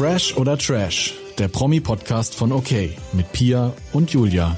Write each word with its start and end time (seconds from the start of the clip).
Fresh 0.00 0.34
oder 0.38 0.56
Trash, 0.56 1.12
der 1.36 1.48
Promi-Podcast 1.48 2.34
von 2.34 2.52
OK 2.52 2.70
mit 3.12 3.30
Pia 3.32 3.74
und 3.92 4.10
Julia. 4.10 4.56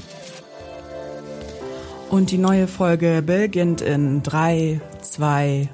Und 2.09 2.31
die 2.31 2.37
neue 2.37 2.65
Folge 2.65 3.21
beginnt 3.21 3.81
in 3.81 4.23
3, 4.23 4.79
2, 5.01 5.67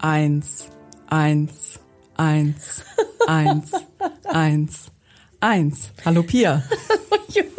1, 0.00 0.66
1, 1.06 1.80
1, 2.16 2.84
1, 3.28 3.70
1, 4.24 4.86
1. 5.38 5.92
Hallo 6.04 6.24
Pia. 6.24 6.64
Julia. 7.28 7.52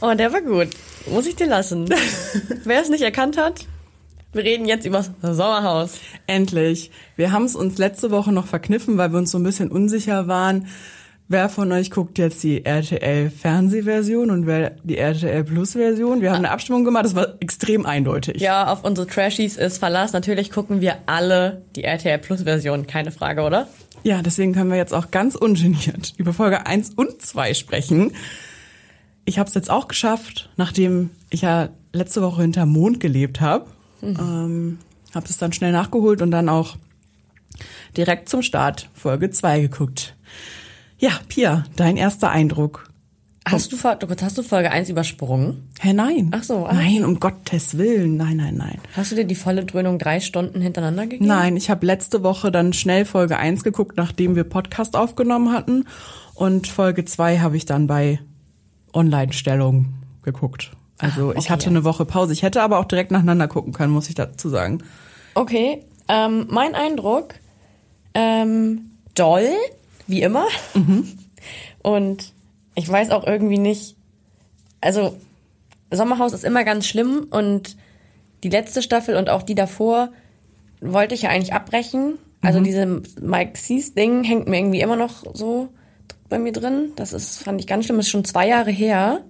Oh, 0.00 0.14
der 0.14 0.32
war 0.32 0.40
gut. 0.40 0.70
Muss 1.06 1.26
ich 1.26 1.36
dir 1.36 1.46
lassen. 1.46 1.88
Wer 2.64 2.82
es 2.82 2.88
nicht 2.88 3.02
erkannt 3.02 3.36
hat, 3.36 3.68
wir 4.34 4.44
reden 4.44 4.66
jetzt 4.66 4.86
über 4.86 4.98
das 4.98 5.36
Sommerhaus. 5.36 5.98
Endlich. 6.26 6.90
Wir 7.16 7.32
haben 7.32 7.44
es 7.44 7.56
uns 7.56 7.78
letzte 7.78 8.10
Woche 8.10 8.32
noch 8.32 8.46
verkniffen, 8.46 8.98
weil 8.98 9.12
wir 9.12 9.18
uns 9.18 9.30
so 9.30 9.38
ein 9.38 9.44
bisschen 9.44 9.70
unsicher 9.70 10.28
waren. 10.28 10.66
Wer 11.26 11.48
von 11.48 11.72
euch 11.72 11.90
guckt 11.90 12.18
jetzt 12.18 12.42
die 12.42 12.66
RTL 12.66 13.30
Fernsehversion 13.30 14.30
und 14.30 14.46
wer 14.46 14.72
die 14.82 14.98
RTL 14.98 15.42
Plus 15.44 15.72
Version? 15.72 16.20
Wir 16.20 16.30
haben 16.30 16.38
eine 16.38 16.50
Abstimmung 16.50 16.84
gemacht, 16.84 17.06
das 17.06 17.14
war 17.14 17.36
extrem 17.40 17.86
eindeutig. 17.86 18.42
Ja, 18.42 18.70
auf 18.70 18.84
unsere 18.84 19.06
Trashies 19.06 19.56
ist 19.56 19.78
Verlass. 19.78 20.12
Natürlich 20.12 20.50
gucken 20.50 20.82
wir 20.82 20.96
alle 21.06 21.62
die 21.76 21.84
RTL 21.84 22.18
Plus 22.18 22.42
Version, 22.42 22.86
keine 22.86 23.10
Frage, 23.10 23.40
oder? 23.40 23.68
Ja, 24.02 24.20
deswegen 24.20 24.52
können 24.52 24.68
wir 24.68 24.76
jetzt 24.76 24.92
auch 24.92 25.10
ganz 25.10 25.34
ungeniert 25.34 26.12
über 26.18 26.34
Folge 26.34 26.66
1 26.66 26.90
und 26.94 27.22
2 27.22 27.54
sprechen. 27.54 28.12
Ich 29.24 29.38
habe 29.38 29.48
es 29.48 29.54
jetzt 29.54 29.70
auch 29.70 29.88
geschafft, 29.88 30.50
nachdem 30.58 31.08
ich 31.30 31.40
ja 31.40 31.70
letzte 31.94 32.20
Woche 32.20 32.42
hinter 32.42 32.66
Mond 32.66 33.00
gelebt 33.00 33.40
habe. 33.40 33.64
Mhm. 34.12 34.18
Ähm, 34.18 34.78
habe 35.14 35.26
es 35.28 35.38
dann 35.38 35.52
schnell 35.52 35.72
nachgeholt 35.72 36.22
und 36.22 36.30
dann 36.30 36.48
auch 36.48 36.76
direkt 37.96 38.28
zum 38.28 38.42
Start 38.42 38.88
Folge 38.94 39.30
2 39.30 39.60
geguckt. 39.60 40.16
Ja, 40.98 41.12
Pia, 41.28 41.64
dein 41.76 41.96
erster 41.96 42.30
Eindruck. 42.30 42.90
Hast 43.46 43.72
du, 43.72 43.76
hast 43.78 44.38
du 44.38 44.42
Folge 44.42 44.70
1 44.70 44.88
übersprungen? 44.88 45.68
Hä, 45.78 45.92
nein. 45.92 46.30
Ach 46.32 46.42
so. 46.42 46.64
Ah. 46.64 46.72
Nein, 46.72 47.04
um 47.04 47.20
Gottes 47.20 47.76
Willen. 47.76 48.16
Nein, 48.16 48.38
nein, 48.38 48.56
nein. 48.56 48.78
Hast 48.96 49.12
du 49.12 49.16
dir 49.16 49.26
die 49.26 49.34
volle 49.34 49.66
Dröhnung 49.66 49.98
drei 49.98 50.20
Stunden 50.20 50.62
hintereinander 50.62 51.06
gegeben? 51.06 51.26
Nein, 51.26 51.56
ich 51.58 51.68
habe 51.68 51.84
letzte 51.84 52.22
Woche 52.22 52.50
dann 52.50 52.72
schnell 52.72 53.04
Folge 53.04 53.36
1 53.36 53.62
geguckt, 53.62 53.98
nachdem 53.98 54.34
wir 54.34 54.44
Podcast 54.44 54.96
aufgenommen 54.96 55.52
hatten. 55.52 55.84
Und 56.34 56.68
Folge 56.68 57.04
2 57.04 57.40
habe 57.40 57.58
ich 57.58 57.66
dann 57.66 57.86
bei 57.86 58.18
Online-Stellung 58.94 59.92
geguckt. 60.22 60.72
Also 60.98 61.30
okay, 61.30 61.38
ich 61.38 61.50
hatte 61.50 61.68
eine 61.68 61.84
Woche 61.84 62.04
Pause. 62.04 62.32
Ich 62.32 62.42
hätte 62.42 62.62
aber 62.62 62.78
auch 62.78 62.84
direkt 62.84 63.10
nacheinander 63.10 63.48
gucken 63.48 63.72
können, 63.72 63.92
muss 63.92 64.08
ich 64.08 64.14
dazu 64.14 64.48
sagen. 64.48 64.82
Okay, 65.34 65.84
ähm, 66.08 66.46
mein 66.48 66.74
Eindruck, 66.74 67.34
ähm, 68.14 68.90
doll, 69.14 69.48
wie 70.06 70.22
immer. 70.22 70.46
Mhm. 70.74 71.08
Und 71.82 72.32
ich 72.74 72.88
weiß 72.88 73.10
auch 73.10 73.26
irgendwie 73.26 73.58
nicht, 73.58 73.96
also 74.80 75.16
Sommerhaus 75.90 76.32
ist 76.32 76.44
immer 76.44 76.64
ganz 76.64 76.86
schlimm 76.86 77.26
und 77.30 77.76
die 78.42 78.48
letzte 78.48 78.82
Staffel 78.82 79.16
und 79.16 79.30
auch 79.30 79.42
die 79.42 79.54
davor 79.54 80.10
wollte 80.80 81.14
ich 81.14 81.22
ja 81.22 81.30
eigentlich 81.30 81.52
abbrechen. 81.52 82.18
Also 82.42 82.60
mhm. 82.60 82.64
diese 82.64 82.86
Mike 83.20 83.58
Sees 83.58 83.94
Ding 83.94 84.24
hängt 84.24 84.48
mir 84.48 84.58
irgendwie 84.58 84.80
immer 84.80 84.96
noch 84.96 85.24
so 85.34 85.68
bei 86.28 86.38
mir 86.38 86.52
drin. 86.52 86.92
Das 86.96 87.12
ist, 87.12 87.42
fand 87.42 87.60
ich 87.60 87.66
ganz 87.66 87.84
schlimm. 87.84 87.96
Das 87.96 88.06
ist 88.06 88.12
schon 88.12 88.24
zwei 88.24 88.48
Jahre 88.48 88.70
her. 88.70 89.22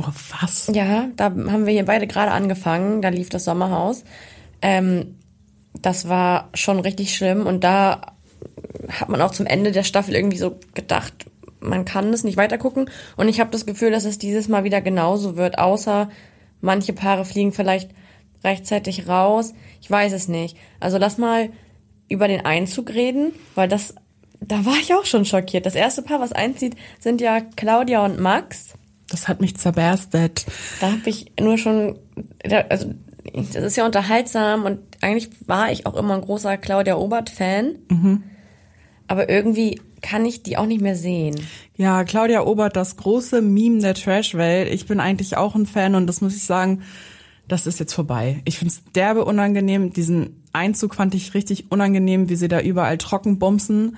Oh, 0.00 0.12
was? 0.40 0.70
Ja, 0.72 1.08
da 1.16 1.24
haben 1.24 1.66
wir 1.66 1.72
hier 1.72 1.84
beide 1.84 2.06
gerade 2.06 2.30
angefangen. 2.30 3.02
Da 3.02 3.10
lief 3.10 3.28
das 3.28 3.44
Sommerhaus. 3.44 4.04
Ähm, 4.62 5.16
das 5.74 6.08
war 6.08 6.48
schon 6.54 6.80
richtig 6.80 7.14
schlimm 7.14 7.46
und 7.46 7.64
da 7.64 8.14
hat 8.88 9.08
man 9.08 9.20
auch 9.20 9.30
zum 9.30 9.46
Ende 9.46 9.72
der 9.72 9.84
Staffel 9.84 10.14
irgendwie 10.14 10.38
so 10.38 10.58
gedacht, 10.74 11.26
man 11.60 11.84
kann 11.84 12.12
es 12.12 12.24
nicht 12.24 12.36
weitergucken. 12.36 12.90
Und 13.16 13.28
ich 13.28 13.40
habe 13.40 13.50
das 13.50 13.66
Gefühl, 13.66 13.90
dass 13.90 14.04
es 14.04 14.18
dieses 14.18 14.48
Mal 14.48 14.64
wieder 14.64 14.80
genauso 14.80 15.36
wird, 15.36 15.58
außer 15.58 16.08
manche 16.60 16.92
Paare 16.92 17.24
fliegen 17.24 17.52
vielleicht 17.52 17.90
rechtzeitig 18.42 19.06
raus. 19.06 19.52
Ich 19.82 19.90
weiß 19.90 20.12
es 20.12 20.28
nicht. 20.28 20.56
Also 20.80 20.96
lass 20.96 21.18
mal 21.18 21.50
über 22.08 22.26
den 22.26 22.44
Einzug 22.44 22.90
reden, 22.90 23.32
weil 23.54 23.68
das, 23.68 23.94
da 24.40 24.64
war 24.64 24.76
ich 24.80 24.94
auch 24.94 25.04
schon 25.04 25.26
schockiert. 25.26 25.66
Das 25.66 25.74
erste 25.74 26.02
Paar, 26.02 26.20
was 26.20 26.32
einzieht, 26.32 26.76
sind 26.98 27.20
ja 27.20 27.40
Claudia 27.40 28.04
und 28.04 28.18
Max. 28.18 28.74
Das 29.10 29.28
hat 29.28 29.40
mich 29.40 29.56
zerberstet. 29.56 30.46
Da 30.80 30.92
habe 30.92 31.08
ich 31.10 31.32
nur 31.38 31.58
schon, 31.58 31.98
also 32.68 32.94
das 33.34 33.64
ist 33.64 33.76
ja 33.76 33.84
unterhaltsam 33.84 34.64
und 34.64 34.78
eigentlich 35.00 35.30
war 35.46 35.70
ich 35.70 35.86
auch 35.86 35.94
immer 35.94 36.14
ein 36.14 36.20
großer 36.20 36.56
Claudia 36.56 36.96
Obert-Fan. 36.96 37.76
Mhm. 37.88 38.22
Aber 39.08 39.28
irgendwie 39.28 39.80
kann 40.02 40.24
ich 40.24 40.42
die 40.42 40.56
auch 40.56 40.66
nicht 40.66 40.80
mehr 40.80 40.96
sehen. 40.96 41.36
Ja, 41.76 42.04
Claudia 42.04 42.42
Obert, 42.42 42.76
das 42.76 42.96
große 42.96 43.42
Meme 43.42 43.80
der 43.80 43.94
Trash-Welt. 43.94 44.72
Ich 44.72 44.86
bin 44.86 45.00
eigentlich 45.00 45.36
auch 45.36 45.54
ein 45.54 45.66
Fan 45.66 45.94
und 45.94 46.06
das 46.06 46.20
muss 46.20 46.36
ich 46.36 46.44
sagen, 46.44 46.82
das 47.48 47.66
ist 47.66 47.80
jetzt 47.80 47.92
vorbei. 47.92 48.40
Ich 48.44 48.58
finde 48.58 48.72
es 48.72 48.84
derbe 48.94 49.24
unangenehm. 49.24 49.92
Diesen 49.92 50.44
Einzug 50.52 50.94
fand 50.94 51.14
ich 51.14 51.34
richtig 51.34 51.70
unangenehm, 51.70 52.28
wie 52.28 52.36
sie 52.36 52.48
da 52.48 52.60
überall 52.60 52.98
trocken 52.98 53.38
bumsen. 53.38 53.96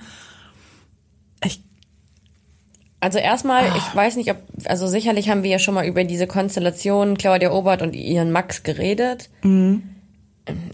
Also 3.03 3.19
erstmal, 3.19 3.65
ich 3.75 3.83
ah. 3.83 3.95
weiß 3.95 4.15
nicht, 4.15 4.31
ob, 4.31 4.37
also 4.63 4.87
sicherlich 4.87 5.27
haben 5.27 5.43
wir 5.43 5.49
ja 5.49 5.59
schon 5.59 5.73
mal 5.73 5.85
über 5.85 6.05
diese 6.05 6.25
Konstellation 6.25 7.17
Claudia 7.17 7.51
Obert 7.51 7.81
und 7.81 7.97
ihren 7.97 8.31
Max 8.31 8.63
geredet. 8.63 9.29
Mhm. 9.41 9.83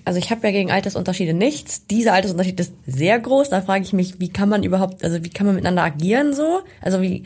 Also 0.06 0.20
ich 0.20 0.30
habe 0.30 0.46
ja 0.46 0.52
gegen 0.52 0.70
Altersunterschiede 0.70 1.34
nichts. 1.34 1.88
Dieser 1.88 2.14
Altersunterschied 2.14 2.60
ist 2.60 2.74
sehr 2.86 3.20
groß. 3.20 3.50
Da 3.50 3.62
frage 3.62 3.84
ich 3.84 3.94
mich, 3.94 4.20
wie 4.20 4.30
kann 4.30 4.48
man 4.48 4.62
überhaupt, 4.62 5.04
also 5.04 5.24
wie 5.24 5.32
kann 5.32 5.48
man 5.48 5.56
miteinander 5.56 5.82
agieren 5.82 6.36
so? 6.36 6.62
Also 6.84 7.02
wie, 7.02 7.24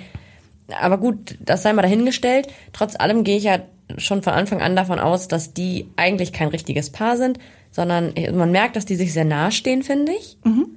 aber 0.80 0.98
gut, 0.98 1.38
das 1.42 1.64
sei 1.64 1.74
mal 1.74 1.82
dahingestellt. 1.82 2.48
Trotz 2.72 2.98
allem 2.98 3.26
gehe 3.26 3.36
ich 3.36 3.44
ja 3.44 3.60
schon 3.98 4.24
von 4.24 4.32
Anfang 4.32 4.62
an 4.62 4.78
davon 4.78 5.00
aus, 5.00 5.28
dass 5.28 5.54
die 5.54 5.90
eigentlich 5.98 6.32
kein 6.32 6.48
richtiges 6.48 6.92
Paar 6.92 7.18
sind, 7.18 7.40
sondern 7.72 8.14
man 8.34 8.52
merkt, 8.54 8.78
dass 8.78 8.86
die 8.86 8.96
sich 8.96 9.12
sehr 9.12 9.26
nahestehen, 9.26 9.84
finde 9.84 10.14
ich. 10.14 10.38
Mhm. 10.46 10.68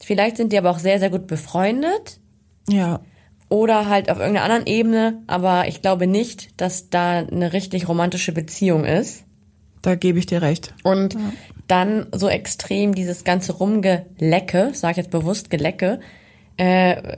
Vielleicht 0.00 0.36
sind 0.36 0.52
die 0.52 0.58
aber 0.58 0.70
auch 0.70 0.80
sehr, 0.80 0.98
sehr 0.98 1.10
gut 1.10 1.28
befreundet. 1.28 2.18
Ja 2.68 2.98
oder 3.50 3.88
halt 3.88 4.10
auf 4.10 4.18
irgendeiner 4.18 4.44
anderen 4.44 4.66
Ebene, 4.66 5.22
aber 5.26 5.68
ich 5.68 5.82
glaube 5.82 6.06
nicht, 6.06 6.58
dass 6.58 6.88
da 6.88 7.18
eine 7.18 7.52
richtig 7.52 7.88
romantische 7.88 8.32
Beziehung 8.32 8.84
ist. 8.84 9.24
Da 9.82 9.96
gebe 9.96 10.18
ich 10.18 10.26
dir 10.26 10.40
recht. 10.40 10.72
Und 10.84 11.14
ja. 11.14 11.20
dann 11.66 12.06
so 12.12 12.28
extrem 12.28 12.94
dieses 12.94 13.24
ganze 13.24 13.52
Rumgelecke, 13.54 14.70
sag 14.72 14.92
ich 14.92 14.96
jetzt 14.98 15.10
bewusst 15.10 15.50
Gelecke, 15.50 16.00
äh, 16.56 17.16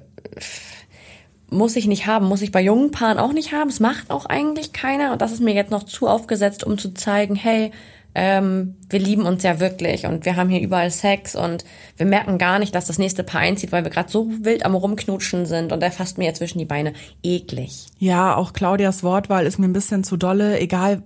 muss 1.51 1.77
ich 1.77 1.87
nicht 1.87 2.07
haben, 2.07 2.27
muss 2.27 2.41
ich 2.41 2.51
bei 2.51 2.63
jungen 2.63 2.91
Paaren 2.93 3.19
auch 3.19 3.35
nicht 3.35 3.53
haben. 3.53 3.69
Es 3.69 3.79
macht 3.79 4.11
auch 4.11 4.25
eigentlich 4.25 4.73
keiner 4.73 5.13
und 5.13 5.21
das 5.21 5.33
ist 5.33 5.43
mir 5.43 5.55
jetzt 5.55 5.71
noch 5.71 5.83
zu 5.83 6.09
aufgesetzt, 6.09 6.65
um 6.65 6.79
zu 6.79 6.95
zeigen, 6.95 7.35
hey, 7.37 7.73
ähm, 8.15 8.77
wir 8.89 8.99
lieben 8.99 9.23
uns 9.23 9.43
ja 9.43 9.61
wirklich 9.61 10.07
und 10.07 10.25
wir 10.25 10.37
haben 10.37 10.51
hier 10.51 10.61
überall 10.61 10.91
Sex 10.91 11.35
und 11.35 11.65
wir 11.97 12.07
merken 12.07 12.39
gar 12.39 12.59
nicht, 12.59 12.75
dass 12.75 12.87
das 12.87 12.99
nächste 12.99 13.25
Paar 13.25 13.41
einzieht, 13.41 13.73
weil 13.73 13.85
wir 13.85 13.91
gerade 13.91 14.11
so 14.11 14.31
wild 14.43 14.67
am 14.67 14.75
Rumknutschen 14.75 15.47
sind 15.47 15.73
und 15.73 15.83
er 15.83 15.93
fasst 15.93 16.19
mir 16.19 16.27
ja 16.27 16.35
zwischen 16.35 16.59
die 16.59 16.65
Beine. 16.65 16.93
Eklig. 17.23 17.87
Ja, 17.99 18.37
auch 18.37 18.53
Claudias 18.53 19.03
Wortwahl 19.03 19.47
ist 19.47 19.59
mir 19.59 19.67
ein 19.67 19.73
bisschen 19.73 20.05
zu 20.05 20.17
dolle, 20.17 20.59
egal 20.61 21.03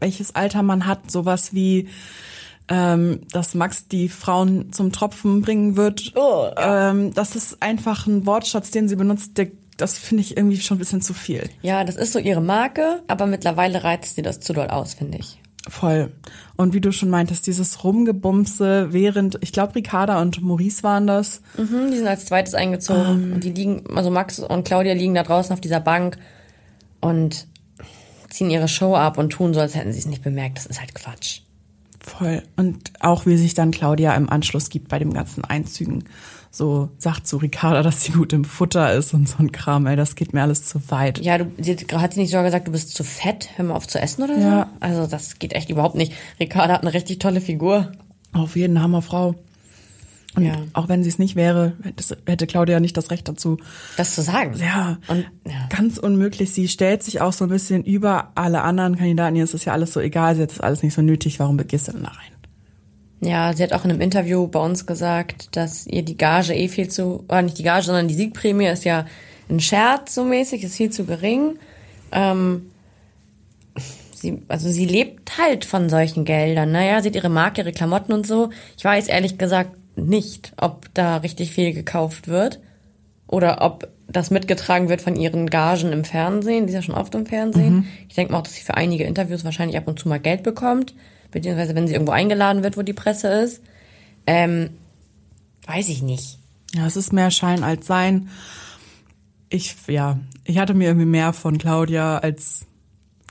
welches 0.00 0.34
Alter 0.34 0.62
man 0.62 0.86
hat, 0.86 1.10
sowas 1.10 1.54
wie 1.54 1.88
ähm, 2.68 3.20
dass 3.32 3.54
Max 3.54 3.88
die 3.88 4.08
Frauen 4.08 4.72
zum 4.72 4.92
Tropfen 4.92 5.40
bringen 5.40 5.76
wird. 5.76 6.12
Oh, 6.16 6.48
ja. 6.54 6.90
ähm, 6.90 7.14
das 7.14 7.34
ist 7.34 7.62
einfach 7.62 8.06
ein 8.06 8.26
Wortschatz, 8.26 8.70
den 8.70 8.88
sie 8.88 8.96
benutzt, 8.96 9.38
der 9.38 9.48
das 9.78 9.96
finde 9.96 10.22
ich 10.22 10.36
irgendwie 10.36 10.58
schon 10.58 10.76
ein 10.76 10.80
bisschen 10.80 11.00
zu 11.00 11.14
viel. 11.14 11.48
Ja, 11.62 11.84
das 11.84 11.96
ist 11.96 12.12
so 12.12 12.18
ihre 12.18 12.42
Marke, 12.42 13.00
aber 13.06 13.26
mittlerweile 13.26 13.84
reizt 13.84 14.16
sie 14.16 14.22
das 14.22 14.40
zu 14.40 14.52
doll 14.52 14.66
aus, 14.66 14.94
finde 14.94 15.18
ich. 15.18 15.37
Voll. 15.68 16.12
Und 16.56 16.72
wie 16.72 16.80
du 16.80 16.92
schon 16.92 17.10
meintest, 17.10 17.46
dieses 17.46 17.84
Rumgebumse, 17.84 18.88
während, 18.90 19.38
ich 19.42 19.52
glaube, 19.52 19.74
Ricarda 19.74 20.20
und 20.20 20.40
Maurice 20.40 20.82
waren 20.82 21.06
das. 21.06 21.42
Mhm, 21.56 21.90
die 21.90 21.98
sind 21.98 22.08
als 22.08 22.24
zweites 22.24 22.54
eingezogen. 22.54 23.24
Ähm. 23.24 23.32
Und 23.34 23.44
die 23.44 23.52
liegen, 23.52 23.84
also 23.94 24.10
Max 24.10 24.38
und 24.38 24.64
Claudia 24.64 24.94
liegen 24.94 25.14
da 25.14 25.22
draußen 25.22 25.52
auf 25.52 25.60
dieser 25.60 25.80
Bank 25.80 26.18
und 27.00 27.46
ziehen 28.30 28.50
ihre 28.50 28.68
Show 28.68 28.94
ab 28.94 29.18
und 29.18 29.30
tun 29.30 29.54
so, 29.54 29.60
als 29.60 29.74
hätten 29.74 29.92
sie 29.92 29.98
es 29.98 30.06
nicht 30.06 30.22
bemerkt. 30.22 30.56
Das 30.56 30.66
ist 30.66 30.80
halt 30.80 30.94
Quatsch. 30.94 31.40
Voll. 32.00 32.42
Und 32.56 32.92
auch 33.00 33.26
wie 33.26 33.36
sich 33.36 33.54
dann 33.54 33.70
Claudia 33.70 34.14
im 34.14 34.30
Anschluss 34.30 34.70
gibt 34.70 34.88
bei 34.88 34.98
dem 34.98 35.12
ganzen 35.12 35.44
Einzügen 35.44 36.04
so 36.50 36.90
sagt 36.98 37.26
zu 37.26 37.36
Ricarda, 37.36 37.82
dass 37.82 38.02
sie 38.02 38.12
gut 38.12 38.32
im 38.32 38.44
Futter 38.44 38.92
ist 38.94 39.14
und 39.14 39.28
so 39.28 39.38
ein 39.38 39.52
Kram, 39.52 39.86
ey, 39.86 39.96
das 39.96 40.14
geht 40.14 40.32
mir 40.32 40.42
alles 40.42 40.64
zu 40.64 40.90
weit. 40.90 41.18
Ja, 41.20 41.38
du, 41.38 41.46
hat 41.92 42.14
sie 42.14 42.20
nicht 42.20 42.30
sogar 42.30 42.44
gesagt, 42.44 42.68
du 42.68 42.72
bist 42.72 42.94
zu 42.94 43.04
fett, 43.04 43.50
hör 43.56 43.64
mal 43.66 43.74
auf 43.74 43.86
zu 43.86 44.00
essen 44.00 44.22
oder 44.22 44.34
so? 44.34 44.40
Ja. 44.40 44.70
Also 44.80 45.06
das 45.06 45.38
geht 45.38 45.52
echt 45.52 45.70
überhaupt 45.70 45.94
nicht. 45.94 46.12
Ricarda 46.40 46.74
hat 46.74 46.82
eine 46.82 46.94
richtig 46.94 47.18
tolle 47.18 47.40
Figur. 47.40 47.92
Auf 48.32 48.56
jeden 48.56 48.82
Hammerfrau. 48.82 49.34
Und 50.34 50.44
ja. 50.44 50.54
auch 50.74 50.88
wenn 50.88 51.02
sie 51.02 51.08
es 51.08 51.18
nicht 51.18 51.36
wäre, 51.36 51.72
hätte 52.26 52.46
Claudia 52.46 52.80
nicht 52.80 52.96
das 52.96 53.10
Recht 53.10 53.28
dazu. 53.28 53.56
Das 53.96 54.14
zu 54.14 54.22
sagen. 54.22 54.54
Ja, 54.58 54.98
und 55.08 55.24
ja. 55.46 55.66
ganz 55.68 55.98
unmöglich. 55.98 56.52
Sie 56.52 56.68
stellt 56.68 57.02
sich 57.02 57.20
auch 57.20 57.32
so 57.32 57.46
ein 57.46 57.50
bisschen 57.50 57.82
über 57.82 58.30
alle 58.34 58.62
anderen 58.62 58.96
Kandidaten. 58.96 59.36
Ihr 59.36 59.44
ist 59.44 59.54
es 59.54 59.64
ja 59.64 59.72
alles 59.72 59.92
so 59.92 60.00
egal, 60.00 60.36
sie 60.36 60.42
hat 60.42 60.50
das 60.50 60.60
alles 60.60 60.82
nicht 60.82 60.94
so 60.94 61.02
nötig. 61.02 61.40
Warum 61.40 61.56
gehst 61.56 61.88
du 61.88 61.92
denn 61.92 62.04
da 62.04 62.10
rein? 62.10 62.37
Ja, 63.20 63.52
sie 63.52 63.62
hat 63.62 63.72
auch 63.72 63.84
in 63.84 63.90
einem 63.90 64.00
Interview 64.00 64.46
bei 64.46 64.60
uns 64.60 64.86
gesagt, 64.86 65.56
dass 65.56 65.86
ihr 65.86 66.02
die 66.02 66.16
Gage 66.16 66.54
eh 66.54 66.68
viel 66.68 66.88
zu, 66.88 67.24
oder 67.28 67.42
nicht 67.42 67.58
die 67.58 67.64
Gage, 67.64 67.86
sondern 67.86 68.08
die 68.08 68.14
Siegprämie 68.14 68.66
ist 68.66 68.84
ja 68.84 69.06
ein 69.50 69.60
Scherz 69.60 70.14
so 70.14 70.24
mäßig, 70.24 70.62
ist 70.62 70.76
viel 70.76 70.90
zu 70.90 71.04
gering. 71.04 71.58
Ähm, 72.12 72.70
sie, 74.14 74.42
also 74.48 74.70
sie 74.70 74.86
lebt 74.86 75.36
halt 75.38 75.64
von 75.64 75.88
solchen 75.88 76.24
Geldern. 76.24 76.70
Naja, 76.70 77.02
sie 77.02 77.08
hat 77.08 77.16
ihre 77.16 77.28
Marke, 77.28 77.62
ihre 77.62 77.72
Klamotten 77.72 78.12
und 78.12 78.26
so. 78.26 78.50
Ich 78.76 78.84
weiß 78.84 79.08
ehrlich 79.08 79.36
gesagt 79.36 79.72
nicht, 79.96 80.52
ob 80.56 80.86
da 80.94 81.16
richtig 81.16 81.52
viel 81.52 81.72
gekauft 81.72 82.28
wird 82.28 82.60
oder 83.26 83.62
ob 83.62 83.88
das 84.06 84.30
mitgetragen 84.30 84.88
wird 84.88 85.02
von 85.02 85.16
ihren 85.16 85.50
Gagen 85.50 85.92
im 85.92 86.04
Fernsehen. 86.04 86.66
Die 86.66 86.72
ist 86.72 86.76
ja 86.76 86.82
schon 86.82 86.94
oft 86.94 87.14
im 87.14 87.26
Fernsehen. 87.26 87.88
Ich 88.08 88.14
denke 88.14 88.32
mal 88.32 88.38
auch, 88.38 88.42
dass 88.42 88.54
sie 88.54 88.62
für 88.62 88.74
einige 88.74 89.04
Interviews 89.04 89.44
wahrscheinlich 89.44 89.76
ab 89.76 89.86
und 89.86 89.98
zu 89.98 90.08
mal 90.08 90.20
Geld 90.20 90.42
bekommt, 90.42 90.94
beziehungsweise 91.30 91.74
wenn 91.74 91.86
sie 91.86 91.94
irgendwo 91.94 92.12
eingeladen 92.12 92.62
wird, 92.62 92.76
wo 92.76 92.82
die 92.82 92.92
Presse 92.92 93.28
ist. 93.28 93.62
Ähm, 94.26 94.70
weiß 95.66 95.88
ich 95.88 96.02
nicht. 96.02 96.38
Ja, 96.74 96.86
es 96.86 96.96
ist 96.96 97.12
mehr 97.12 97.30
Schein 97.30 97.64
als 97.64 97.86
Sein. 97.86 98.28
Ich, 99.48 99.74
ja, 99.86 100.18
ich 100.44 100.58
hatte 100.58 100.74
mir 100.74 100.88
irgendwie 100.88 101.06
mehr 101.06 101.32
von 101.32 101.58
Claudia 101.58 102.18
als 102.18 102.66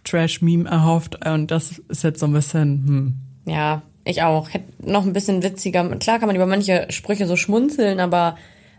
Trash-Meme 0.03 0.69
erhofft 0.69 1.25
und 1.25 1.51
das 1.51 1.79
ist 1.89 2.03
jetzt 2.03 2.19
so 2.19 2.25
ein 2.25 2.33
bisschen, 2.33 2.87
hm. 2.87 3.15
Ja, 3.45 3.81
ich 4.03 4.23
auch. 4.23 4.49
Hätte 4.53 4.65
noch 4.79 5.05
ein 5.05 5.13
bisschen 5.13 5.43
witziger. 5.43 5.87
Klar 5.97 6.19
kann 6.19 6.27
man 6.27 6.35
über 6.35 6.45
manche 6.45 6.87
Sprüche 6.89 7.27
so 7.27 7.35
schmunzeln, 7.35 7.99
aber 7.99 8.37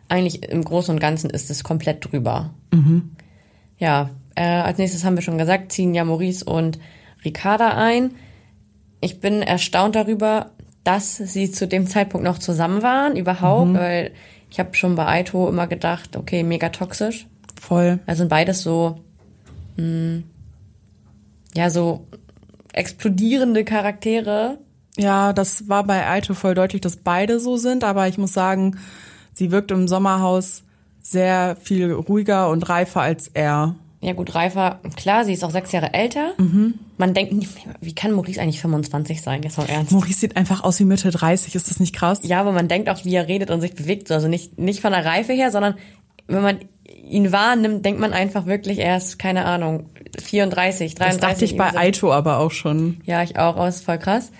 eigentlich 0.08 0.42
im 0.42 0.64
Großen 0.64 0.94
und 0.94 1.00
Ganzen 1.00 1.30
ist 1.30 1.50
es 1.50 1.64
komplett 1.64 2.10
drüber. 2.10 2.50
Ja, 3.78 4.10
äh, 4.34 4.42
als 4.42 4.78
nächstes 4.78 5.04
haben 5.04 5.16
wir 5.16 5.22
schon 5.22 5.38
gesagt, 5.38 5.72
ziehen 5.72 5.94
ja 5.94 6.04
Maurice 6.04 6.44
und 6.44 6.78
Ricarda 7.24 7.70
ein. 7.70 8.12
Ich 9.00 9.20
bin 9.20 9.42
erstaunt 9.42 9.94
darüber, 9.94 10.50
dass 10.84 11.16
sie 11.16 11.50
zu 11.50 11.68
dem 11.68 11.86
Zeitpunkt 11.86 12.24
noch 12.24 12.38
zusammen 12.38 12.82
waren, 12.82 13.16
überhaupt, 13.16 13.74
weil 13.74 14.12
ich 14.50 14.58
habe 14.58 14.74
schon 14.74 14.94
bei 14.94 15.06
Aito 15.06 15.48
immer 15.48 15.66
gedacht, 15.66 16.16
okay, 16.16 16.42
mega 16.42 16.70
toxisch. 16.70 17.26
Voll. 17.60 17.98
Also 18.06 18.20
sind 18.20 18.28
beides 18.28 18.62
so, 18.62 19.00
mh, 19.76 20.22
ja, 21.54 21.70
so 21.70 22.06
explodierende 22.72 23.64
Charaktere. 23.64 24.58
Ja, 24.96 25.32
das 25.32 25.68
war 25.68 25.84
bei 25.84 26.08
Aito 26.08 26.34
voll 26.34 26.54
deutlich, 26.54 26.80
dass 26.80 26.96
beide 26.96 27.40
so 27.40 27.56
sind, 27.56 27.84
aber 27.84 28.08
ich 28.08 28.18
muss 28.18 28.32
sagen, 28.32 28.78
sie 29.32 29.50
wirkt 29.50 29.70
im 29.70 29.88
Sommerhaus 29.88 30.64
sehr 31.00 31.56
viel 31.60 31.92
ruhiger 31.92 32.48
und 32.50 32.68
reifer 32.68 33.00
als 33.00 33.28
er. 33.28 33.76
Ja 34.00 34.12
gut, 34.12 34.32
Reifer, 34.34 34.78
klar, 34.94 35.24
sie 35.24 35.32
ist 35.32 35.42
auch 35.42 35.50
sechs 35.50 35.72
Jahre 35.72 35.92
älter. 35.92 36.34
Man 36.98 37.14
denkt, 37.14 37.32
nicht, 37.32 37.50
wie 37.80 37.94
kann 37.94 38.12
Maurice 38.12 38.40
eigentlich 38.40 38.60
25 38.60 39.22
sein? 39.22 39.42
Jetzt 39.42 39.58
mal 39.58 39.68
ernst. 39.68 39.90
Maurice 39.90 40.20
sieht 40.20 40.36
einfach 40.36 40.62
aus 40.62 40.78
wie 40.78 40.84
Mitte 40.84 41.10
30, 41.10 41.54
ist 41.56 41.68
das 41.68 41.80
nicht 41.80 41.94
krass? 41.94 42.20
Ja, 42.22 42.40
aber 42.40 42.52
man 42.52 42.68
denkt 42.68 42.88
auch, 42.88 43.04
wie 43.04 43.14
er 43.14 43.26
redet 43.26 43.50
und 43.50 43.60
sich 43.60 43.74
bewegt. 43.74 44.12
Also 44.12 44.28
nicht, 44.28 44.56
nicht 44.56 44.80
von 44.80 44.92
der 44.92 45.04
Reife 45.04 45.32
her, 45.32 45.50
sondern 45.50 45.74
wenn 46.28 46.42
man 46.42 46.58
ihn 47.08 47.32
wahrnimmt, 47.32 47.84
denkt 47.84 48.00
man 48.00 48.12
einfach 48.12 48.46
wirklich, 48.46 48.78
er 48.78 48.96
ist, 48.98 49.18
keine 49.18 49.44
Ahnung, 49.46 49.90
34, 50.20 50.94
33. 50.94 51.20
Das 51.20 51.30
dachte 51.30 51.44
ich 51.44 51.56
bei. 51.56 51.76
Aito 51.76 52.12
aber 52.12 52.38
auch 52.38 52.52
schon. 52.52 53.00
Ja, 53.04 53.22
ich 53.22 53.36
auch, 53.36 53.66
ist 53.66 53.84
voll 53.84 53.98
krass. 53.98 54.30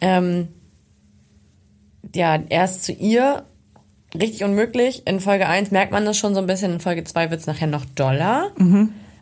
Ähm, 0.00 0.48
ja, 2.14 2.38
er 2.48 2.64
ist 2.64 2.84
zu 2.84 2.92
ihr 2.92 3.44
richtig 4.14 4.44
unmöglich. 4.44 5.06
In 5.06 5.20
Folge 5.20 5.48
1 5.48 5.70
merkt 5.70 5.92
man 5.92 6.04
das 6.04 6.16
schon 6.16 6.34
so 6.34 6.40
ein 6.40 6.46
bisschen, 6.46 6.74
in 6.74 6.80
Folge 6.80 7.04
2 7.04 7.30
wird's 7.30 7.46
nachher 7.46 7.66
noch 7.66 7.84
doller. 7.84 8.52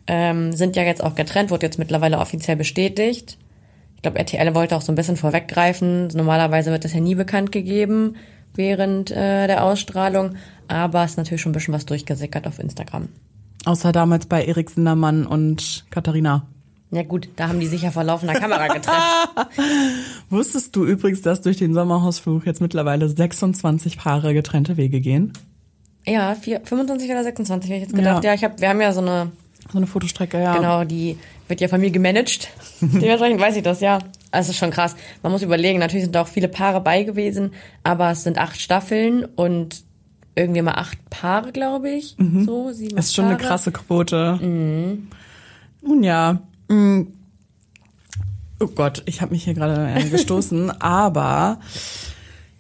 Ähm, 0.06 0.52
sind 0.52 0.76
ja 0.76 0.82
jetzt 0.82 1.02
auch 1.02 1.14
getrennt, 1.14 1.50
wurde 1.50 1.66
jetzt 1.66 1.78
mittlerweile 1.78 2.18
offiziell 2.18 2.56
bestätigt. 2.56 3.38
Ich 3.96 4.02
glaube, 4.02 4.18
RTL 4.18 4.54
wollte 4.54 4.76
auch 4.76 4.82
so 4.82 4.92
ein 4.92 4.94
bisschen 4.94 5.16
vorweggreifen. 5.16 6.08
Normalerweise 6.08 6.70
wird 6.70 6.84
das 6.84 6.92
ja 6.92 7.00
nie 7.00 7.14
bekannt 7.14 7.50
gegeben 7.50 8.16
während 8.54 9.10
äh, 9.10 9.46
der 9.46 9.64
Ausstrahlung, 9.64 10.36
aber 10.68 11.04
es 11.04 11.12
ist 11.12 11.16
natürlich 11.18 11.42
schon 11.42 11.50
ein 11.50 11.54
bisschen 11.54 11.74
was 11.74 11.86
durchgesickert 11.86 12.46
auf 12.46 12.58
Instagram. 12.58 13.08
Außer 13.64 13.92
damals 13.92 14.26
bei 14.26 14.44
Erik 14.44 14.70
Sindermann 14.70 15.26
und 15.26 15.84
Katharina. 15.90 16.46
Ja 16.92 17.02
gut, 17.02 17.28
da 17.36 17.48
haben 17.48 17.58
die 17.58 17.66
sich 17.66 17.82
ja 17.82 17.90
vor 17.90 18.04
laufender 18.04 18.34
Kamera 18.34 18.68
getrennt. 18.68 19.02
Wusstest 20.30 20.74
du 20.76 20.86
übrigens, 20.86 21.20
dass 21.20 21.42
durch 21.42 21.56
den 21.56 21.74
Sommerhausfluch 21.74 22.44
jetzt 22.46 22.60
mittlerweile 22.60 23.08
26 23.08 23.98
Paare 23.98 24.32
getrennte 24.32 24.76
Wege 24.76 25.00
gehen? 25.00 25.32
ja, 26.06 26.34
vier, 26.34 26.60
25 26.62 27.10
oder 27.10 27.24
26 27.24 27.70
hätte 27.70 27.76
ich 27.76 27.88
jetzt 27.88 27.96
gedacht. 27.96 28.24
Ja. 28.24 28.30
Ja, 28.30 28.34
ich 28.34 28.44
hab, 28.44 28.60
wir 28.60 28.68
haben 28.68 28.80
ja 28.80 28.92
so 28.92 29.00
eine 29.00 29.32
So 29.72 29.78
eine 29.78 29.86
Fotostrecke, 29.86 30.40
ja. 30.40 30.56
Genau, 30.56 30.84
die 30.84 31.18
wird 31.48 31.60
ja 31.60 31.68
von 31.68 31.80
mir 31.80 31.90
gemanagt. 31.90 32.48
Dementsprechend 32.80 33.40
weiß 33.40 33.56
ich 33.56 33.62
das, 33.62 33.80
ja. 33.80 33.98
Also 34.30 34.52
schon 34.52 34.70
krass. 34.70 34.96
Man 35.22 35.32
muss 35.32 35.42
überlegen, 35.42 35.78
natürlich 35.78 36.04
sind 36.04 36.14
da 36.14 36.22
auch 36.22 36.28
viele 36.28 36.48
Paare 36.48 36.80
bei 36.80 37.02
gewesen, 37.02 37.52
aber 37.82 38.10
es 38.10 38.22
sind 38.22 38.38
acht 38.38 38.60
Staffeln 38.60 39.24
und 39.24 39.82
irgendwie 40.34 40.62
mal 40.62 40.74
acht 40.74 40.98
Paare, 41.10 41.52
glaube 41.52 41.90
ich. 41.90 42.16
So, 42.44 42.72
sieben 42.72 42.92
Mhm. 42.92 42.96
Das 42.96 43.06
ist 43.06 43.14
schon 43.14 43.24
eine 43.26 43.36
Paare. 43.36 43.48
krasse 43.48 43.72
Quote. 43.72 44.38
Nun 45.86 46.02
ja. 46.02 46.40
mm. 46.68 47.02
Oh 48.58 48.68
Gott, 48.68 49.02
ich 49.06 49.20
habe 49.20 49.32
mich 49.32 49.44
hier 49.44 49.54
gerade 49.54 49.92
äh, 49.94 50.08
gestoßen, 50.08 50.70
aber 50.80 51.60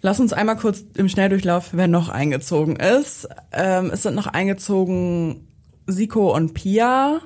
lass 0.02 0.20
uns 0.20 0.32
einmal 0.32 0.56
kurz 0.56 0.84
im 0.94 1.08
Schnelldurchlauf, 1.08 1.70
wer 1.72 1.88
noch 1.88 2.08
eingezogen 2.08 2.76
ist. 2.76 3.28
Ähm, 3.52 3.90
es 3.92 4.02
sind 4.02 4.14
noch 4.14 4.26
eingezogen 4.26 5.46
Siko 5.86 6.34
und 6.34 6.54
Pia. 6.54 7.20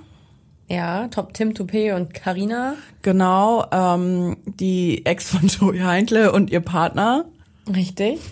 Ja, 0.69 1.09
Top 1.09 1.35
Tim 1.35 1.51
Toupé 1.51 1.95
und 1.97 2.15
Karina. 2.15 2.75
Genau, 3.03 3.65
ähm, 3.73 4.37
die 4.47 5.05
Ex 5.05 5.31
von 5.31 5.47
Joey 5.49 5.81
Heintle 5.81 6.33
und 6.33 6.51
ihr 6.51 6.61
Partner. 6.61 7.25
Richtig. 7.73 8.21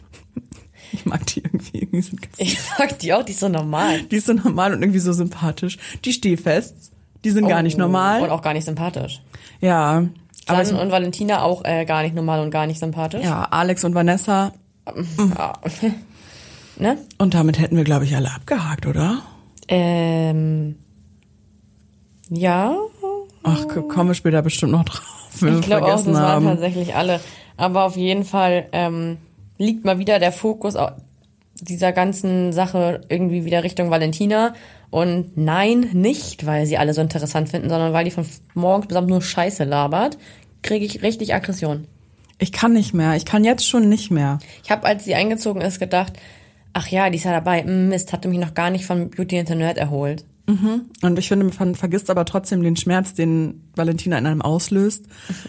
Ich 0.91 1.05
mag 1.05 1.27
die 1.27 1.41
irgendwie, 1.43 1.81
irgendwie 1.81 2.01
sind 2.01 2.23
ganz 2.23 2.35
Ich 2.39 2.59
sag 2.63 2.99
die 3.01 3.13
auch, 3.13 3.23
die 3.23 3.33
ist 3.33 3.41
so 3.41 3.49
normal. 3.51 4.01
Die 4.05 4.17
ist 4.17 4.27
so 4.27 4.33
normal 4.33 4.73
und 4.73 4.81
irgendwie 4.81 5.01
so 5.01 5.13
sympathisch. 5.13 5.77
Die 6.03 6.15
Stehfests, 6.15 6.93
die 7.25 7.31
sind 7.31 7.47
gar 7.47 7.61
nicht 7.63 7.77
Oh, 7.77 7.81
normal. 7.81 8.23
Und 8.23 8.31
auch 8.31 8.41
gar 8.41 8.55
nicht 8.55 8.65
sympathisch. 8.65 9.21
ja, 9.61 10.07
aber 10.47 10.63
Jan 10.63 10.77
ich, 10.77 10.81
und 10.81 10.91
Valentina 10.91 11.43
auch 11.43 11.63
äh, 11.67 11.85
gar 11.85 12.03
nicht 12.05 12.15
normal 12.15 12.41
und 12.41 12.51
gar 12.51 12.67
nicht 12.67 12.79
sympathisch. 12.81 13.23
ja, 13.23 13.43
Alex 13.51 13.85
und 13.85 13.95
Vanessa. 13.95 14.55
Ja. 15.37 15.53
ne? 16.79 16.97
Und 17.19 17.35
damit 17.35 17.59
hätten 17.59 17.77
wir, 17.77 17.85
glaube 17.85 18.07
ich, 18.07 18.17
alle 18.17 18.33
abgehakt, 18.35 18.87
oder? 18.87 19.21
Ähm, 19.69 20.77
ja, 22.31 22.77
Ach, 23.43 23.67
kommen 23.89 24.11
wir 24.11 24.15
später 24.15 24.43
bestimmt 24.43 24.73
noch 24.73 24.85
drauf, 24.85 25.03
Ich 25.35 25.61
glaube 25.63 25.85
auch, 25.87 25.91
das 25.91 26.03
vergessen 26.03 26.15
waren 26.15 26.25
haben. 26.27 26.47
tatsächlich 26.47 26.95
alle. 26.95 27.21
Aber 27.57 27.85
auf 27.85 27.97
jeden 27.97 28.25
Fall 28.25 28.67
ähm, 28.73 29.19
liegt 29.57 29.85
mal 29.85 29.99
wieder 29.99 30.19
der 30.19 30.33
Fokus 30.33 30.75
dieser 31.61 31.93
ganzen 31.93 32.53
Sache 32.53 33.01
irgendwie 33.09 33.45
wieder 33.45 33.65
Richtung 33.65 33.91
Valentina. 33.91 34.55
Und 34.91 35.37
nein, 35.37 35.89
nicht, 35.93 36.47
weil 36.47 36.67
sie 36.67 36.79
alle 36.79 36.95
so 36.95 37.01
interessant 37.01 37.49
finden, 37.49 37.69
sondern 37.69 37.93
weil 37.93 38.05
die 38.05 38.11
von 38.11 38.27
morgens 38.55 38.87
bis 38.89 38.97
abends 38.97 39.11
nur 39.11 39.23
Scheiße 39.23 39.65
labert, 39.65 40.19
kriege 40.63 40.85
ich 40.85 41.03
richtig 41.03 41.35
Aggression. 41.35 41.87
Ich 42.39 42.53
kann 42.53 42.73
nicht 42.73 42.95
mehr. 42.95 43.17
Ich 43.17 43.25
kann 43.25 43.45
jetzt 43.45 43.69
schon 43.69 43.89
nicht 43.89 44.11
mehr. 44.11 44.39
Ich 44.63 44.71
habe, 44.71 44.87
als 44.87 45.05
sie 45.05 45.15
eingezogen 45.15 45.61
ist, 45.61 45.81
gedacht, 45.81 46.13
ach 46.79 46.89
ja, 46.89 47.11
die 47.11 47.19
ist 47.19 47.25
ja 47.25 47.33
dabei. 47.33 47.65
Hm, 47.65 47.89
Mist, 47.89 48.13
hatte 48.13 48.29
mich 48.29 48.39
noch 48.39 48.55
gar 48.55 48.71
nicht 48.71 48.87
von 48.87 49.11
Beauty 49.11 49.39
and 49.39 49.49
the 49.49 49.55
Nerd 49.55 49.79
erholt. 49.79 50.25
Und 51.03 51.19
ich 51.19 51.29
finde, 51.29 51.51
man 51.59 51.75
vergisst 51.75 52.09
aber 52.09 52.25
trotzdem 52.25 52.63
den 52.63 52.77
Schmerz, 52.77 53.13
den 53.13 53.69
Valentina 53.77 54.17
in 54.17 54.27
einem 54.27 54.41
auslöst. 54.41 55.05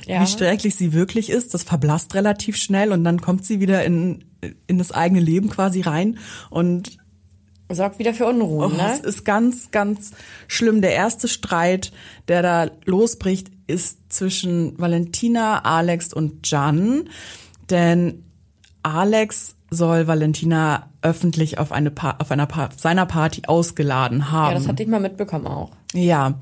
Ja. 0.05 0.21
Wie 0.21 0.27
schrecklich 0.27 0.75
sie 0.75 0.91
wirklich 0.91 1.29
ist, 1.29 1.53
das 1.53 1.63
verblasst 1.63 2.15
relativ 2.15 2.57
schnell 2.57 2.91
und 2.91 3.05
dann 3.05 3.21
kommt 3.21 3.45
sie 3.45 3.61
wieder 3.61 3.85
in, 3.85 4.25
in 4.67 4.77
das 4.77 4.91
eigene 4.91 5.21
Leben 5.21 5.49
quasi 5.49 5.81
rein 5.81 6.17
und 6.49 6.97
Sorgt 7.71 7.99
wieder 7.99 8.15
für 8.15 8.25
Unruhe, 8.25 8.65
Oh, 8.65 8.69
ne? 8.69 8.91
Es 8.91 9.01
ist 9.01 9.23
ganz, 9.25 9.69
ganz 9.69 10.11
schlimm. 10.47 10.81
Der 10.81 10.93
erste 10.93 11.27
Streit, 11.27 11.91
der 12.27 12.41
da 12.41 12.71
losbricht, 12.85 13.51
ist 13.67 14.11
zwischen 14.11 14.73
Valentina, 14.79 15.59
Alex 15.59 16.11
und 16.11 16.49
Jan. 16.49 17.09
Denn 17.69 18.23
Alex 18.81 19.55
soll 19.71 20.07
Valentina 20.07 20.87
öffentlich 21.01 21.57
auf 21.57 21.71
eine 21.71 21.91
pa 21.91 22.15
auf 22.19 22.31
einer 22.31 22.45
pa 22.45 22.69
seiner 22.75 23.05
Party 23.05 23.43
ausgeladen 23.47 24.31
haben. 24.31 24.53
Ja, 24.53 24.59
das 24.59 24.67
hatte 24.67 24.83
ich 24.83 24.89
mal 24.89 24.99
mitbekommen 24.99 25.47
auch. 25.47 25.71
Ja, 25.93 26.35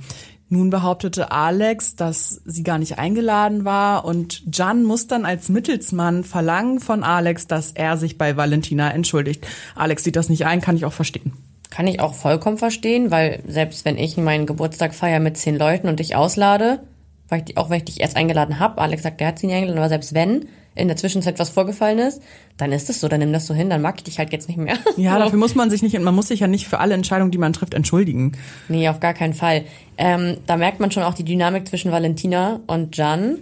nun 0.49 0.69
behauptete 0.69 1.31
Alex, 1.31 1.95
dass 1.97 2.41
sie 2.45 2.63
gar 2.63 2.77
nicht 2.77 2.97
eingeladen 2.97 3.65
war 3.65 4.05
und 4.05 4.43
Jan 4.55 4.83
muss 4.83 5.07
dann 5.07 5.25
als 5.25 5.49
Mittelsmann 5.49 6.23
verlangen 6.23 6.79
von 6.79 7.03
Alex, 7.03 7.47
dass 7.47 7.71
er 7.71 7.97
sich 7.97 8.17
bei 8.17 8.37
Valentina 8.37 8.91
entschuldigt. 8.91 9.45
Alex 9.75 10.05
sieht 10.05 10.15
das 10.15 10.29
nicht 10.29 10.45
ein, 10.45 10.61
kann 10.61 10.77
ich 10.77 10.85
auch 10.85 10.93
verstehen. 10.93 11.33
Kann 11.69 11.85
ich 11.85 11.99
auch 11.99 12.13
vollkommen 12.13 12.57
verstehen, 12.57 13.11
weil 13.11 13.43
selbst 13.45 13.83
wenn 13.83 13.97
ich 13.97 14.15
meinen 14.15 14.45
Geburtstag 14.45 14.95
feiere 14.95 15.19
mit 15.19 15.35
zehn 15.35 15.57
Leuten 15.57 15.89
und 15.89 15.99
dich 15.99 16.15
auslade, 16.15 16.79
weil 17.27 17.43
ich, 17.45 17.57
auch 17.57 17.69
wenn 17.69 17.79
ich 17.79 17.85
dich 17.85 17.99
erst 17.99 18.15
eingeladen 18.15 18.57
habe, 18.59 18.79
Alex 18.79 19.03
sagt, 19.03 19.19
der 19.19 19.27
hat 19.27 19.39
sie 19.39 19.47
nicht 19.47 19.55
eingeladen, 19.57 19.79
aber 19.79 19.89
selbst 19.89 20.13
wenn 20.13 20.45
in 20.77 20.87
der 20.87 20.97
Zwischenzeit 20.97 21.39
was 21.39 21.49
vorgefallen 21.49 21.99
ist, 21.99 22.21
dann 22.57 22.71
ist 22.71 22.89
es 22.89 22.99
so, 22.99 23.07
dann 23.07 23.19
nimm 23.19 23.33
das 23.33 23.47
so 23.47 23.53
hin, 23.53 23.69
dann 23.69 23.81
mag 23.81 23.95
ich 23.97 24.03
dich 24.03 24.19
halt 24.19 24.31
jetzt 24.31 24.47
nicht 24.47 24.57
mehr. 24.57 24.77
Ja, 24.97 25.19
dafür 25.19 25.37
muss 25.37 25.55
man 25.55 25.69
sich 25.69 25.81
nicht, 25.81 25.99
man 25.99 26.15
muss 26.15 26.27
sich 26.27 26.39
ja 26.39 26.47
nicht 26.47 26.67
für 26.67 26.79
alle 26.79 26.93
Entscheidungen, 26.95 27.31
die 27.31 27.37
man 27.37 27.53
trifft, 27.53 27.73
entschuldigen. 27.73 28.33
Nee, 28.67 28.89
auf 28.89 28.99
gar 28.99 29.13
keinen 29.13 29.33
Fall. 29.33 29.63
Ähm, 29.97 30.37
da 30.47 30.57
merkt 30.57 30.79
man 30.79 30.91
schon 30.91 31.03
auch 31.03 31.13
die 31.13 31.23
Dynamik 31.23 31.67
zwischen 31.67 31.91
Valentina 31.91 32.59
und 32.67 32.97
Jan. 32.97 33.37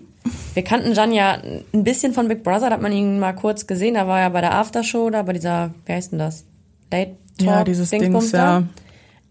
wir 0.53 0.63
kannten 0.63 0.93
Jan 0.93 1.11
ja 1.11 1.37
ein 1.73 1.83
bisschen 1.83 2.13
von 2.13 2.27
Big 2.27 2.43
Brother, 2.43 2.69
da 2.69 2.75
hat 2.75 2.81
man 2.81 2.91
ihn 2.91 3.19
mal 3.19 3.33
kurz 3.33 3.67
gesehen, 3.67 3.93
da 3.93 4.07
war 4.07 4.19
er 4.19 4.29
bei 4.29 4.41
der 4.41 4.53
Aftershow, 4.55 5.09
da 5.09 5.23
bei 5.23 5.33
dieser, 5.33 5.73
wie 5.85 5.93
heißt 5.93 6.11
denn 6.11 6.19
das? 6.19 6.45
Late 6.91 7.15
Talk 7.37 7.47
Ja, 7.47 7.63
dieses 7.63 7.89
Dings, 7.89 8.31
ja. 8.31 8.63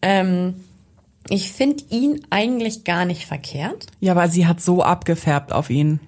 Ähm, 0.03 0.55
ich 1.31 1.53
finde 1.53 1.83
ihn 1.89 2.21
eigentlich 2.31 2.85
gar 2.85 3.05
nicht 3.07 3.27
verkehrt. 3.27 3.87
Ja, 4.01 4.13
aber 4.13 4.29
sie 4.29 4.47
hat 4.47 4.61
so 4.61 4.83
abgefärbt 4.83 5.53
auf 5.53 5.71
ihn. 5.71 6.01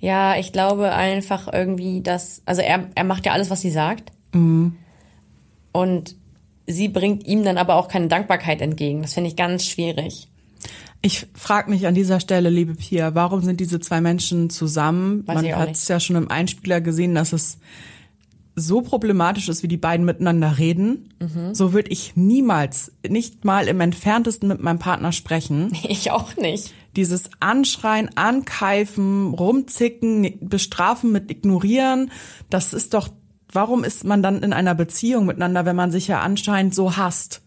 Ja, 0.00 0.36
ich 0.36 0.52
glaube 0.52 0.92
einfach 0.92 1.52
irgendwie, 1.52 2.02
dass, 2.02 2.42
also 2.44 2.62
er, 2.62 2.88
er 2.94 3.04
macht 3.04 3.26
ja 3.26 3.32
alles, 3.32 3.50
was 3.50 3.60
sie 3.60 3.70
sagt. 3.70 4.12
Und 5.72 6.16
sie 6.66 6.88
bringt 6.88 7.26
ihm 7.26 7.44
dann 7.44 7.58
aber 7.58 7.76
auch 7.76 7.88
keine 7.88 8.08
Dankbarkeit 8.08 8.60
entgegen. 8.60 9.02
Das 9.02 9.14
finde 9.14 9.28
ich 9.28 9.36
ganz 9.36 9.64
schwierig. 9.66 10.28
Ich 11.02 11.26
frage 11.34 11.70
mich 11.70 11.86
an 11.86 11.94
dieser 11.94 12.20
Stelle, 12.20 12.50
liebe 12.50 12.74
Pia, 12.74 13.14
warum 13.14 13.42
sind 13.42 13.60
diese 13.60 13.80
zwei 13.80 14.00
Menschen 14.00 14.50
zusammen? 14.50 15.26
Weiß 15.26 15.42
Man 15.42 15.56
hat 15.56 15.72
es 15.72 15.86
ja 15.88 16.00
schon 16.00 16.16
im 16.16 16.30
Einspieler 16.30 16.80
gesehen, 16.80 17.14
dass 17.14 17.32
es 17.32 17.58
so 18.56 18.80
problematisch 18.80 19.50
ist, 19.50 19.62
wie 19.62 19.68
die 19.68 19.76
beiden 19.76 20.06
miteinander 20.06 20.58
reden. 20.58 21.10
Mhm. 21.20 21.54
So 21.54 21.74
würde 21.74 21.90
ich 21.90 22.16
niemals, 22.16 22.90
nicht 23.06 23.44
mal 23.44 23.68
im 23.68 23.80
entferntesten 23.80 24.48
mit 24.48 24.62
meinem 24.62 24.78
Partner 24.78 25.12
sprechen. 25.12 25.70
Ich 25.88 26.10
auch 26.10 26.36
nicht. 26.36 26.72
Dieses 26.96 27.30
Anschreien, 27.40 28.10
Ankeifen, 28.16 29.34
Rumzicken, 29.34 30.38
Bestrafen 30.40 31.12
mit 31.12 31.30
Ignorieren, 31.30 32.10
das 32.50 32.72
ist 32.72 32.94
doch, 32.94 33.08
warum 33.52 33.84
ist 33.84 34.04
man 34.04 34.22
dann 34.22 34.42
in 34.42 34.52
einer 34.52 34.74
Beziehung 34.74 35.26
miteinander, 35.26 35.64
wenn 35.66 35.76
man 35.76 35.90
sich 35.90 36.08
ja 36.08 36.20
anscheinend 36.20 36.74
so 36.74 36.96
hasst? 36.96 37.42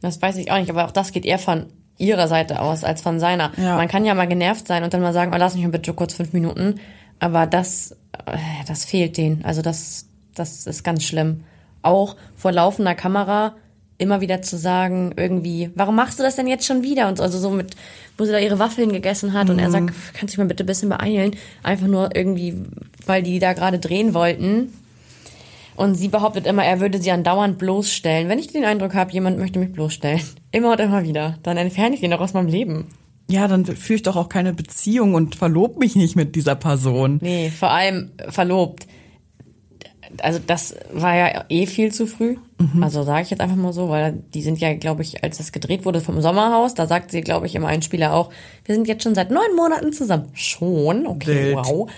Das 0.00 0.20
weiß 0.20 0.36
ich 0.38 0.50
auch 0.50 0.58
nicht, 0.58 0.70
aber 0.70 0.86
auch 0.86 0.92
das 0.92 1.12
geht 1.12 1.24
eher 1.24 1.38
von 1.38 1.66
ihrer 1.98 2.28
Seite 2.28 2.60
aus 2.60 2.84
als 2.84 3.02
von 3.02 3.18
seiner. 3.18 3.52
Ja. 3.56 3.76
Man 3.76 3.88
kann 3.88 4.04
ja 4.04 4.14
mal 4.14 4.28
genervt 4.28 4.66
sein 4.66 4.82
und 4.82 4.92
dann 4.92 5.00
mal 5.00 5.12
sagen, 5.12 5.32
oh, 5.34 5.38
lass 5.38 5.54
mich 5.54 5.64
mal 5.64 5.70
bitte 5.70 5.94
kurz 5.94 6.14
fünf 6.14 6.32
Minuten. 6.32 6.80
Aber 7.18 7.46
das, 7.46 7.92
äh, 8.26 8.36
das 8.66 8.84
fehlt 8.84 9.16
denen. 9.16 9.44
Also 9.44 9.62
das, 9.62 10.08
das 10.34 10.66
ist 10.66 10.84
ganz 10.84 11.04
schlimm. 11.04 11.44
Auch 11.82 12.16
vor 12.34 12.52
laufender 12.52 12.94
Kamera 12.94 13.54
immer 13.98 14.20
wieder 14.20 14.42
zu 14.42 14.58
sagen, 14.58 15.12
irgendwie, 15.16 15.70
warum 15.74 15.96
machst 15.96 16.18
du 16.18 16.22
das 16.22 16.36
denn 16.36 16.46
jetzt 16.46 16.66
schon 16.66 16.82
wieder? 16.82 17.08
Und 17.08 17.18
so, 17.18 17.22
also 17.22 17.38
so 17.38 17.50
mit, 17.50 17.76
wo 18.18 18.24
sie 18.24 18.32
da 18.32 18.38
ihre 18.38 18.58
Waffeln 18.58 18.92
gegessen 18.92 19.32
hat 19.32 19.50
und 19.50 19.58
er 19.58 19.70
sagt, 19.70 19.92
kannst 20.12 20.22
du 20.22 20.26
dich 20.26 20.38
mal 20.38 20.46
bitte 20.46 20.64
ein 20.64 20.66
bisschen 20.66 20.88
beeilen? 20.88 21.36
Einfach 21.62 21.86
nur 21.86 22.14
irgendwie, 22.14 22.54
weil 23.06 23.22
die 23.22 23.38
da 23.38 23.52
gerade 23.52 23.78
drehen 23.78 24.14
wollten. 24.14 24.72
Und 25.76 25.94
sie 25.94 26.08
behauptet 26.08 26.46
immer, 26.46 26.64
er 26.64 26.80
würde 26.80 27.00
sie 27.00 27.10
andauernd 27.10 27.58
bloßstellen. 27.58 28.28
Wenn 28.28 28.38
ich 28.38 28.48
den 28.48 28.64
Eindruck 28.64 28.94
habe, 28.94 29.12
jemand 29.12 29.38
möchte 29.38 29.58
mich 29.58 29.72
bloßstellen, 29.72 30.22
immer 30.52 30.72
und 30.72 30.80
immer 30.80 31.04
wieder, 31.04 31.38
dann 31.42 31.56
entferne 31.56 31.94
ich 31.94 32.02
ihn 32.02 32.10
doch 32.10 32.20
aus 32.20 32.34
meinem 32.34 32.48
Leben. 32.48 32.86
Ja, 33.28 33.48
dann 33.48 33.64
führe 33.64 33.96
ich 33.96 34.02
doch 34.02 34.16
auch 34.16 34.28
keine 34.28 34.54
Beziehung 34.54 35.14
und 35.14 35.34
verlob 35.34 35.78
mich 35.78 35.96
nicht 35.96 36.14
mit 36.16 36.36
dieser 36.36 36.54
Person. 36.54 37.18
Nee, 37.20 37.50
vor 37.50 37.70
allem 37.70 38.12
verlobt. 38.28 38.86
Also 40.22 40.40
das 40.44 40.74
war 40.92 41.14
ja 41.14 41.44
eh 41.48 41.66
viel 41.66 41.92
zu 41.92 42.06
früh. 42.06 42.36
Also 42.80 43.02
sage 43.02 43.22
ich 43.22 43.30
jetzt 43.30 43.40
einfach 43.40 43.56
mal 43.56 43.72
so, 43.72 43.88
weil 43.90 44.22
die 44.34 44.42
sind 44.42 44.58
ja, 44.60 44.74
glaube 44.74 45.02
ich, 45.02 45.22
als 45.22 45.38
das 45.38 45.52
gedreht 45.52 45.84
wurde 45.84 46.00
vom 46.00 46.20
Sommerhaus, 46.22 46.74
da 46.74 46.86
sagt 46.86 47.10
sie, 47.10 47.20
glaube 47.20 47.46
ich, 47.46 47.54
im 47.54 47.64
Einspieler 47.64 48.14
auch, 48.14 48.30
wir 48.64 48.74
sind 48.74 48.88
jetzt 48.88 49.02
schon 49.02 49.14
seit 49.14 49.30
neun 49.30 49.54
Monaten 49.54 49.92
zusammen. 49.92 50.30
Schon? 50.32 51.06
Okay, 51.06 51.54
Wild. 51.54 51.56
wow. 51.56 51.90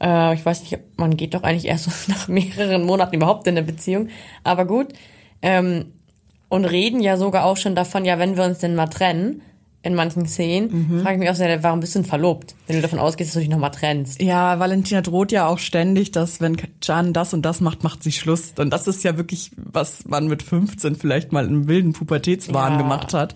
Äh, 0.00 0.34
ich 0.34 0.44
weiß 0.44 0.62
nicht, 0.62 0.78
man 0.96 1.16
geht 1.16 1.34
doch 1.34 1.42
eigentlich 1.42 1.66
erst 1.66 1.84
so 2.06 2.12
nach 2.12 2.28
mehreren 2.28 2.84
Monaten 2.84 3.16
überhaupt 3.16 3.46
in 3.46 3.56
eine 3.56 3.66
Beziehung. 3.66 4.08
Aber 4.44 4.64
gut. 4.64 4.88
Ähm, 5.42 5.92
und 6.48 6.64
reden 6.64 7.00
ja 7.00 7.16
sogar 7.16 7.44
auch 7.44 7.56
schon 7.56 7.74
davon, 7.74 8.04
ja, 8.04 8.18
wenn 8.18 8.36
wir 8.36 8.44
uns 8.44 8.58
denn 8.58 8.74
mal 8.74 8.86
trennen, 8.86 9.42
in 9.86 9.94
manchen 9.94 10.26
Szenen, 10.26 11.00
frage 11.02 11.14
ich 11.14 11.20
mich 11.20 11.30
auch 11.30 11.34
sehr, 11.34 11.62
warum 11.62 11.80
bist 11.80 11.94
du 11.94 12.00
denn 12.00 12.08
verlobt, 12.08 12.54
wenn 12.66 12.76
du 12.76 12.82
davon 12.82 12.98
ausgehst, 12.98 13.28
dass 13.30 13.34
du 13.34 13.40
dich 13.40 13.48
nochmal 13.48 13.70
trennst? 13.70 14.20
Ja, 14.20 14.58
Valentina 14.58 15.00
droht 15.00 15.32
ja 15.32 15.46
auch 15.46 15.58
ständig, 15.58 16.10
dass 16.10 16.40
wenn 16.40 16.56
Can 16.80 17.12
das 17.12 17.32
und 17.32 17.42
das 17.42 17.60
macht, 17.60 17.82
macht 17.84 18.02
sie 18.02 18.12
Schluss. 18.12 18.52
Und 18.58 18.70
das 18.70 18.86
ist 18.88 19.04
ja 19.04 19.16
wirklich, 19.16 19.50
was 19.56 20.04
man 20.06 20.26
mit 20.28 20.42
15 20.42 20.96
vielleicht 20.96 21.32
mal 21.32 21.46
im 21.46 21.68
wilden 21.68 21.92
Pubertätswahn 21.92 22.72
Ja. 22.74 22.78
gemacht 22.78 23.14
hat. 23.14 23.34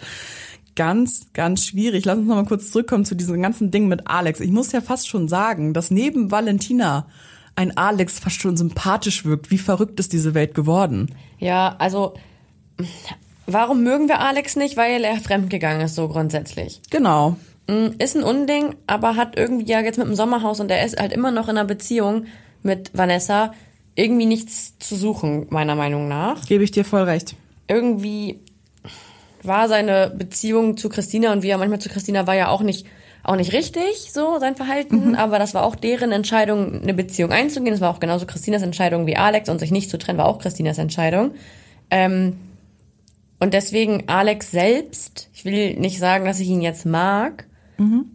Ganz, 0.77 1.27
ganz 1.35 1.67
schwierig. 1.67 2.05
Lass 2.05 2.19
uns 2.19 2.29
noch 2.29 2.37
mal 2.37 2.45
kurz 2.47 2.71
zurückkommen 2.71 3.05
zu 3.05 3.15
diesem 3.15 3.41
ganzen 3.43 3.71
Ding 3.71 3.89
mit 3.89 4.07
Alex. 4.07 4.41
Ich 4.41 4.51
muss 4.53 4.73
ja 4.73 4.81
fast 4.81 5.09
schon 5.09 5.29
sagen, 5.29 5.75
dass 5.75 5.91
neben 5.91 6.31
Valentina 6.31 7.07
ein 7.57 7.77
Alex 7.77 8.19
fast 8.21 8.41
schon 8.41 8.57
sympathisch 8.57 9.25
wirkt. 9.25 9.51
Wie 9.51 9.59
verrückt 9.59 9.99
ist 10.01 10.13
diese 10.13 10.33
Welt 10.35 10.55
geworden? 10.55 11.15
Ja, 11.39 11.75
also 11.79 12.15
warum 13.53 13.83
mögen 13.83 14.09
wir 14.09 14.21
Alex 14.21 14.57
nicht? 14.57 14.77
Weil 14.77 15.05
er 15.05 15.17
fremdgegangen 15.17 15.83
ist, 15.83 15.95
so 15.95 16.09
grundsätzlich. 16.09 16.81
Genau. 16.91 17.37
Mm, 17.67 17.89
Ist 17.99 18.17
ein 18.17 18.23
Unding, 18.23 18.75
aber 18.87 19.17
hat 19.17 19.37
irgendwie 19.37 19.67
ja 19.67 19.81
jetzt 19.81 19.99
mit 19.99 20.07
dem 20.07 20.15
Sommerhaus 20.15 20.61
und 20.61 20.71
er 20.71 20.85
ist 20.85 21.01
halt 21.01 21.13
immer 21.13 21.31
noch 21.31 21.49
in 21.49 21.57
einer 21.57 21.67
Beziehung 21.67 22.27
mit 22.63 22.91
Vanessa 22.97 23.53
irgendwie 23.95 24.27
nichts 24.27 24.79
zu 24.79 24.97
suchen, 24.97 25.47
meiner 25.51 25.75
Meinung 25.75 26.09
nach. 26.09 26.45
Gebe 26.47 26.65
ich 26.65 26.71
dir 26.71 26.85
voll 26.85 27.03
recht. 27.03 27.35
Irgendwie 27.69 28.41
war 29.43 29.69
seine 29.69 30.11
Beziehung 30.17 30.77
zu 30.77 30.89
Christina 30.89 31.33
und 31.33 31.43
wie 31.43 31.49
er 31.49 31.59
manchmal 31.59 31.81
zu 31.81 31.89
Christina 31.89 32.27
war 32.27 32.35
ja 32.35 32.49
auch 32.49 32.63
nicht 32.63 32.87
auch 33.23 33.37
nicht 33.37 33.53
richtig, 33.53 34.11
so 34.13 34.39
sein 34.39 34.57
Verhalten, 34.57 35.15
aber 35.15 35.39
das 35.39 35.53
war 35.53 35.65
auch 35.65 35.75
deren 35.77 36.11
Entscheidung, 36.11 36.83
eine 36.83 36.95
Beziehung 36.95 37.33
einzugehen. 37.33 37.73
Das 37.73 37.83
war 37.83 37.91
auch 37.91 38.01
genauso 38.01 38.25
Christinas 38.25 38.63
Entscheidung 38.63 39.07
wie 39.07 39.17
Alex 39.17 39.49
und 39.51 39.59
sich 39.59 39.71
nicht 39.71 39.91
zu 39.91 39.99
trennen, 39.99 40.19
war 40.19 40.27
auch 40.27 40.39
Christinas 40.39 40.79
Entscheidung. 40.79 41.33
Ähm, 41.91 42.39
und 43.41 43.55
deswegen 43.55 44.05
Alex 44.09 44.51
selbst, 44.51 45.29
ich 45.33 45.45
will 45.45 45.75
nicht 45.75 45.99
sagen, 45.99 46.25
dass 46.27 46.41
ich 46.41 46.49
ihn 46.49 46.63
jetzt 46.63 46.87
mag, 46.87 47.47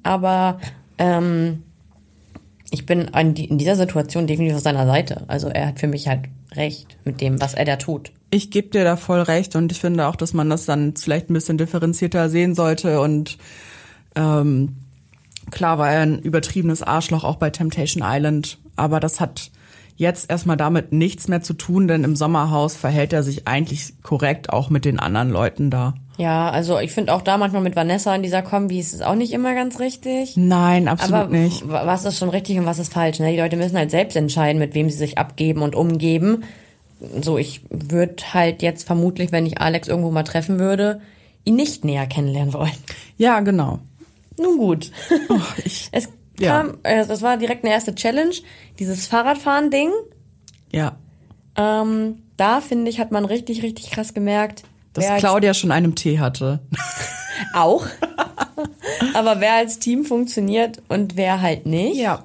aber 0.04 0.60
ähm, 0.98 1.64
ich 2.72 2.86
bin 2.86 3.02
in 3.02 3.58
dieser 3.58 3.76
Situation 3.76 4.28
definitiv 4.28 4.58
auf 4.58 4.64
seiner 4.64 4.86
Seite. 4.86 5.24
Also 5.28 5.48
er 5.48 5.68
hat 5.68 5.80
für 5.80 5.88
mich 5.88 6.08
halt 6.08 6.26
recht 6.54 6.98
mit 7.06 7.22
dem, 7.22 7.42
was 7.42 7.54
er 7.54 7.66
da 7.66 7.76
tut. 7.76 8.12
Ich 8.32 8.52
gebe 8.52 8.70
dir 8.70 8.84
da 8.84 8.98
voll 8.98 9.22
recht 9.22 9.56
und 9.56 9.72
ich 9.72 9.80
finde 9.80 10.08
auch, 10.08 10.16
dass 10.16 10.34
man 10.34 10.50
das 10.50 10.66
dann 10.66 10.96
vielleicht 10.96 11.30
ein 11.30 11.34
bisschen 11.34 11.58
differenzierter 11.58 12.30
sehen 12.30 12.56
sollte 12.56 13.02
und 13.02 13.38
ähm, 14.16 14.78
klar 15.52 15.78
war 15.78 15.92
er 15.92 16.02
ein 16.02 16.20
übertriebenes 16.20 16.82
Arschloch 16.82 17.24
auch 17.24 17.38
bei 17.38 17.50
Temptation 17.50 18.04
Island, 18.06 18.58
aber 18.76 19.00
das 19.00 19.20
hat 19.20 19.52
jetzt 19.98 20.30
erstmal 20.30 20.58
damit 20.58 20.92
nichts 20.92 21.28
mehr 21.28 21.42
zu 21.42 21.54
tun, 21.54 21.88
denn 21.88 22.04
im 22.04 22.16
Sommerhaus 22.16 22.76
verhält 22.76 23.14
er 23.14 23.24
sich 23.24 23.48
eigentlich 23.48 24.02
korrekt 24.04 24.50
auch 24.52 24.70
mit 24.70 24.84
den 24.86 25.00
anderen 25.00 25.30
Leuten 25.30 25.70
da. 25.70 25.94
Ja, 26.18 26.50
also 26.50 26.80
ich 26.80 26.92
finde 26.94 27.14
auch 27.14 27.22
da 27.22 27.38
manchmal 27.38 27.62
mit 27.62 27.76
Vanessa 27.76 28.16
in 28.16 28.24
dieser 28.24 28.42
Kombi 28.42 28.80
ist 28.80 28.94
es 28.94 29.02
auch 29.02 29.16
nicht 29.16 29.34
immer 29.34 29.54
ganz 29.54 29.80
richtig. 29.80 30.38
Nein, 30.38 30.88
absolut 30.88 31.14
Aber 31.22 31.28
nicht. 31.38 31.68
was 31.68 32.06
ist 32.06 32.18
schon 32.18 32.30
richtig 32.30 32.58
und 32.58 32.66
was 32.66 32.80
ist 32.80 32.94
falsch? 32.94 33.20
Ne? 33.20 33.32
Die 33.32 33.40
Leute 33.40 33.58
müssen 33.58 33.78
halt 33.78 33.92
selbst 33.92 34.16
entscheiden, 34.16 34.60
mit 34.60 34.74
wem 34.76 34.90
sie 34.90 34.98
sich 34.98 35.18
abgeben 35.18 35.62
und 35.62 35.76
umgeben. 35.76 36.44
So, 37.22 37.38
ich 37.38 37.62
würde 37.70 38.16
halt 38.34 38.62
jetzt 38.62 38.86
vermutlich, 38.88 39.34
wenn 39.34 39.46
ich 39.46 39.60
Alex 39.60 39.90
irgendwo 39.90 40.12
mal 40.12 40.24
treffen 40.24 40.58
würde, 40.60 41.02
ihn 41.44 41.56
nicht 41.56 41.84
näher 41.84 42.08
kennenlernen 42.08 42.54
wollen. 42.54 42.72
Ja, 43.18 43.42
genau. 43.42 43.80
Nun 44.40 44.58
gut. 44.58 44.92
ich- 45.66 45.90
es 45.92 46.10
ja. 46.40 46.62
kam, 46.62 46.78
äh, 46.84 47.06
das 47.06 47.22
war 47.22 47.38
direkt 47.38 47.64
eine 47.64 47.74
erste 47.74 47.96
Challenge, 47.96 48.36
dieses 48.80 49.08
Fahrradfahren-Ding. 49.08 49.92
Ja, 50.72 50.98
Ähm, 51.58 52.24
da 52.36 52.60
finde 52.60 52.92
ich, 52.92 53.00
hat 53.00 53.12
man 53.12 53.24
richtig, 53.24 53.64
richtig 53.64 53.92
krass 53.92 54.14
gemerkt, 54.14 54.64
dass 54.94 55.06
Claudia 55.18 55.54
schon 55.54 55.72
einen 55.72 55.96
Tee 55.96 56.20
hatte. 56.20 56.60
auch, 57.54 57.86
aber 59.14 59.40
wer 59.40 59.56
als 59.56 59.80
Team 59.80 60.06
funktioniert 60.06 60.82
und 60.90 61.16
wer 61.16 61.42
halt 61.42 61.66
nicht. 61.66 61.98
Ja. 61.98 62.24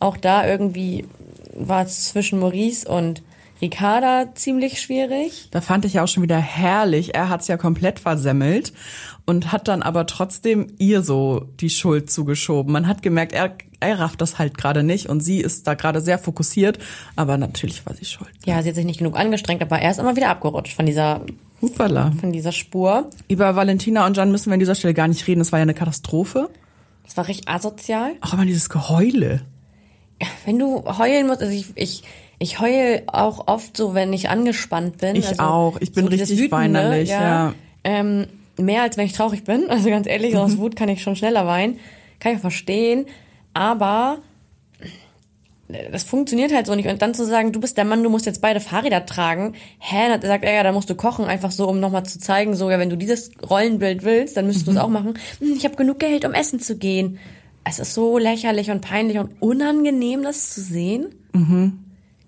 Auch 0.00 0.16
da 0.16 0.46
irgendwie 0.46 1.06
war 1.54 1.84
es 1.84 2.08
zwischen 2.08 2.40
Maurice 2.40 2.88
und 2.88 3.22
Ricarda 3.62 4.34
ziemlich 4.34 4.80
schwierig. 4.80 5.48
Da 5.52 5.60
fand 5.60 5.84
ich 5.84 5.94
ja 5.94 6.02
auch 6.02 6.08
schon 6.08 6.24
wieder 6.24 6.38
herrlich. 6.38 7.14
Er 7.14 7.28
hat's 7.28 7.46
ja 7.46 7.56
komplett 7.56 8.00
versemmelt 8.00 8.72
und 9.24 9.52
hat 9.52 9.68
dann 9.68 9.82
aber 9.82 10.06
trotzdem 10.06 10.66
ihr 10.78 11.02
so 11.02 11.46
die 11.60 11.70
Schuld 11.70 12.10
zugeschoben. 12.10 12.72
Man 12.72 12.88
hat 12.88 13.02
gemerkt, 13.02 13.32
er, 13.32 13.56
er 13.78 14.00
rafft 14.00 14.20
das 14.20 14.38
halt 14.38 14.58
gerade 14.58 14.82
nicht 14.82 15.08
und 15.08 15.20
sie 15.20 15.40
ist 15.40 15.68
da 15.68 15.74
gerade 15.74 16.00
sehr 16.00 16.18
fokussiert, 16.18 16.80
aber 17.14 17.38
natürlich 17.38 17.86
war 17.86 17.94
sie 17.94 18.04
schuld. 18.04 18.32
Ja, 18.44 18.60
sie 18.62 18.70
hat 18.70 18.74
sich 18.74 18.84
nicht 18.84 18.98
genug 18.98 19.16
angestrengt, 19.16 19.62
aber 19.62 19.78
er 19.78 19.92
ist 19.92 20.00
immer 20.00 20.16
wieder 20.16 20.30
abgerutscht 20.30 20.74
von 20.74 20.86
dieser, 20.86 21.20
Hupala. 21.60 22.10
von 22.20 22.32
dieser 22.32 22.50
Spur. 22.50 23.08
Über 23.28 23.54
Valentina 23.54 24.04
und 24.06 24.16
Jan 24.16 24.32
müssen 24.32 24.46
wir 24.46 24.54
an 24.54 24.60
dieser 24.60 24.74
Stelle 24.74 24.92
gar 24.92 25.06
nicht 25.06 25.26
reden. 25.28 25.38
Das 25.38 25.52
war 25.52 25.60
ja 25.60 25.62
eine 25.62 25.74
Katastrophe. 25.74 26.50
Das 27.04 27.16
war 27.16 27.28
richtig 27.28 27.48
asozial. 27.48 28.12
Auch 28.22 28.32
immer 28.32 28.46
dieses 28.46 28.68
Geheule. 28.68 29.42
Wenn 30.44 30.58
du 30.58 30.84
heulen 30.98 31.26
musst, 31.26 31.42
also 31.42 31.52
ich, 31.52 31.66
ich, 31.74 32.02
ich 32.42 32.60
heul 32.60 33.02
auch 33.06 33.46
oft 33.46 33.76
so, 33.76 33.94
wenn 33.94 34.12
ich 34.12 34.28
angespannt 34.28 34.98
bin. 34.98 35.14
Ich 35.16 35.28
also 35.28 35.42
auch. 35.42 35.76
Ich 35.80 35.92
bin 35.92 36.04
so 36.04 36.10
richtig 36.10 36.50
weinerlich, 36.50 37.08
ja. 37.10 37.54
Ähm, 37.84 38.26
mehr 38.58 38.82
als 38.82 38.96
wenn 38.96 39.06
ich 39.06 39.12
traurig 39.12 39.44
bin. 39.44 39.64
Also 39.68 39.88
ganz 39.88 40.06
ehrlich, 40.06 40.36
aus 40.36 40.58
Wut 40.58 40.76
kann 40.76 40.88
ich 40.88 41.02
schon 41.02 41.16
schneller 41.16 41.46
weinen. 41.46 41.78
Kann 42.18 42.32
ich 42.32 42.38
auch 42.38 42.42
verstehen. 42.42 43.06
Aber 43.54 44.18
das 45.90 46.02
funktioniert 46.02 46.52
halt 46.52 46.66
so 46.66 46.74
nicht. 46.74 46.88
Und 46.88 47.00
dann 47.00 47.14
zu 47.14 47.24
sagen, 47.24 47.52
du 47.52 47.60
bist 47.60 47.76
der 47.76 47.84
Mann, 47.84 48.02
du 48.02 48.10
musst 48.10 48.26
jetzt 48.26 48.42
beide 48.42 48.60
Fahrräder 48.60 49.06
tragen. 49.06 49.54
Hä? 49.78 50.08
Dann 50.08 50.20
sagt 50.20 50.44
er, 50.44 50.52
ja, 50.52 50.62
dann 50.62 50.74
musst 50.74 50.90
du 50.90 50.94
kochen, 50.94 51.24
einfach 51.24 51.50
so, 51.50 51.68
um 51.68 51.80
nochmal 51.80 52.04
zu 52.04 52.18
zeigen, 52.18 52.54
so, 52.54 52.70
ja, 52.70 52.78
wenn 52.78 52.90
du 52.90 52.96
dieses 52.96 53.30
Rollenbild 53.48 54.02
willst, 54.04 54.36
dann 54.36 54.46
müsstest 54.46 54.66
du 54.66 54.72
es 54.72 54.76
auch 54.76 54.88
machen. 54.88 55.14
Hm, 55.38 55.54
Ich 55.56 55.64
habe 55.64 55.76
genug 55.76 55.98
Geld, 55.98 56.24
um 56.24 56.32
essen 56.34 56.60
zu 56.60 56.76
gehen. 56.76 57.18
es 57.64 57.78
ist 57.78 57.94
so 57.94 58.18
lächerlich 58.18 58.70
und 58.70 58.80
peinlich 58.80 59.18
und 59.18 59.30
unangenehm, 59.40 60.22
das 60.24 60.50
zu 60.54 60.60
sehen. 60.60 61.06
Mhm. 61.32 61.78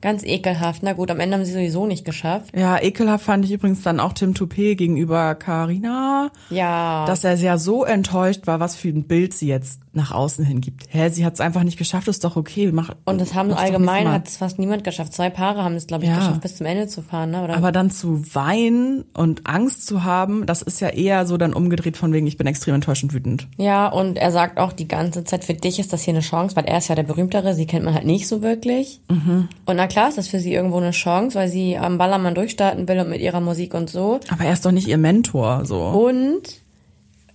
Ganz 0.05 0.23
ekelhaft. 0.23 0.83
Na 0.83 0.93
gut, 0.93 1.11
am 1.11 1.19
Ende 1.19 1.35
haben 1.35 1.47
sie 1.47 1.53
sowieso 1.55 1.87
nicht 1.87 2.05
geschafft. 2.05 2.55
Ja, 2.55 2.79
ekelhaft 2.79 3.25
fand 3.25 3.43
ich 3.47 3.53
übrigens 3.53 3.81
dann 3.81 4.01
auch 4.01 4.13
Tim 4.13 4.35
Toupé 4.35 4.75
gegenüber 4.75 5.35
Karina. 5.35 6.31
Ja. 6.51 7.07
Dass 7.07 7.25
er 7.25 7.37
ja 7.37 7.57
so 7.57 7.85
enttäuscht 7.85 8.47
war, 8.47 8.61
was 8.61 8.77
für 8.77 8.89
ein 8.89 9.05
Bild 9.05 9.33
sie 9.33 9.47
jetzt 9.47 9.81
nach 9.97 10.11
außen 10.13 10.45
hin 10.45 10.61
gibt. 10.61 10.85
Hä, 10.89 11.09
sie 11.11 11.25
hat 11.25 11.35
es 11.35 11.41
einfach 11.41 11.63
nicht 11.63 11.79
geschafft, 11.79 12.09
ist 12.09 12.25
doch 12.25 12.37
okay. 12.37 12.71
Mach, 12.73 12.91
Und 13.05 13.21
das 13.21 13.35
haben 13.35 13.53
allgemein 13.53 14.09
hat 14.11 14.29
es 14.29 14.37
fast 14.37 14.59
niemand 14.59 14.85
geschafft. 14.85 15.13
Zwei 15.13 15.31
Paare 15.31 15.63
haben 15.65 15.75
es, 15.75 15.87
glaube 15.87 16.05
ich, 16.05 16.11
Ja. 16.11 16.19
geschafft, 16.19 16.41
bis 16.41 16.57
zum 16.57 16.67
Ende 16.67 16.87
zu 16.89 17.03
fahren, 17.03 17.31
ne? 17.31 17.43
Oder? 17.45 17.57
Aber 17.57 17.73
dann 17.73 17.91
zu 17.91 18.23
weinen 18.35 19.05
und 19.15 19.47
Angst 19.47 19.87
zu 19.87 20.05
haben, 20.05 20.47
das 20.47 20.63
ist 20.63 20.81
ja 20.81 20.89
eher 20.89 21.27
so 21.27 21.37
dann 21.37 21.53
umgedreht 21.55 21.97
von 21.97 22.13
wegen, 22.13 22.27
ich 22.27 22.37
bin 22.37 22.47
extrem 22.47 22.75
enttäuscht 22.75 23.03
und 23.05 23.13
wütend. 23.15 23.47
ja, 23.57 23.89
und 23.89 24.17
er 24.19 24.31
sagt 24.31 24.59
auch 24.59 24.73
die 24.73 24.89
ganze 24.89 25.25
Zeit, 25.25 25.45
für 25.45 25.55
dich 25.55 25.79
ist 25.79 25.93
das 25.93 26.03
hier 26.03 26.15
eine 26.15 26.21
Chance, 26.23 26.57
weil 26.57 26.65
er 26.65 26.79
ist 26.79 26.89
ja 26.89 26.95
der 26.95 27.03
berühmtere, 27.05 27.55
sie 27.55 27.67
kennt 27.67 27.85
man 27.85 27.95
halt 27.95 28.07
nicht 28.07 28.27
so 28.29 28.43
wirklich. 28.43 29.01
Mhm. 29.09 29.49
Und 29.67 29.77
na 29.77 29.87
klar 29.87 30.09
ist 30.09 30.19
das 30.19 30.29
für 30.29 30.41
sie 30.41 30.53
irgendwo 30.55 30.79
eine 30.79 30.91
Chance, 30.91 31.39
weil 31.39 31.49
sie 31.49 31.77
am 31.79 31.99
Ballermann 31.99 32.35
durchstarten 32.35 32.89
will 32.89 32.99
und 33.01 33.11
mit 33.11 33.21
ihrer 33.21 33.41
Musik 33.41 33.75
und 33.75 33.91
so. 33.91 34.21
Aber 34.31 34.45
er 34.45 34.53
ist 34.53 34.65
doch 34.67 34.73
nicht 34.73 34.89
ihr 34.89 34.99
Mentor, 34.99 35.65
so. 35.65 35.81
Und 35.81 36.43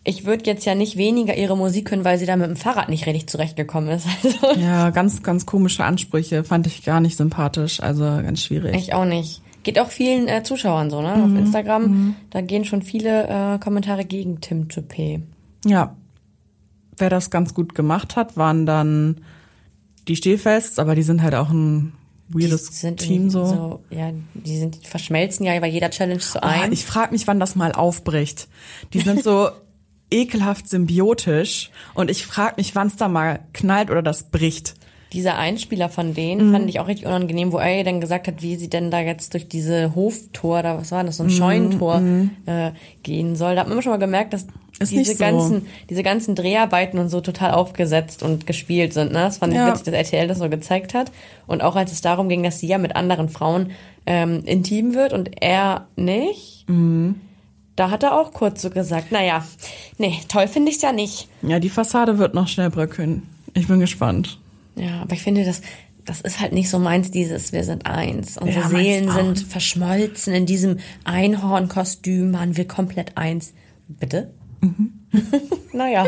ich 0.09 0.25
würde 0.25 0.45
jetzt 0.45 0.65
ja 0.65 0.75
nicht 0.75 0.97
weniger 0.97 1.35
ihre 1.37 1.55
Musik 1.55 1.91
hören, 1.91 2.03
weil 2.03 2.17
sie 2.17 2.25
da 2.25 2.35
mit 2.35 2.47
dem 2.47 2.55
Fahrrad 2.55 2.89
nicht 2.89 3.05
richtig 3.05 3.27
zurechtgekommen 3.29 3.89
ist. 3.89 4.07
Also 4.23 4.59
Ja, 4.59 4.89
ganz, 4.89 5.23
ganz 5.23 5.45
komische 5.45 5.83
Ansprüche, 5.83 6.43
fand 6.43 6.67
ich 6.67 6.83
gar 6.83 6.99
nicht 6.99 7.15
sympathisch, 7.17 7.79
also 7.81 8.03
ganz 8.03 8.41
schwierig. 8.43 8.75
ich 8.75 8.93
auch 8.93 9.05
nicht. 9.05 9.41
Geht 9.63 9.77
auch 9.79 9.89
vielen 9.89 10.27
äh, 10.27 10.41
Zuschauern 10.43 10.89
so, 10.89 11.01
ne? 11.01 11.15
Mhm. 11.15 11.23
Auf 11.33 11.39
Instagram. 11.39 12.15
Da 12.29 12.41
gehen 12.41 12.63
schon 12.65 12.81
viele 12.81 13.27
äh, 13.27 13.59
Kommentare 13.59 14.05
gegen 14.05 14.39
Tim 14.41 14.67
Toupé. 14.67 15.21
Ja. 15.65 15.95
Wer 16.97 17.09
das 17.09 17.29
ganz 17.29 17.53
gut 17.53 17.75
gemacht 17.75 18.15
hat, 18.15 18.35
waren 18.37 18.65
dann 18.65 19.21
die 20.07 20.15
Stehfests, 20.15 20.79
aber 20.79 20.95
die 20.95 21.03
sind 21.03 21.21
halt 21.21 21.35
auch 21.35 21.49
ein 21.49 21.93
weirdes 22.29 22.69
Team 22.71 22.95
irgendwie 22.99 23.29
so. 23.31 23.81
Ja, 23.89 24.11
die 24.33 24.57
sind 24.57 24.81
die 24.83 24.87
verschmelzen 24.87 25.45
ja 25.45 25.59
bei 25.59 25.67
jeder 25.67 25.89
Challenge 25.89 26.19
zu 26.19 26.41
Ah, 26.41 26.47
einem. 26.47 26.71
ich 26.73 26.85
frage 26.85 27.11
mich, 27.11 27.27
wann 27.27 27.39
das 27.39 27.55
mal 27.55 27.71
aufbricht. 27.73 28.47
Die 28.93 28.99
sind 29.01 29.23
so 29.23 29.49
ekelhaft 30.11 30.67
symbiotisch 30.67 31.69
und 31.93 32.09
ich 32.09 32.25
frage 32.25 32.55
mich, 32.57 32.75
wann 32.75 32.87
es 32.87 32.95
da 32.95 33.07
mal 33.07 33.39
knallt 33.53 33.89
oder 33.89 34.01
das 34.01 34.23
bricht. 34.23 34.75
Dieser 35.13 35.37
Einspieler 35.39 35.89
von 35.89 36.13
denen 36.13 36.49
Mhm. 36.49 36.53
fand 36.53 36.69
ich 36.69 36.79
auch 36.79 36.87
richtig 36.87 37.07
unangenehm, 37.07 37.51
wo 37.51 37.57
er 37.57 37.79
ihr 37.79 37.83
dann 37.83 37.99
gesagt 37.99 38.27
hat, 38.27 38.43
wie 38.43 38.55
sie 38.57 38.69
denn 38.69 38.91
da 38.91 38.99
jetzt 38.99 39.33
durch 39.33 39.47
diese 39.47 39.95
Hoftor, 39.95 40.61
da 40.61 40.77
was 40.77 40.91
war 40.91 41.03
das, 41.03 41.17
so 41.17 41.23
ein 41.23 41.31
Scheunentor 41.31 42.01
äh, 42.45 42.71
gehen 43.01 43.35
soll. 43.35 43.55
Da 43.55 43.61
hat 43.61 43.67
man 43.69 43.81
schon 43.81 43.91
mal 43.91 43.97
gemerkt, 43.97 44.33
dass 44.33 44.45
Mhm. 44.45 44.83
Ist 44.83 44.91
diese 44.93 45.13
so. 45.15 45.19
ganzen, 45.19 45.65
diese 45.89 46.03
ganzen 46.03 46.35
Dreharbeiten 46.35 46.99
und 46.99 47.09
so 47.09 47.19
total 47.19 47.51
aufgesetzt 47.51 48.23
und 48.23 48.47
gespielt 48.47 48.93
sind. 48.93 49.11
Ne? 49.11 49.19
Das 49.19 49.39
fand 49.39 49.51
ich 49.51 49.57
Ja. 49.59 49.67
witzig, 49.71 49.83
dass 49.85 49.93
RTL 49.93 50.27
das 50.29 50.37
so 50.37 50.47
gezeigt 50.47 50.93
hat. 50.93 51.11
Und 51.47 51.61
auch 51.61 51.75
als 51.75 51.91
es 51.91 51.99
darum 51.99 52.29
ging, 52.29 52.43
dass 52.43 52.59
sie 52.59 52.67
ja 52.67 52.77
mit 52.77 52.95
anderen 52.95 53.27
Frauen 53.27 53.71
ähm, 54.05 54.41
intim 54.45 54.93
wird 54.93 55.11
und 55.11 55.41
er 55.41 55.87
nicht. 55.97 56.63
Mhm. 56.69 57.19
Da 57.79 57.91
hat 57.91 58.03
er 58.03 58.19
auch 58.19 58.33
kurz 58.33 58.61
so 58.61 58.69
gesagt, 58.69 59.13
naja, 59.13 59.45
nee, 59.97 60.19
toll 60.27 60.49
finde 60.49 60.69
ich's 60.69 60.81
ja 60.81 60.91
nicht. 60.91 61.29
Ja, 61.41 61.59
die 61.59 61.69
Fassade 61.69 62.17
wird 62.17 62.33
noch 62.33 62.49
schnell 62.49 62.69
bröckeln. 62.69 63.23
Ich 63.53 63.69
bin 63.69 63.79
gespannt. 63.79 64.37
Ja, 64.75 64.99
aber 64.99 65.13
ich 65.13 65.21
finde, 65.21 65.45
das, 65.45 65.61
das 66.03 66.19
ist 66.19 66.41
halt 66.41 66.51
nicht 66.51 66.69
so 66.69 66.77
meins, 66.77 67.09
dieses 67.09 67.53
Wir 67.53 67.63
sind 67.63 67.85
eins. 67.85 68.37
Unsere 68.37 68.63
Ja, 68.63 68.67
Seelen 68.67 69.09
sind 69.09 69.39
verschmolzen. 69.39 70.33
In 70.33 70.45
diesem 70.45 70.79
Einhornkostüm 71.05 72.33
waren 72.33 72.57
wir 72.57 72.67
komplett 72.67 73.17
eins. 73.17 73.53
Bitte? 73.87 74.29
Mhm. 74.59 74.91
naja. 75.71 76.05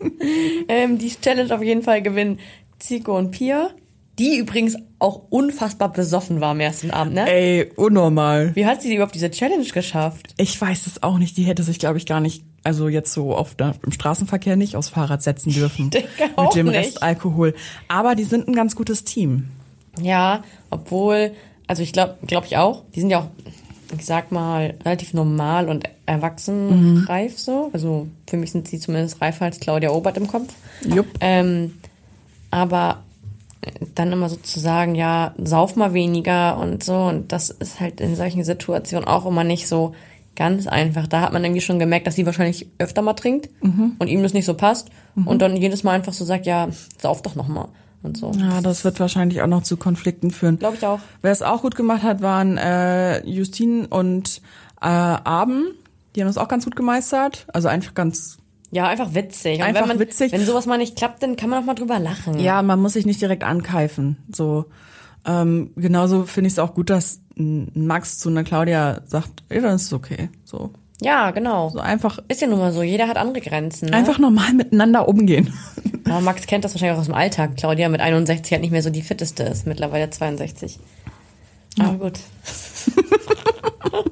ähm, 0.68 0.98
die 0.98 1.08
Challenge 1.08 1.54
auf 1.54 1.62
jeden 1.62 1.84
Fall 1.84 2.02
gewinnen 2.02 2.38
Zico 2.80 3.16
und 3.16 3.30
Pia. 3.30 3.70
Die 4.18 4.36
übrigens 4.36 4.76
auch 4.98 5.22
unfassbar 5.30 5.92
besoffen 5.92 6.40
war 6.40 6.50
am 6.50 6.60
ersten 6.60 6.90
Abend, 6.90 7.14
ne? 7.14 7.30
Ey, 7.30 7.70
unnormal. 7.76 8.54
Wie 8.54 8.66
hat 8.66 8.82
sie 8.82 8.92
überhaupt 8.92 9.14
diese 9.14 9.30
Challenge 9.30 9.64
geschafft? 9.64 10.34
Ich 10.36 10.60
weiß 10.60 10.86
es 10.88 11.02
auch 11.02 11.18
nicht. 11.18 11.36
Die 11.36 11.44
hätte 11.44 11.62
sich, 11.62 11.78
glaube 11.78 11.98
ich, 11.98 12.06
gar 12.06 12.20
nicht, 12.20 12.42
also 12.64 12.88
jetzt 12.88 13.12
so 13.12 13.34
auf 13.36 13.54
im 13.58 13.92
Straßenverkehr 13.92 14.56
nicht 14.56 14.74
aufs 14.74 14.88
Fahrrad 14.88 15.22
setzen 15.22 15.52
dürfen. 15.52 15.90
mit 15.92 16.54
dem 16.54 16.66
nicht. 16.66 16.76
Rest 16.76 17.02
Alkohol. 17.02 17.54
Aber 17.86 18.16
die 18.16 18.24
sind 18.24 18.48
ein 18.48 18.54
ganz 18.54 18.74
gutes 18.74 19.04
Team. 19.04 19.48
Ja, 20.00 20.42
obwohl, 20.70 21.32
also 21.68 21.82
ich 21.82 21.92
glaube, 21.92 22.16
glaube 22.26 22.46
ich 22.46 22.56
auch, 22.56 22.82
die 22.94 23.00
sind 23.00 23.10
ja 23.10 23.20
auch, 23.20 23.28
ich 23.96 24.04
sag 24.04 24.32
mal, 24.32 24.74
relativ 24.84 25.14
normal 25.14 25.68
und 25.68 25.88
erwachsen 26.06 27.04
reif 27.06 27.38
so. 27.38 27.70
Also 27.72 28.08
für 28.28 28.36
mich 28.36 28.50
sind 28.50 28.66
sie 28.66 28.80
zumindest 28.80 29.20
reifer 29.20 29.44
als 29.44 29.60
Claudia 29.60 29.90
Obert 29.90 30.16
im 30.16 30.26
Kopf. 30.26 30.52
Jupp. 30.82 31.06
Ähm, 31.20 31.74
aber 32.50 33.02
dann 33.94 34.12
immer 34.12 34.28
so 34.28 34.36
zu 34.36 34.60
sagen, 34.60 34.94
ja, 34.94 35.34
sauf 35.38 35.76
mal 35.76 35.92
weniger 35.92 36.58
und 36.58 36.82
so. 36.84 36.94
Und 36.94 37.32
das 37.32 37.50
ist 37.50 37.80
halt 37.80 38.00
in 38.00 38.16
solchen 38.16 38.44
Situationen 38.44 39.06
auch 39.06 39.26
immer 39.26 39.44
nicht 39.44 39.68
so 39.68 39.94
ganz 40.36 40.66
einfach. 40.66 41.06
Da 41.06 41.20
hat 41.20 41.32
man 41.32 41.44
irgendwie 41.44 41.60
schon 41.60 41.78
gemerkt, 41.78 42.06
dass 42.06 42.14
sie 42.14 42.26
wahrscheinlich 42.26 42.68
öfter 42.78 43.02
mal 43.02 43.14
trinkt 43.14 43.50
und 43.98 44.06
ihm 44.08 44.22
das 44.22 44.34
nicht 44.34 44.44
so 44.44 44.54
passt. 44.54 44.88
Und 45.16 45.42
dann 45.42 45.56
jedes 45.56 45.82
Mal 45.82 45.92
einfach 45.92 46.12
so 46.12 46.24
sagt, 46.24 46.46
ja, 46.46 46.68
sauf 46.98 47.22
doch 47.22 47.34
noch 47.34 47.48
mal 47.48 47.68
und 48.02 48.16
so. 48.16 48.30
Ja, 48.32 48.60
das 48.60 48.84
wird 48.84 49.00
wahrscheinlich 49.00 49.42
auch 49.42 49.46
noch 49.46 49.62
zu 49.62 49.76
Konflikten 49.76 50.30
führen. 50.30 50.58
Glaube 50.58 50.76
ich 50.76 50.86
auch. 50.86 51.00
Wer 51.22 51.32
es 51.32 51.42
auch 51.42 51.62
gut 51.62 51.74
gemacht 51.74 52.02
hat, 52.02 52.22
waren 52.22 52.56
äh, 52.56 53.26
Justine 53.26 53.86
und 53.88 54.40
äh, 54.80 54.86
Abend. 54.86 55.64
Die 56.14 56.20
haben 56.20 56.28
das 56.28 56.38
auch 56.38 56.48
ganz 56.48 56.64
gut 56.64 56.76
gemeistert. 56.76 57.46
Also 57.52 57.68
einfach 57.68 57.94
ganz. 57.94 58.38
Ja, 58.70 58.86
einfach 58.86 59.14
witzig. 59.14 59.62
Einfach 59.62 59.82
wenn 59.82 59.88
man, 59.88 59.98
witzig. 59.98 60.32
Wenn 60.32 60.44
sowas 60.44 60.66
mal 60.66 60.78
nicht 60.78 60.96
klappt, 60.96 61.22
dann 61.22 61.36
kann 61.36 61.48
man 61.50 61.62
auch 61.62 61.66
mal 61.66 61.74
drüber 61.74 61.98
lachen. 61.98 62.38
Ja, 62.38 62.62
man 62.62 62.80
muss 62.80 62.92
sich 62.92 63.06
nicht 63.06 63.20
direkt 63.20 63.44
ankeifen. 63.44 64.18
So. 64.34 64.66
Ähm, 65.26 65.72
genauso 65.76 66.24
finde 66.24 66.48
ich 66.48 66.54
es 66.54 66.58
auch 66.58 66.74
gut, 66.74 66.90
dass 66.90 67.20
Max 67.36 68.18
zu 68.18 68.28
einer 68.28 68.44
Claudia 68.44 69.02
sagt, 69.06 69.42
ja, 69.50 69.60
dann 69.60 69.76
ist 69.76 69.84
es 69.84 69.92
okay. 69.92 70.28
So. 70.44 70.70
Ja, 71.00 71.30
genau. 71.30 71.70
So 71.70 71.78
einfach, 71.78 72.18
Ist 72.28 72.40
ja 72.40 72.48
nun 72.48 72.58
mal 72.58 72.72
so. 72.72 72.82
Jeder 72.82 73.08
hat 73.08 73.16
andere 73.16 73.40
Grenzen. 73.40 73.90
Ne? 73.90 73.96
einfach 73.96 74.18
normal 74.18 74.52
miteinander 74.52 75.08
umgehen. 75.08 75.52
Aber 76.04 76.20
Max 76.20 76.46
kennt 76.46 76.64
das 76.64 76.74
wahrscheinlich 76.74 76.96
auch 76.96 77.00
aus 77.00 77.06
dem 77.06 77.14
Alltag. 77.14 77.56
Claudia 77.56 77.88
mit 77.88 78.00
61 78.00 78.52
halt 78.52 78.62
nicht 78.62 78.72
mehr 78.72 78.82
so 78.82 78.90
die 78.90 79.02
fitteste 79.02 79.44
ist. 79.44 79.66
Mittlerweile 79.66 80.10
62. 80.10 80.78
Aber 81.78 81.98
gut. 81.98 82.18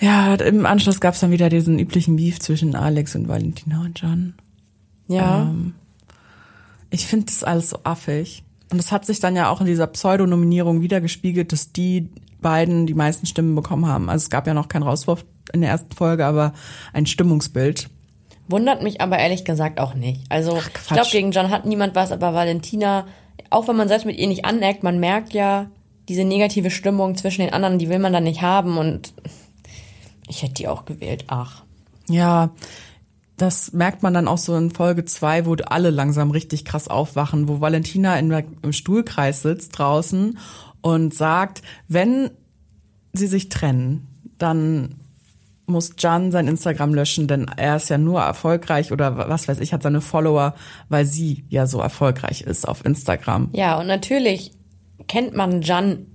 Ja, 0.00 0.34
im 0.34 0.64
Anschluss 0.64 1.00
gab's 1.00 1.20
dann 1.20 1.30
wieder 1.30 1.50
diesen 1.50 1.78
üblichen 1.78 2.16
Beef 2.16 2.40
zwischen 2.40 2.74
Alex 2.74 3.14
und 3.14 3.28
Valentina 3.28 3.82
und 3.82 4.00
John. 4.00 4.34
Ja. 5.08 5.42
Ähm, 5.42 5.74
ich 6.90 7.06
finde 7.06 7.26
das 7.26 7.44
alles 7.44 7.70
so 7.70 7.78
affig. 7.84 8.42
Und 8.70 8.78
das 8.78 8.92
hat 8.92 9.04
sich 9.04 9.20
dann 9.20 9.36
ja 9.36 9.50
auch 9.50 9.60
in 9.60 9.66
dieser 9.66 9.86
Pseudonominierung 9.86 10.80
wieder 10.80 11.00
gespiegelt, 11.00 11.52
dass 11.52 11.72
die 11.72 12.08
beiden 12.40 12.86
die 12.86 12.94
meisten 12.94 13.26
Stimmen 13.26 13.54
bekommen 13.54 13.86
haben. 13.86 14.08
Also 14.08 14.24
es 14.24 14.30
gab 14.30 14.46
ja 14.46 14.54
noch 14.54 14.68
keinen 14.68 14.84
Rauswurf 14.84 15.24
in 15.52 15.60
der 15.60 15.70
ersten 15.70 15.94
Folge, 15.94 16.24
aber 16.24 16.54
ein 16.92 17.06
Stimmungsbild. 17.06 17.90
Wundert 18.48 18.82
mich 18.82 19.00
aber 19.00 19.18
ehrlich 19.18 19.44
gesagt 19.44 19.80
auch 19.80 19.94
nicht. 19.94 20.22
Also 20.28 20.56
ich 20.56 20.72
Quatsch. 20.72 20.94
glaube, 20.94 21.10
gegen 21.10 21.30
John 21.32 21.50
hat 21.50 21.66
niemand 21.66 21.94
was, 21.94 22.10
aber 22.10 22.32
Valentina, 22.32 23.06
auch 23.50 23.68
wenn 23.68 23.76
man 23.76 23.88
selbst 23.88 24.06
mit 24.06 24.16
ihr 24.18 24.28
nicht 24.28 24.44
aneckt, 24.44 24.82
man 24.82 24.98
merkt 24.98 25.34
ja 25.34 25.66
diese 26.08 26.24
negative 26.24 26.70
Stimmung 26.70 27.16
zwischen 27.16 27.42
den 27.42 27.52
anderen, 27.52 27.78
die 27.78 27.88
will 27.88 27.98
man 27.98 28.12
dann 28.12 28.24
nicht 28.24 28.42
haben 28.42 28.78
und 28.78 29.12
ich 30.30 30.42
hätte 30.42 30.54
die 30.54 30.68
auch 30.68 30.84
gewählt. 30.84 31.24
Ach. 31.26 31.64
Ja, 32.08 32.50
das 33.36 33.72
merkt 33.72 34.02
man 34.02 34.14
dann 34.14 34.28
auch 34.28 34.38
so 34.38 34.56
in 34.56 34.70
Folge 34.70 35.04
zwei, 35.04 35.46
wo 35.46 35.54
alle 35.54 35.90
langsam 35.90 36.30
richtig 36.30 36.64
krass 36.64 36.88
aufwachen, 36.88 37.48
wo 37.48 37.60
Valentina 37.60 38.18
in 38.18 38.30
im 38.62 38.72
Stuhlkreis 38.72 39.42
sitzt 39.42 39.78
draußen 39.78 40.38
und 40.82 41.14
sagt, 41.14 41.62
wenn 41.88 42.30
sie 43.12 43.26
sich 43.26 43.48
trennen, 43.48 44.06
dann 44.38 44.96
muss 45.66 45.94
Jan 45.98 46.32
sein 46.32 46.48
Instagram 46.48 46.94
löschen, 46.94 47.28
denn 47.28 47.46
er 47.56 47.76
ist 47.76 47.88
ja 47.90 47.98
nur 47.98 48.20
erfolgreich 48.20 48.92
oder 48.92 49.28
was 49.28 49.48
weiß 49.48 49.60
ich, 49.60 49.72
hat 49.72 49.82
seine 49.82 50.00
Follower, 50.00 50.54
weil 50.88 51.04
sie 51.04 51.44
ja 51.48 51.66
so 51.66 51.80
erfolgreich 51.80 52.42
ist 52.42 52.68
auf 52.68 52.84
Instagram. 52.84 53.50
Ja, 53.52 53.78
und 53.78 53.86
natürlich 53.86 54.52
kennt 55.06 55.34
man 55.34 55.62
Jan 55.62 56.06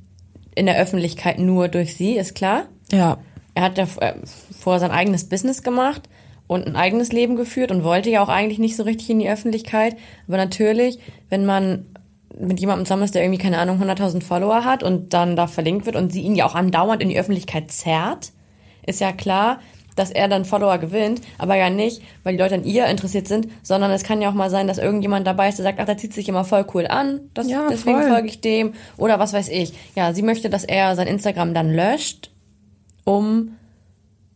in 0.55 0.65
der 0.65 0.77
Öffentlichkeit 0.77 1.39
nur 1.39 1.69
durch 1.69 1.95
sie, 1.95 2.17
ist 2.17 2.35
klar. 2.35 2.65
Ja, 2.91 3.17
Er 3.55 3.63
hat 3.63 3.77
ja 3.77 3.87
äh, 4.01 4.13
vorher 4.61 4.79
sein 4.79 4.91
eigenes 4.91 5.27
Business 5.27 5.63
gemacht 5.63 6.03
und 6.47 6.67
ein 6.67 6.75
eigenes 6.75 7.11
Leben 7.11 7.35
geführt 7.35 7.71
und 7.71 7.83
wollte 7.83 8.09
ja 8.11 8.21
auch 8.21 8.29
eigentlich 8.29 8.59
nicht 8.59 8.75
so 8.75 8.83
richtig 8.83 9.09
in 9.09 9.19
die 9.19 9.29
Öffentlichkeit. 9.29 9.95
Aber 10.27 10.37
natürlich, 10.37 10.99
wenn 11.29 11.45
man 11.45 11.87
mit 12.37 12.59
jemandem 12.59 12.85
zusammen 12.85 13.03
ist, 13.03 13.15
der 13.15 13.23
irgendwie, 13.23 13.41
keine 13.41 13.57
Ahnung, 13.57 13.81
100.000 13.81 14.21
Follower 14.21 14.65
hat 14.65 14.83
und 14.83 15.13
dann 15.13 15.35
da 15.35 15.47
verlinkt 15.47 15.85
wird 15.85 15.95
und 15.95 16.11
sie 16.11 16.21
ihn 16.21 16.35
ja 16.35 16.45
auch 16.45 16.53
andauernd 16.53 17.01
in 17.01 17.09
die 17.09 17.17
Öffentlichkeit 17.17 17.71
zerrt, 17.71 18.31
ist 18.85 18.99
ja 18.99 19.11
klar, 19.13 19.59
dass 19.95 20.11
er 20.11 20.27
dann 20.27 20.43
Follower 20.43 20.77
gewinnt, 20.77 21.21
aber 21.37 21.55
ja 21.55 21.69
nicht, 21.69 22.01
weil 22.23 22.35
die 22.35 22.41
Leute 22.43 22.55
an 22.55 22.65
ihr 22.65 22.85
interessiert 22.87 23.29
sind, 23.29 23.47
sondern 23.63 23.91
es 23.91 24.03
kann 24.03 24.21
ja 24.21 24.29
auch 24.29 24.33
mal 24.33 24.49
sein, 24.49 24.67
dass 24.67 24.77
irgendjemand 24.77 25.25
dabei 25.25 25.47
ist, 25.47 25.57
der 25.57 25.63
sagt, 25.63 25.79
ach, 25.79 25.85
der 25.85 25.97
zieht 25.97 26.13
sich 26.13 26.27
immer 26.27 26.43
voll 26.43 26.65
cool 26.73 26.85
an, 26.85 27.21
das, 27.33 27.49
Ja, 27.49 27.67
deswegen 27.69 28.01
voll. 28.01 28.09
folge 28.09 28.27
ich 28.27 28.41
dem 28.41 28.73
oder 28.97 29.17
was 29.19 29.31
weiß 29.31 29.47
ich. 29.47 29.73
Ja, 29.95 30.13
sie 30.13 30.21
möchte, 30.21 30.49
dass 30.49 30.65
er 30.65 30.95
sein 30.97 31.07
Instagram 31.07 31.53
dann 31.53 31.73
löscht, 31.73 32.31
um 33.05 33.55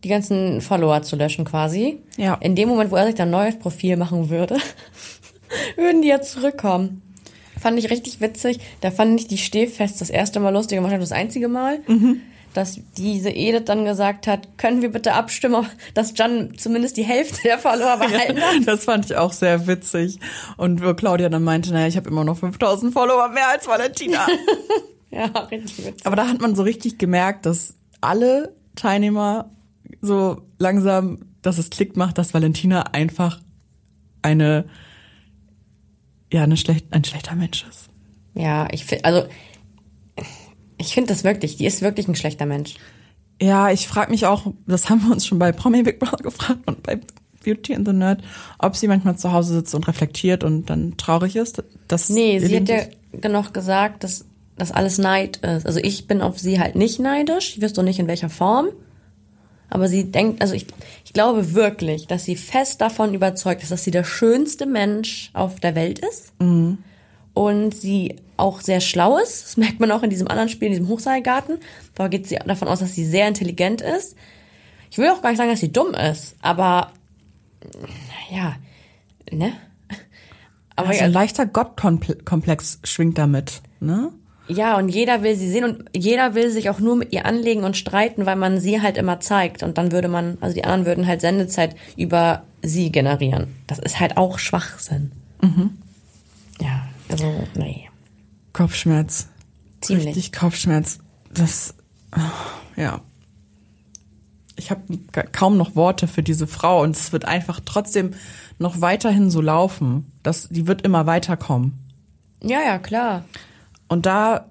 die 0.03 0.09
ganzen 0.09 0.61
Follower 0.61 1.01
zu 1.01 1.17
löschen 1.17 1.43
quasi. 1.43 1.99
Ja. 2.15 2.35
In 2.35 2.55
dem 2.55 2.69
Moment, 2.69 2.91
wo 2.91 2.95
er 2.95 3.05
sich 3.05 3.15
dann 3.15 3.27
ein 3.27 3.31
neues 3.31 3.59
Profil 3.59 3.97
machen 3.97 4.29
würde, 4.29 4.57
würden 5.75 6.01
die 6.01 6.07
ja 6.07 6.21
zurückkommen. 6.21 7.01
Fand 7.59 7.77
ich 7.77 7.89
richtig 7.89 8.21
witzig. 8.21 8.59
Da 8.79 8.91
fand 8.91 9.19
ich 9.19 9.27
die 9.27 9.37
Stehfest 9.37 9.99
das 9.99 10.09
erste 10.09 10.39
Mal 10.39 10.51
lustig 10.51 10.77
und 10.77 10.85
wahrscheinlich 10.85 11.09
das 11.09 11.17
einzige 11.17 11.49
Mal. 11.49 11.81
Dass 12.53 12.79
diese 12.97 13.29
Edith 13.29 13.65
dann 13.65 13.83
gesagt 13.83 14.27
hat, 14.27 14.57
können 14.57 14.81
wir 14.81 14.89
bitte 14.91 15.13
abstimmen, 15.13 15.67
dass 15.93 16.17
Jan 16.17 16.53
zumindest 16.57 16.95
die 16.95 17.03
Hälfte 17.03 17.41
der 17.43 17.59
Follower 17.59 17.97
behalten 17.99 18.39
hat. 18.39 18.65
Das 18.65 18.85
fand 18.85 19.07
ich 19.07 19.17
auch 19.17 19.33
sehr 19.33 19.67
witzig. 19.67 20.19
Und 20.55 20.81
wo 20.81 20.93
Claudia 20.93 21.27
dann 21.27 21.43
meinte, 21.43 21.73
naja, 21.73 21.87
ich 21.87 21.97
habe 21.97 22.09
immer 22.09 22.23
noch 22.23 22.37
5000 22.37 22.93
Follower 22.93 23.27
mehr 23.29 23.49
als 23.49 23.67
Valentina. 23.67 24.25
Ja, 25.11 25.25
richtig 25.25 25.87
witzig. 25.87 26.05
Aber 26.05 26.15
da 26.15 26.27
hat 26.27 26.39
man 26.39 26.53
so 26.53 26.61
richtig 26.61 26.99
gemerkt, 26.99 27.47
dass 27.47 27.73
alle 27.99 28.53
Teilnehmer 28.79 29.51
so 30.01 30.41
langsam, 30.57 31.19
dass 31.41 31.57
es 31.57 31.69
Klick 31.69 31.97
macht, 31.97 32.17
dass 32.17 32.33
Valentina 32.33 32.81
einfach 32.93 33.39
eine, 34.21 34.65
ja, 36.31 36.43
eine 36.43 36.57
schlecht, 36.57 36.87
ein 36.91 37.03
schlechter 37.03 37.35
Mensch 37.35 37.65
ist. 37.69 37.89
Ja, 38.33 38.67
ich 38.71 38.85
finde, 38.85 39.05
also 39.05 39.27
ich 40.77 40.93
finde 40.93 41.09
das 41.13 41.23
wirklich, 41.23 41.57
die 41.57 41.65
ist 41.65 41.81
wirklich 41.81 42.07
ein 42.07 42.15
schlechter 42.15 42.45
Mensch. 42.45 42.75
Ja, 43.41 43.69
ich 43.71 43.87
frage 43.87 44.11
mich 44.11 44.25
auch, 44.25 44.53
das 44.67 44.89
haben 44.89 45.01
wir 45.01 45.11
uns 45.11 45.25
schon 45.25 45.39
bei 45.39 45.51
Promi 45.51 45.83
Big 45.83 45.99
Brother 45.99 46.17
gefragt 46.23 46.61
und 46.65 46.83
bei 46.83 46.99
Beauty 47.43 47.73
and 47.73 47.87
the 47.87 47.93
Nerd, 47.93 48.21
ob 48.57 48.75
sie 48.75 48.87
manchmal 48.87 49.17
zu 49.17 49.31
Hause 49.31 49.55
sitzt 49.55 49.73
und 49.75 49.87
reflektiert 49.87 50.43
und 50.43 50.69
dann 50.69 50.97
traurig 50.97 51.35
ist. 51.35 51.63
Dass 51.87 52.09
Nee, 52.09 52.39
sie 52.39 52.55
hat 52.55 52.69
ja 52.69 52.83
genug 53.13 53.53
gesagt, 53.53 54.03
dass 54.03 54.25
das 54.59 54.71
alles 54.71 54.97
Neid 54.97 55.37
ist. 55.37 55.65
Also 55.65 55.79
ich 55.81 56.07
bin 56.07 56.21
auf 56.21 56.39
sie 56.39 56.59
halt 56.59 56.75
nicht 56.75 56.99
neidisch. 56.99 57.55
Ich 57.55 57.61
wüsste 57.61 57.83
nicht 57.83 57.99
in 57.99 58.07
welcher 58.07 58.29
Form. 58.29 58.69
Aber 59.69 59.87
sie 59.87 60.11
denkt, 60.11 60.41
also 60.41 60.53
ich, 60.53 60.67
ich 61.05 61.13
glaube 61.13 61.53
wirklich, 61.53 62.07
dass 62.07 62.25
sie 62.25 62.35
fest 62.35 62.81
davon 62.81 63.13
überzeugt 63.13 63.61
ist, 63.61 63.71
dass 63.71 63.83
sie 63.83 63.91
der 63.91 64.03
schönste 64.03 64.65
Mensch 64.65 65.29
auf 65.33 65.59
der 65.59 65.75
Welt 65.75 65.99
ist. 65.99 66.33
Und 67.33 67.75
sie 67.75 68.15
auch 68.37 68.61
sehr 68.61 68.81
schlau 68.81 69.17
ist. 69.17 69.43
Das 69.45 69.57
merkt 69.57 69.79
man 69.79 69.91
auch 69.91 70.01
in 70.01 70.09
diesem 70.09 70.27
anderen 70.27 70.49
Spiel, 70.49 70.67
in 70.67 70.73
diesem 70.73 70.87
Hochseilgarten. 70.87 71.57
Da 71.95 72.07
geht 72.07 72.27
sie 72.27 72.37
davon 72.45 72.67
aus, 72.67 72.79
dass 72.79 72.95
sie 72.95 73.05
sehr 73.05 73.27
intelligent 73.27 73.81
ist. 73.81 74.15
Ich 74.89 74.97
will 74.97 75.09
auch 75.09 75.21
gar 75.21 75.29
nicht 75.29 75.37
sagen, 75.37 75.51
dass 75.51 75.59
sie 75.59 75.71
dumm 75.71 75.93
ist, 75.93 76.35
aber 76.41 76.91
ja, 78.31 78.55
ne? 79.31 79.53
Aber 80.75 80.89
also 80.89 81.03
ein 81.03 81.11
leichter 81.11 81.45
Gottkomplex 81.45 82.79
schwingt 82.85 83.17
damit, 83.17 83.61
ne? 83.81 84.13
Ja, 84.49 84.77
und 84.77 84.89
jeder 84.89 85.21
will 85.21 85.35
sie 85.35 85.49
sehen 85.49 85.63
und 85.63 85.85
jeder 85.95 86.33
will 86.33 86.49
sich 86.49 86.71
auch 86.71 86.79
nur 86.79 86.95
mit 86.95 87.13
ihr 87.13 87.25
anlegen 87.25 87.63
und 87.63 87.77
streiten, 87.77 88.25
weil 88.25 88.35
man 88.35 88.59
sie 88.59 88.81
halt 88.81 88.97
immer 88.97 89.19
zeigt. 89.19 89.61
Und 89.61 89.77
dann 89.77 89.91
würde 89.91 90.07
man, 90.07 90.39
also 90.41 90.55
die 90.55 90.63
anderen 90.63 90.87
würden 90.87 91.05
halt 91.05 91.21
Sendezeit 91.21 91.75
über 91.95 92.43
sie 92.63 92.91
generieren. 92.91 93.55
Das 93.67 93.77
ist 93.77 93.99
halt 93.99 94.17
auch 94.17 94.39
Schwachsinn. 94.39 95.11
Ja, 96.59 96.87
also, 97.09 97.47
nee. 97.55 97.89
Kopfschmerz. 98.53 99.27
Ziemlich. 99.81 100.07
Richtig 100.07 100.31
Kopfschmerz. 100.31 100.99
Das, 101.31 101.75
ja. 102.75 103.01
Ich 104.55 104.71
habe 104.71 104.81
kaum 105.31 105.57
noch 105.57 105.75
Worte 105.75 106.07
für 106.07 106.23
diese 106.23 106.47
Frau 106.47 106.81
und 106.81 106.95
es 106.95 107.13
wird 107.13 107.25
einfach 107.25 107.61
trotzdem 107.63 108.15
noch 108.57 108.81
weiterhin 108.81 109.29
so 109.29 109.41
laufen. 109.41 110.11
Das, 110.23 110.49
die 110.49 110.67
wird 110.67 110.81
immer 110.81 111.05
weiterkommen. 111.05 111.77
Ja, 112.41 112.61
ja, 112.61 112.79
klar. 112.79 113.23
Und 113.89 114.05
da 114.05 114.49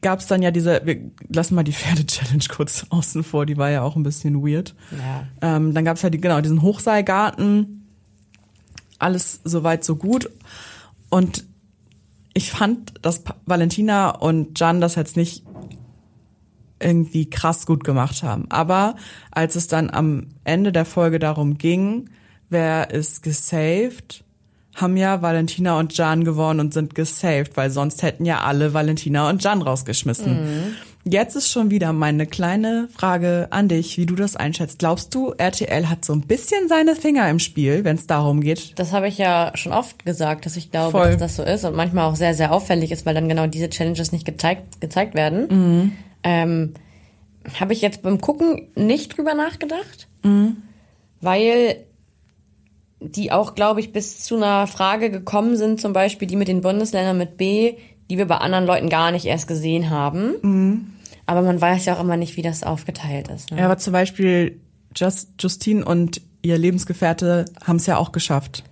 gab's 0.00 0.26
dann 0.26 0.42
ja 0.42 0.50
diese, 0.50 0.80
wir 0.84 1.10
lassen 1.28 1.54
mal 1.54 1.62
die 1.62 1.72
Pferde-Challenge 1.80 2.44
kurz 2.48 2.86
außen 2.90 3.22
vor, 3.22 3.46
die 3.46 3.56
war 3.56 3.70
ja 3.70 3.82
auch 3.82 3.96
ein 3.96 4.02
bisschen 4.02 4.42
weird. 4.42 4.74
Ja. 4.90 5.56
Ähm, 5.56 5.74
dann 5.74 5.84
gab's 5.84 6.02
ja 6.02 6.10
die, 6.10 6.20
genau 6.20 6.40
diesen 6.40 6.62
Hochseilgarten. 6.62 7.86
Alles 8.98 9.40
soweit 9.44 9.84
so 9.84 9.96
gut. 9.96 10.30
Und 11.08 11.44
ich 12.34 12.50
fand, 12.50 12.94
dass 13.02 13.22
Valentina 13.46 14.10
und 14.10 14.58
Jan 14.58 14.80
das 14.80 14.94
jetzt 14.94 15.16
nicht 15.16 15.44
irgendwie 16.80 17.28
krass 17.28 17.66
gut 17.66 17.84
gemacht 17.84 18.22
haben. 18.22 18.46
Aber 18.50 18.96
als 19.30 19.54
es 19.56 19.68
dann 19.68 19.90
am 19.90 20.28
Ende 20.44 20.72
der 20.72 20.84
Folge 20.86 21.18
darum 21.18 21.58
ging, 21.58 22.08
wer 22.48 22.90
ist 22.90 23.22
gesaved, 23.22 24.24
haben 24.80 24.96
ja 24.96 25.22
Valentina 25.22 25.78
und 25.78 25.96
Jan 25.96 26.24
gewonnen 26.24 26.60
und 26.60 26.74
sind 26.74 26.94
gesaved, 26.94 27.56
weil 27.56 27.70
sonst 27.70 28.02
hätten 28.02 28.24
ja 28.24 28.40
alle 28.40 28.74
Valentina 28.74 29.28
und 29.28 29.42
Jan 29.42 29.62
rausgeschmissen. 29.62 30.76
Jetzt 31.04 31.34
ist 31.34 31.50
schon 31.50 31.70
wieder 31.70 31.94
meine 31.94 32.26
kleine 32.26 32.88
Frage 32.94 33.48
an 33.50 33.68
dich, 33.68 33.96
wie 33.96 34.04
du 34.04 34.14
das 34.14 34.36
einschätzt. 34.36 34.80
Glaubst 34.80 35.14
du, 35.14 35.32
RTL 35.36 35.88
hat 35.88 36.04
so 36.04 36.12
ein 36.12 36.20
bisschen 36.20 36.68
seine 36.68 36.94
Finger 36.94 37.28
im 37.30 37.38
Spiel, 37.38 37.84
wenn 37.84 37.96
es 37.96 38.06
darum 38.06 38.42
geht? 38.42 38.78
Das 38.78 38.92
habe 38.92 39.08
ich 39.08 39.16
ja 39.16 39.50
schon 39.54 39.72
oft 39.72 40.04
gesagt, 40.04 40.44
dass 40.44 40.56
ich 40.56 40.70
glaube, 40.70 40.90
Voll. 40.90 41.10
dass 41.12 41.18
das 41.18 41.36
so 41.36 41.42
ist 41.42 41.64
und 41.64 41.74
manchmal 41.74 42.04
auch 42.04 42.16
sehr, 42.16 42.34
sehr 42.34 42.52
auffällig 42.52 42.92
ist, 42.92 43.06
weil 43.06 43.14
dann 43.14 43.30
genau 43.30 43.46
diese 43.46 43.70
Challenges 43.70 44.12
nicht 44.12 44.26
gezeigt, 44.26 44.82
gezeigt 44.82 45.14
werden. 45.14 45.96
Ähm, 46.22 46.74
habe 47.58 47.72
ich 47.72 47.80
jetzt 47.80 48.02
beim 48.02 48.20
Gucken 48.20 48.68
nicht 48.74 49.16
drüber 49.16 49.32
nachgedacht, 49.32 50.06
weil 51.22 51.76
die 53.00 53.32
auch, 53.32 53.54
glaube 53.54 53.80
ich, 53.80 53.92
bis 53.92 54.22
zu 54.22 54.36
einer 54.36 54.66
Frage 54.66 55.10
gekommen 55.10 55.56
sind, 55.56 55.80
zum 55.80 55.92
Beispiel 55.92 56.28
die 56.28 56.36
mit 56.36 56.48
den 56.48 56.60
Bundesländern 56.60 57.18
mit 57.18 57.36
B, 57.36 57.74
die 58.10 58.18
wir 58.18 58.26
bei 58.26 58.36
anderen 58.36 58.66
Leuten 58.66 58.88
gar 58.88 59.10
nicht 59.10 59.24
erst 59.24 59.48
gesehen 59.48 59.90
haben. 59.90 60.96
Aber 61.26 61.42
man 61.42 61.60
weiß 61.60 61.84
ja 61.86 61.94
auch 61.94 62.00
immer 62.00 62.16
nicht, 62.16 62.36
wie 62.36 62.42
das 62.42 62.62
aufgeteilt 62.62 63.28
ist. 63.28 63.50
Ne? 63.50 63.58
Ja, 63.58 63.64
aber 63.66 63.78
zum 63.78 63.92
Beispiel 63.92 64.60
Just, 64.94 65.30
Justine 65.40 65.84
und 65.84 66.20
ihr 66.42 66.58
Lebensgefährte 66.58 67.44
haben 67.64 67.76
es 67.76 67.86
ja 67.86 67.96
auch 67.96 68.12
geschafft. 68.12 68.64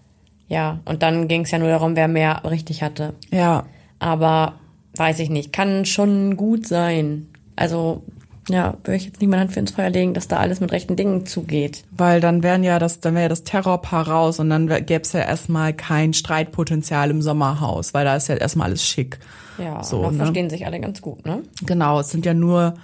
Ja, 0.48 0.80
und 0.84 1.02
dann 1.02 1.28
ging 1.28 1.42
es 1.42 1.50
ja 1.50 1.58
nur 1.58 1.68
darum, 1.68 1.94
wer 1.94 2.08
mehr 2.08 2.42
richtig 2.44 2.82
hatte. 2.82 3.14
Ja, 3.30 3.66
Aber 3.98 4.54
weiß 4.96 5.20
ich 5.20 5.30
nicht, 5.30 5.52
kann 5.52 5.84
schon 5.84 6.36
gut 6.36 6.66
sein. 6.66 7.28
Also, 7.56 8.02
ja, 8.48 8.76
würde 8.84 8.96
ich 8.96 9.04
jetzt 9.04 9.20
nicht 9.20 9.28
meine 9.28 9.42
Hand 9.42 9.52
für 9.52 9.60
ins 9.60 9.72
Feuer 9.72 9.90
legen, 9.90 10.14
dass 10.14 10.28
da 10.28 10.38
alles 10.38 10.60
mit 10.60 10.72
rechten 10.72 10.96
Dingen 10.96 11.26
zugeht. 11.26 11.84
weil 11.90 12.20
dann 12.20 12.42
wären 12.42 12.64
ja 12.64 12.78
das, 12.78 13.00
dann 13.00 13.14
wäre 13.14 13.24
ja 13.24 13.28
das 13.28 13.44
Terrorpaar 13.44 14.08
raus 14.08 14.40
und 14.40 14.50
dann 14.50 14.66
gäbe 14.68 15.02
es 15.02 15.12
ja 15.12 15.20
erstmal 15.20 15.72
kein 15.74 16.14
Streitpotenzial 16.14 17.10
im 17.10 17.22
Sommerhaus, 17.22 17.94
weil 17.94 18.04
da 18.04 18.16
ist 18.16 18.28
ja 18.28 18.36
erstmal 18.36 18.68
alles 18.68 18.84
schick. 18.86 19.18
Ja, 19.58 19.82
So, 19.82 20.00
und 20.06 20.12
ne? 20.16 20.18
verstehen 20.24 20.50
sich 20.50 20.66
alle 20.66 20.80
ganz 20.80 21.02
gut, 21.02 21.26
ne? 21.26 21.42
Genau, 21.66 22.00
es 22.00 22.10
sind 22.10 22.24
ja 22.24 22.32
nur 22.34 22.74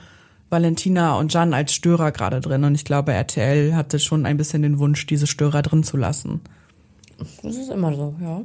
Valentina 0.50 1.16
und 1.18 1.32
Jan 1.32 1.54
als 1.54 1.72
Störer 1.72 2.12
gerade 2.12 2.40
drin 2.40 2.64
und 2.64 2.74
ich 2.74 2.84
glaube, 2.84 3.12
RTL 3.12 3.74
hatte 3.74 3.98
schon 3.98 4.26
ein 4.26 4.36
bisschen 4.36 4.62
den 4.62 4.78
Wunsch, 4.78 5.06
diese 5.06 5.26
Störer 5.26 5.62
drin 5.62 5.82
zu 5.82 5.96
lassen. 5.96 6.40
Das 7.42 7.56
ist 7.56 7.70
immer 7.70 7.94
so, 7.94 8.14
ja. 8.20 8.42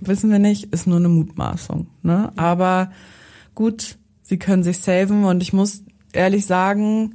Wissen 0.00 0.30
wir 0.30 0.38
nicht, 0.38 0.72
ist 0.72 0.86
nur 0.86 0.98
eine 0.98 1.08
Mutmaßung. 1.08 1.86
Ne? 2.02 2.32
Aber 2.36 2.90
gut, 3.54 3.96
sie 4.22 4.38
können 4.38 4.62
sich 4.62 4.78
saven 4.80 5.24
und 5.24 5.42
ich 5.42 5.52
muss 5.52 5.82
ehrlich 6.12 6.46
sagen, 6.46 7.14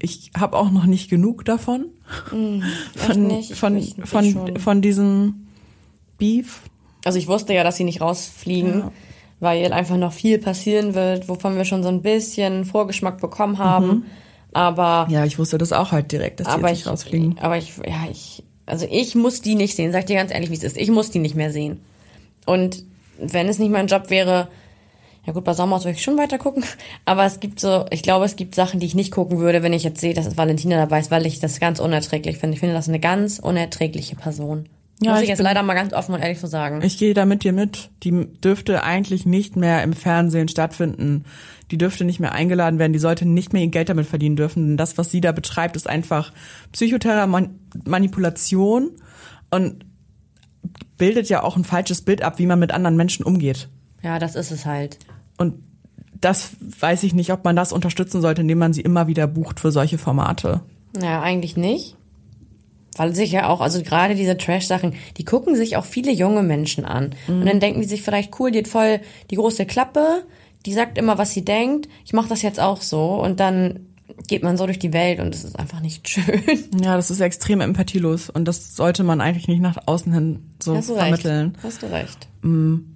ich 0.00 0.30
habe 0.38 0.56
auch 0.56 0.70
noch 0.70 0.86
nicht 0.86 1.10
genug 1.10 1.44
davon. 1.44 1.86
von, 2.28 3.26
nicht? 3.26 3.50
Ich- 3.52 3.58
von, 3.58 3.76
ich- 3.76 3.98
ich 3.98 4.04
von, 4.08 4.24
schon. 4.30 4.56
von 4.58 4.82
diesem 4.82 5.46
Beef. 6.18 6.62
Also 7.04 7.18
ich 7.18 7.28
wusste 7.28 7.54
ja, 7.54 7.64
dass 7.64 7.76
sie 7.76 7.84
nicht 7.84 8.00
rausfliegen, 8.00 8.78
Ja. 8.80 8.92
weil 9.40 9.72
einfach 9.72 9.96
noch 9.96 10.12
viel 10.12 10.38
passieren 10.38 10.94
wird, 10.94 11.28
wovon 11.28 11.56
wir 11.56 11.64
schon 11.64 11.82
so 11.82 11.88
ein 11.88 12.02
bisschen 12.02 12.64
Vorgeschmack 12.64 13.20
bekommen 13.20 13.58
haben. 13.58 14.04
Aber 14.52 15.06
Ja, 15.10 15.24
ich 15.24 15.38
wusste 15.38 15.58
das 15.58 15.72
auch 15.72 15.92
halt 15.92 16.10
direkt, 16.12 16.40
dass 16.40 16.48
ich, 16.56 16.62
nicht 16.62 16.86
rausfliegen. 16.86 17.38
aber 17.38 17.56
ich, 17.56 17.76
ja, 17.86 18.08
ich, 18.10 18.42
also 18.66 18.86
ich 18.90 19.14
muss 19.14 19.40
die 19.42 19.54
nicht 19.54 19.76
sehen. 19.76 19.92
Sag 19.92 20.06
dir 20.06 20.16
ganz 20.16 20.32
ehrlich, 20.32 20.50
wie 20.50 20.56
es 20.56 20.64
ist. 20.64 20.76
Ich 20.76 20.90
muss 20.90 21.10
die 21.10 21.20
nicht 21.20 21.36
mehr 21.36 21.52
sehen. 21.52 21.80
Und 22.46 22.84
wenn 23.18 23.48
es 23.48 23.58
nicht 23.58 23.70
mein 23.70 23.86
Job 23.86 24.10
wäre, 24.10 24.48
ja 25.30 25.34
gut, 25.34 25.44
bei 25.44 25.54
Sommerhaus 25.54 25.84
würde 25.84 25.96
ich 25.96 26.02
schon 26.02 26.18
weiter 26.18 26.38
gucken. 26.38 26.64
Aber 27.04 27.24
es 27.24 27.38
gibt 27.38 27.60
so, 27.60 27.86
ich 27.90 28.02
glaube, 28.02 28.24
es 28.24 28.34
gibt 28.34 28.56
Sachen, 28.56 28.80
die 28.80 28.86
ich 28.86 28.96
nicht 28.96 29.12
gucken 29.12 29.38
würde, 29.38 29.62
wenn 29.62 29.72
ich 29.72 29.84
jetzt 29.84 30.00
sehe, 30.00 30.12
dass 30.12 30.36
Valentina 30.36 30.76
dabei 30.76 30.98
ist, 30.98 31.12
weil 31.12 31.24
ich 31.24 31.38
das 31.38 31.60
ganz 31.60 31.78
unerträglich 31.78 32.38
finde. 32.38 32.54
Ich 32.54 32.60
finde 32.60 32.74
das 32.74 32.88
eine 32.88 32.98
ganz 32.98 33.38
unerträgliche 33.38 34.16
Person. 34.16 34.68
Ja, 35.00 35.12
muss 35.12 35.20
ich 35.20 35.24
ich 35.24 35.30
jetzt 35.30 35.40
leider 35.40 35.62
mal 35.62 35.74
ganz 35.74 35.92
offen 35.92 36.16
und 36.16 36.20
ehrlich 36.20 36.40
so 36.40 36.48
sagen. 36.48 36.80
Ich 36.82 36.98
gehe 36.98 37.14
da 37.14 37.26
mit 37.26 37.44
dir 37.44 37.52
mit. 37.52 37.90
Die 38.02 38.26
dürfte 38.42 38.82
eigentlich 38.82 39.24
nicht 39.24 39.54
mehr 39.54 39.84
im 39.84 39.92
Fernsehen 39.92 40.48
stattfinden. 40.48 41.26
Die 41.70 41.78
dürfte 41.78 42.04
nicht 42.04 42.18
mehr 42.18 42.32
eingeladen 42.32 42.80
werden. 42.80 42.92
Die 42.92 42.98
sollte 42.98 43.24
nicht 43.24 43.52
mehr 43.52 43.62
ihr 43.62 43.68
Geld 43.68 43.88
damit 43.88 44.06
verdienen 44.06 44.34
dürfen. 44.34 44.66
Denn 44.66 44.76
das, 44.76 44.98
was 44.98 45.12
sie 45.12 45.20
da 45.20 45.30
betreibt, 45.30 45.76
ist 45.76 45.88
einfach 45.88 46.32
Psychotherapie-Manipulation 46.72 48.90
und 49.50 49.86
bildet 50.98 51.28
ja 51.28 51.44
auch 51.44 51.56
ein 51.56 51.64
falsches 51.64 52.02
Bild 52.02 52.22
ab, 52.22 52.40
wie 52.40 52.46
man 52.46 52.58
mit 52.58 52.72
anderen 52.72 52.96
Menschen 52.96 53.24
umgeht. 53.24 53.68
Ja, 54.02 54.18
das 54.18 54.34
ist 54.34 54.50
es 54.50 54.66
halt. 54.66 54.98
Und 55.40 55.54
das 56.20 56.50
weiß 56.78 57.02
ich 57.02 57.14
nicht, 57.14 57.32
ob 57.32 57.44
man 57.44 57.56
das 57.56 57.72
unterstützen 57.72 58.20
sollte, 58.20 58.42
indem 58.42 58.58
man 58.58 58.74
sie 58.74 58.82
immer 58.82 59.06
wieder 59.06 59.26
bucht 59.26 59.58
für 59.58 59.72
solche 59.72 59.96
Formate. 59.96 60.60
Ja, 61.00 61.22
eigentlich 61.22 61.56
nicht. 61.56 61.96
Weil 62.96 63.14
sich 63.14 63.32
ja 63.32 63.48
auch, 63.48 63.62
also 63.62 63.82
gerade 63.82 64.14
diese 64.14 64.36
Trash-Sachen, 64.36 64.94
die 65.16 65.24
gucken 65.24 65.56
sich 65.56 65.78
auch 65.78 65.86
viele 65.86 66.12
junge 66.12 66.42
Menschen 66.42 66.84
an. 66.84 67.14
Und 67.26 67.46
dann 67.46 67.58
denken 67.58 67.80
die 67.80 67.88
sich 67.88 68.02
vielleicht, 68.02 68.38
cool, 68.38 68.50
die 68.50 68.58
hat 68.58 68.68
voll 68.68 69.00
die 69.30 69.36
große 69.36 69.64
Klappe, 69.64 70.24
die 70.66 70.74
sagt 70.74 70.98
immer, 70.98 71.16
was 71.16 71.32
sie 71.32 71.44
denkt, 71.44 71.88
ich 72.04 72.12
mache 72.12 72.28
das 72.28 72.42
jetzt 72.42 72.60
auch 72.60 72.82
so. 72.82 73.14
Und 73.14 73.40
dann 73.40 73.86
geht 74.28 74.42
man 74.42 74.56
so 74.56 74.66
durch 74.66 74.78
die 74.78 74.92
Welt 74.92 75.20
und 75.20 75.34
es 75.34 75.44
ist 75.44 75.58
einfach 75.58 75.80
nicht 75.80 76.08
schön. 76.08 76.24
Ja, 76.82 76.96
das 76.96 77.10
ist 77.10 77.20
extrem 77.20 77.60
empathielos 77.60 78.30
und 78.30 78.46
das 78.46 78.76
sollte 78.76 79.02
man 79.04 79.20
eigentlich 79.20 79.48
nicht 79.48 79.60
nach 79.62 79.76
außen 79.86 80.12
hin 80.12 80.40
so 80.62 80.76
Hast 80.76 80.88
du 80.90 80.96
vermitteln. 80.96 81.50
recht. 81.54 81.64
Hast 81.64 81.82
du 81.82 81.86
recht. 81.86 82.28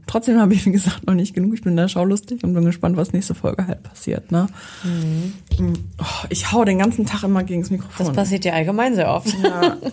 Trotzdem 0.07 0.41
habe 0.41 0.55
ich, 0.55 0.65
wie 0.65 0.73
gesagt, 0.73 1.07
noch 1.07 1.15
nicht 1.15 1.35
genug. 1.35 1.53
Ich 1.55 1.63
bin 1.63 1.73
in 1.73 1.77
der 1.77 1.89
Schau 1.89 2.05
lustig 2.05 2.43
und 2.45 2.55
bin 2.55 2.65
gespannt, 2.65 2.97
was 2.97 3.13
nächste 3.13 3.35
Folge 3.35 3.67
halt 3.67 3.83
passiert. 3.83 4.33
Ne? 4.33 4.47
Mm. 4.85 5.73
Oh, 5.99 6.27
ich 6.31 6.51
hau 6.53 6.65
den 6.65 6.79
ganzen 6.79 7.05
Tag 7.05 7.23
immer 7.25 7.43
gegen 7.45 7.61
das 7.61 7.69
Das 7.69 7.79
Mikrofon. 7.79 8.15
passiert 8.15 8.45
ja 8.47 8.55
allgemein 8.55 8.95
sehr 8.95 9.11
oft. 9.13 9.35
Ja. 9.43 9.77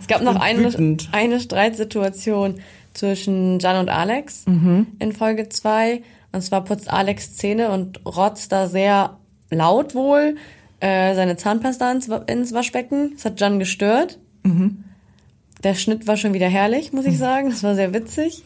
Es 0.00 0.06
gab 0.06 0.22
noch 0.22 0.36
eine, 0.36 0.66
wütend. 0.72 1.08
eine 1.12 1.40
Streitsituation 1.40 2.60
zwischen 2.94 3.58
Jan 3.58 3.76
und 3.80 3.88
Alex 3.88 4.44
Mhm. 4.46 4.86
in 4.98 5.12
Folge 5.12 5.48
2. 5.48 6.02
Und 6.32 6.42
zwar 6.42 6.62
putzt 6.62 6.88
Alex 6.90 7.34
Zähne 7.36 7.70
und 7.70 8.04
rotzt 8.06 8.52
da 8.52 8.68
sehr 8.68 9.16
laut 9.50 9.94
wohl 9.94 10.36
äh, 10.80 11.14
seine 11.14 11.36
Zahnpasta 11.36 11.90
ins, 11.92 12.08
ins 12.26 12.52
Waschbecken. 12.54 13.12
Das 13.14 13.24
hat 13.26 13.40
Jan 13.40 13.58
gestört. 13.58 14.18
Mhm. 14.42 14.84
Der 15.62 15.74
Schnitt 15.74 16.06
war 16.06 16.16
schon 16.16 16.32
wieder 16.32 16.48
herrlich, 16.48 16.92
muss 16.92 17.04
ich 17.04 17.18
sagen. 17.18 17.50
Das 17.50 17.62
war 17.62 17.74
sehr 17.74 17.92
witzig. 17.92 18.42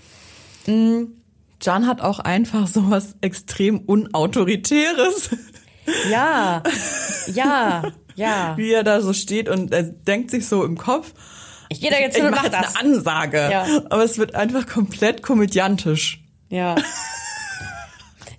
Jan 0.67 1.87
hat 1.87 2.01
auch 2.01 2.19
einfach 2.19 2.67
sowas 2.67 3.15
extrem 3.21 3.79
Unautoritäres, 3.81 5.31
Ja, 6.11 6.63
ja, 7.33 7.83
ja. 8.17 8.55
wie 8.57 8.73
er 8.73 8.83
da 8.83 9.01
so 9.01 9.13
steht 9.13 9.49
und 9.49 9.73
er 9.73 9.83
denkt 9.83 10.31
sich 10.31 10.49
so 10.49 10.65
im 10.65 10.77
Kopf, 10.79 11.13
Ich 11.69 11.81
gehe 11.81 11.91
da 11.91 11.99
jetzt 11.99 12.17
hin 12.17 12.25
und 12.27 12.33
mach 12.33 12.49
das. 12.49 12.75
eine 12.77 12.95
Ansage. 12.95 13.49
Ja. 13.51 13.67
Aber 13.91 14.03
es 14.05 14.19
wird 14.19 14.35
einfach 14.35 14.67
komplett 14.67 15.23
komödiantisch. 15.23 16.25
Ja. 16.49 16.75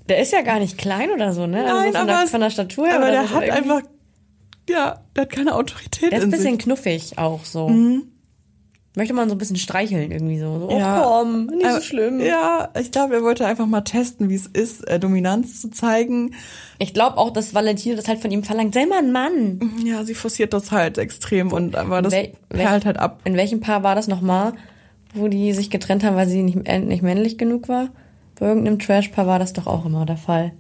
Der 0.10 0.20
ist 0.20 0.32
ja 0.32 0.42
gar 0.42 0.60
nicht 0.60 0.78
klein 0.78 1.10
oder 1.12 1.34
so, 1.34 1.48
ne? 1.48 1.64
Also 1.66 1.74
Nein, 1.76 1.86
so 1.94 2.00
von, 2.00 2.02
aber 2.02 2.12
der, 2.18 2.24
es- 2.26 2.30
von 2.32 2.42
der 2.42 2.50
Statur 2.52 2.88
her 2.88 2.96
Aber 2.98 3.12
der 3.12 3.30
hat 3.34 3.50
einfach, 3.50 3.82
ja, 4.70 5.00
der 5.16 5.22
hat 5.24 5.30
keine 5.32 5.56
Autorität 5.56 6.12
Der 6.12 6.20
ist 6.20 6.24
ein 6.26 6.30
in 6.30 6.32
bisschen 6.32 6.54
sich. 6.56 6.64
knuffig 6.64 7.18
auch 7.18 7.44
so. 7.46 7.70
Möchte 8.98 9.14
man 9.14 9.28
so 9.28 9.36
ein 9.36 9.38
bisschen 9.40 9.58
streicheln 9.58 10.10
irgendwie 10.10 10.40
so. 10.40 10.70
so 10.70 10.78
Ja. 10.78 11.02
Oh 11.02 11.20
komm, 11.24 11.48
nicht 11.48 11.64
so 11.64 11.68
Aber- 11.68 11.82
schlimm. 11.82 12.22
Ja, 12.22 12.70
ich 12.80 12.92
glaube, 12.92 13.16
er 13.16 13.24
wollte 13.24 13.46
einfach 13.46 13.66
mal 13.66 13.82
testen, 13.82 14.30
wie 14.30 14.36
es 14.36 14.48
ist, 14.48 14.88
äh, 14.88 15.00
Dominanz 15.02 15.60
zu 15.60 15.70
zeigen. 15.70 16.34
Ich 16.80 16.94
glaube 16.94 17.18
auch, 17.18 17.32
dass 17.32 17.54
Valentino 17.54 17.98
das 17.98 18.08
halt 18.08 18.20
von 18.20 18.32
ihm 18.32 18.44
verlangt. 18.44 18.74
Sei 18.74 18.86
mal 18.86 19.00
ein 19.00 19.12
Mann. 19.12 19.60
Ja, 19.84 20.06
sie 20.06 20.14
forciert 20.14 20.54
das 20.54 20.72
halt 20.72 20.98
extrem 20.98 21.52
und 21.52 21.76
aber 21.76 22.02
das 22.02 22.14
Wel- 22.14 22.32
perlt 22.48 22.86
halt 22.86 22.98
ab. 22.98 23.20
In 23.26 23.36
welchem 23.36 23.60
Paar 23.60 23.84
war 23.84 23.96
das 23.96 24.08
nochmal, 24.08 24.54
wo 25.14 25.28
die 25.28 25.52
sich 25.52 25.70
getrennt 25.70 26.06
haben, 26.06 26.16
weil 26.16 26.30
sie 26.30 26.42
nicht, 26.42 26.60
äh, 26.64 26.80
nicht 26.80 27.04
männlich 27.04 27.38
genug 27.38 27.68
war? 27.68 27.90
Bei 28.40 28.48
irgendeinem 28.48 28.80
Trash-Paar 28.80 29.28
war 29.28 29.40
das 29.40 29.54
doch 29.54 29.68
auch 29.68 29.86
immer 29.86 30.06
der 30.06 30.18
Fall. 30.18 30.52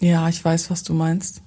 Ja, 0.00 0.28
ich 0.28 0.44
weiß, 0.44 0.70
was 0.70 0.82
du 0.82 0.92
meinst. 0.94 1.42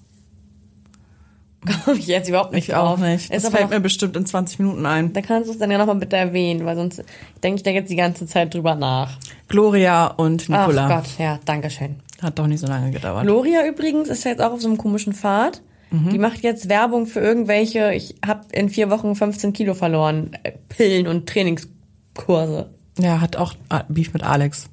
Komme 1.85 1.97
ich 1.97 2.07
jetzt 2.07 2.29
überhaupt 2.29 2.53
nicht 2.53 2.69
Ich 2.69 2.73
drauf. 2.73 2.97
auch 2.97 2.97
nicht. 2.97 3.33
Das 3.33 3.43
aber 3.45 3.57
fällt 3.57 3.69
noch, 3.69 3.77
mir 3.77 3.81
bestimmt 3.81 4.15
in 4.15 4.25
20 4.25 4.59
Minuten 4.59 4.85
ein. 4.85 5.11
da 5.11 5.21
kannst 5.21 5.49
du 5.49 5.53
es 5.53 5.59
dann 5.59 5.71
ja 5.71 5.77
nochmal 5.77 5.95
bitte 5.95 6.15
erwähnen, 6.15 6.65
weil 6.65 6.75
sonst 6.75 7.03
denke 7.43 7.57
ich 7.57 7.63
da 7.63 7.71
jetzt 7.71 7.89
die 7.91 7.95
ganze 7.95 8.25
Zeit 8.25 8.53
drüber 8.53 8.75
nach. 8.75 9.17
Gloria 9.47 10.07
und 10.07 10.47
Nicola. 10.49 10.87
Ach 10.89 11.01
Gott, 11.03 11.17
ja, 11.17 11.39
danke 11.45 11.69
schön. 11.69 11.97
Hat 12.21 12.39
doch 12.39 12.47
nicht 12.47 12.59
so 12.59 12.67
lange 12.67 12.91
gedauert. 12.91 13.23
Gloria 13.23 13.65
übrigens 13.67 14.07
ist 14.07 14.23
jetzt 14.23 14.41
auch 14.41 14.53
auf 14.53 14.61
so 14.61 14.67
einem 14.67 14.77
komischen 14.77 15.13
Pfad. 15.13 15.61
Mhm. 15.91 16.09
Die 16.09 16.19
macht 16.19 16.41
jetzt 16.41 16.69
Werbung 16.69 17.05
für 17.05 17.19
irgendwelche, 17.19 17.93
ich 17.93 18.15
habe 18.25 18.41
in 18.51 18.69
vier 18.69 18.89
Wochen 18.89 19.15
15 19.15 19.51
Kilo 19.53 19.73
verloren, 19.73 20.31
äh, 20.43 20.51
Pillen 20.69 21.07
und 21.07 21.27
Trainingskurse. 21.27 22.69
ja, 22.99 23.19
hat 23.19 23.35
auch 23.35 23.53
ah, 23.69 23.83
Beef 23.89 24.13
mit 24.13 24.23
Alex. 24.23 24.69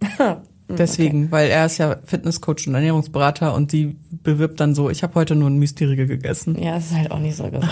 Deswegen, 0.68 1.30
weil 1.30 1.50
er 1.50 1.66
ist 1.66 1.78
ja 1.78 1.96
Fitnesscoach 2.04 2.66
und 2.68 2.74
Ernährungsberater 2.74 3.54
und 3.54 3.70
sie 3.70 3.96
bewirbt 4.10 4.60
dann 4.60 4.74
so, 4.74 4.88
ich 4.88 5.02
habe 5.02 5.14
heute 5.16 5.34
nur 5.34 5.50
ein 5.50 5.58
Müsli-Riegel 5.58 6.06
gegessen. 6.06 6.60
Ja, 6.62 6.74
das 6.74 6.86
ist 6.86 6.96
halt 6.96 7.10
auch 7.10 7.18
nicht 7.18 7.36
so 7.36 7.44
gesund. 7.44 7.68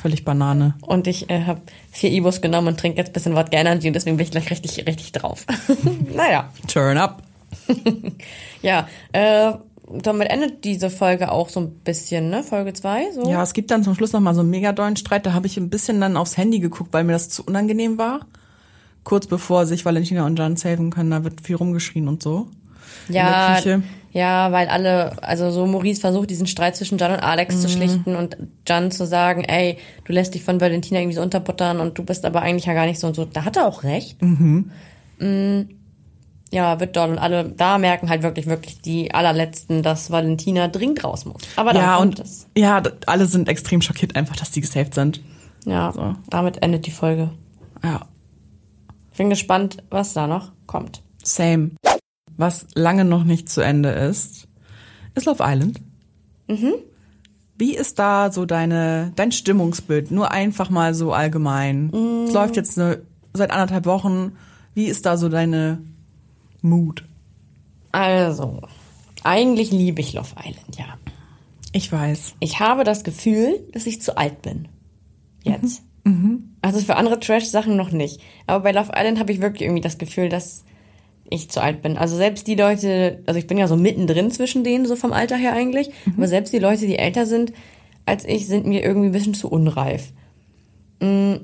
Völlig 0.00 0.24
Banane. 0.24 0.74
Und 0.80 1.06
ich 1.06 1.28
äh, 1.28 1.44
habe 1.44 1.60
vier 1.90 2.10
Ibus 2.10 2.40
genommen 2.40 2.68
und 2.68 2.80
trinke 2.80 2.96
jetzt 2.96 3.08
ein 3.08 3.12
bisschen 3.12 3.36
Wodka 3.36 3.58
Energy 3.58 3.88
und 3.88 3.92
deswegen 3.92 4.16
bin 4.16 4.24
ich 4.24 4.30
gleich 4.30 4.50
richtig, 4.50 4.86
richtig 4.86 5.12
drauf. 5.12 5.44
naja, 6.14 6.50
Turn 6.66 6.96
up. 6.96 7.22
ja. 8.62 8.88
Äh, 9.12 9.52
damit 9.92 10.30
endet 10.30 10.64
diese 10.64 10.88
Folge 10.88 11.32
auch 11.32 11.48
so 11.48 11.60
ein 11.60 11.70
bisschen, 11.80 12.30
ne? 12.30 12.44
Folge 12.44 12.72
zwei 12.72 13.10
so. 13.12 13.28
Ja, 13.28 13.42
es 13.42 13.52
gibt 13.52 13.70
dann 13.72 13.82
zum 13.82 13.94
Schluss 13.94 14.12
noch 14.12 14.20
mal 14.20 14.34
so 14.34 14.40
einen 14.40 14.50
mega 14.50 14.72
dollen 14.72 14.96
Streit. 14.96 15.26
Da 15.26 15.32
habe 15.32 15.48
ich 15.48 15.56
ein 15.56 15.68
bisschen 15.68 16.00
dann 16.00 16.16
aufs 16.16 16.36
Handy 16.36 16.60
geguckt, 16.60 16.92
weil 16.92 17.04
mir 17.04 17.12
das 17.12 17.28
zu 17.28 17.44
unangenehm 17.44 17.98
war. 17.98 18.20
Kurz 19.04 19.26
bevor 19.26 19.66
sich 19.66 19.84
Valentina 19.84 20.26
und 20.26 20.38
Jan 20.38 20.56
saven 20.56 20.90
können, 20.90 21.10
da 21.10 21.24
wird 21.24 21.40
viel 21.40 21.56
rumgeschrien 21.56 22.06
und 22.08 22.22
so. 22.22 22.48
ja, 23.08 23.58
ja, 24.12 24.50
weil 24.50 24.66
alle, 24.68 25.22
also 25.22 25.50
so 25.52 25.66
Maurice 25.66 26.00
versucht, 26.00 26.28
diesen 26.30 26.48
Streit 26.48 26.74
zwischen 26.74 26.98
Jan 26.98 27.12
und 27.12 27.20
Alex 27.20 27.54
Mhm. 27.54 27.60
zu 27.60 27.68
schlichten 27.68 28.16
und 28.16 28.36
Jan 28.66 28.90
zu 28.90 29.06
sagen, 29.06 29.44
ey, 29.44 29.78
du 30.04 30.12
lässt 30.12 30.34
dich 30.34 30.42
von 30.42 30.60
Valentina 30.60 30.98
irgendwie 30.98 31.14
so 31.16 31.22
unterbuttern 31.22 31.78
und 31.78 31.96
du 31.96 32.02
bist 32.04 32.24
aber 32.24 32.42
eigentlich 32.42 32.66
ja 32.66 32.74
gar 32.74 32.86
nicht 32.86 32.98
so 32.98 33.06
und 33.06 33.14
so. 33.14 33.24
Da 33.24 33.44
hat 33.44 33.56
er 33.56 33.66
auch 33.68 33.84
recht. 33.84 34.20
Mhm. 34.20 34.70
Ja, 36.52 36.80
wird 36.80 36.96
doll 36.96 37.10
und 37.10 37.18
alle 37.18 37.44
da 37.48 37.78
merken 37.78 38.08
halt 38.10 38.24
wirklich, 38.24 38.46
wirklich 38.46 38.80
die 38.80 39.14
allerletzten, 39.14 39.84
dass 39.84 40.10
Valentina 40.10 40.66
dringend 40.66 41.04
raus 41.04 41.24
muss. 41.24 41.42
Aber 41.54 41.72
dann 41.72 41.82
ja, 41.82 41.96
kommt 41.98 42.18
und 42.18 42.26
es. 42.26 42.48
ja, 42.58 42.82
alle 43.06 43.26
sind 43.26 43.48
extrem 43.48 43.80
schockiert 43.82 44.16
einfach, 44.16 44.34
dass 44.34 44.50
die 44.50 44.60
gesaved 44.60 44.92
sind. 44.94 45.20
Ja, 45.64 45.92
So. 45.92 46.16
damit 46.28 46.60
endet 46.64 46.86
die 46.86 46.90
Folge. 46.90 47.30
Ja, 47.84 48.00
bin 49.20 49.28
gespannt, 49.28 49.82
was 49.90 50.14
da 50.14 50.26
noch 50.26 50.52
kommt. 50.66 51.02
same. 51.22 51.72
Was 52.38 52.66
lange 52.74 53.04
noch 53.04 53.22
nicht 53.22 53.50
zu 53.50 53.60
Ende 53.60 53.90
ist, 53.90 54.48
ist 55.14 55.26
Love 55.26 55.42
Island. 55.46 55.78
Wie 57.58 57.76
ist 57.76 57.98
da 57.98 58.32
so 58.32 58.46
deine, 58.46 59.12
dein 59.16 59.30
Stimmungsbild? 59.30 60.10
Nur 60.10 60.30
einfach 60.30 60.70
mal 60.70 60.94
so 60.94 61.12
allgemein. 61.12 61.92
Es 62.26 62.32
läuft 62.32 62.56
jetzt 62.56 62.78
eine, 62.78 63.02
seit 63.34 63.50
anderthalb 63.50 63.84
Wochen. 63.84 64.38
Wie 64.72 64.86
ist 64.86 65.04
da 65.04 65.18
so 65.18 65.28
deine 65.28 65.82
Mood? 66.62 67.04
Also, 67.92 68.62
eigentlich 69.22 69.70
liebe 69.70 70.00
ich 70.00 70.14
Love 70.14 70.34
Island, 70.38 70.78
ja. 70.78 70.96
Ich 71.72 71.92
weiß. 71.92 72.36
Ich 72.40 72.58
habe 72.58 72.84
das 72.84 73.04
Gefühl, 73.04 73.60
dass 73.74 73.84
ich 73.84 74.00
zu 74.00 74.16
alt 74.16 74.40
bin. 74.40 74.68
Jetzt. 75.44 75.82
Also 76.62 76.80
für 76.80 76.96
andere 76.96 77.20
Trash-Sachen 77.20 77.76
noch 77.76 77.90
nicht. 77.90 78.20
Aber 78.46 78.64
bei 78.64 78.72
Love 78.72 78.92
Island 78.94 79.18
habe 79.18 79.32
ich 79.32 79.40
wirklich 79.40 79.62
irgendwie 79.62 79.80
das 79.82 79.98
Gefühl, 79.98 80.28
dass 80.28 80.64
ich 81.28 81.50
zu 81.50 81.62
alt 81.62 81.82
bin. 81.82 81.96
Also 81.96 82.16
selbst 82.16 82.46
die 82.46 82.54
Leute, 82.56 83.22
also 83.26 83.38
ich 83.38 83.46
bin 83.46 83.58
ja 83.58 83.68
so 83.68 83.76
mittendrin 83.76 84.30
zwischen 84.30 84.64
denen, 84.64 84.86
so 84.86 84.96
vom 84.96 85.12
Alter 85.12 85.36
her 85.36 85.52
eigentlich. 85.52 85.90
Aber 86.16 86.26
selbst 86.26 86.52
die 86.52 86.58
Leute, 86.58 86.86
die 86.86 86.98
älter 86.98 87.26
sind 87.26 87.52
als 88.06 88.24
ich, 88.24 88.46
sind 88.46 88.66
mir 88.66 88.82
irgendwie 88.82 89.08
ein 89.08 89.12
bisschen 89.12 89.34
zu 89.34 89.48
unreif. 89.48 90.12
Mm, 91.00 91.34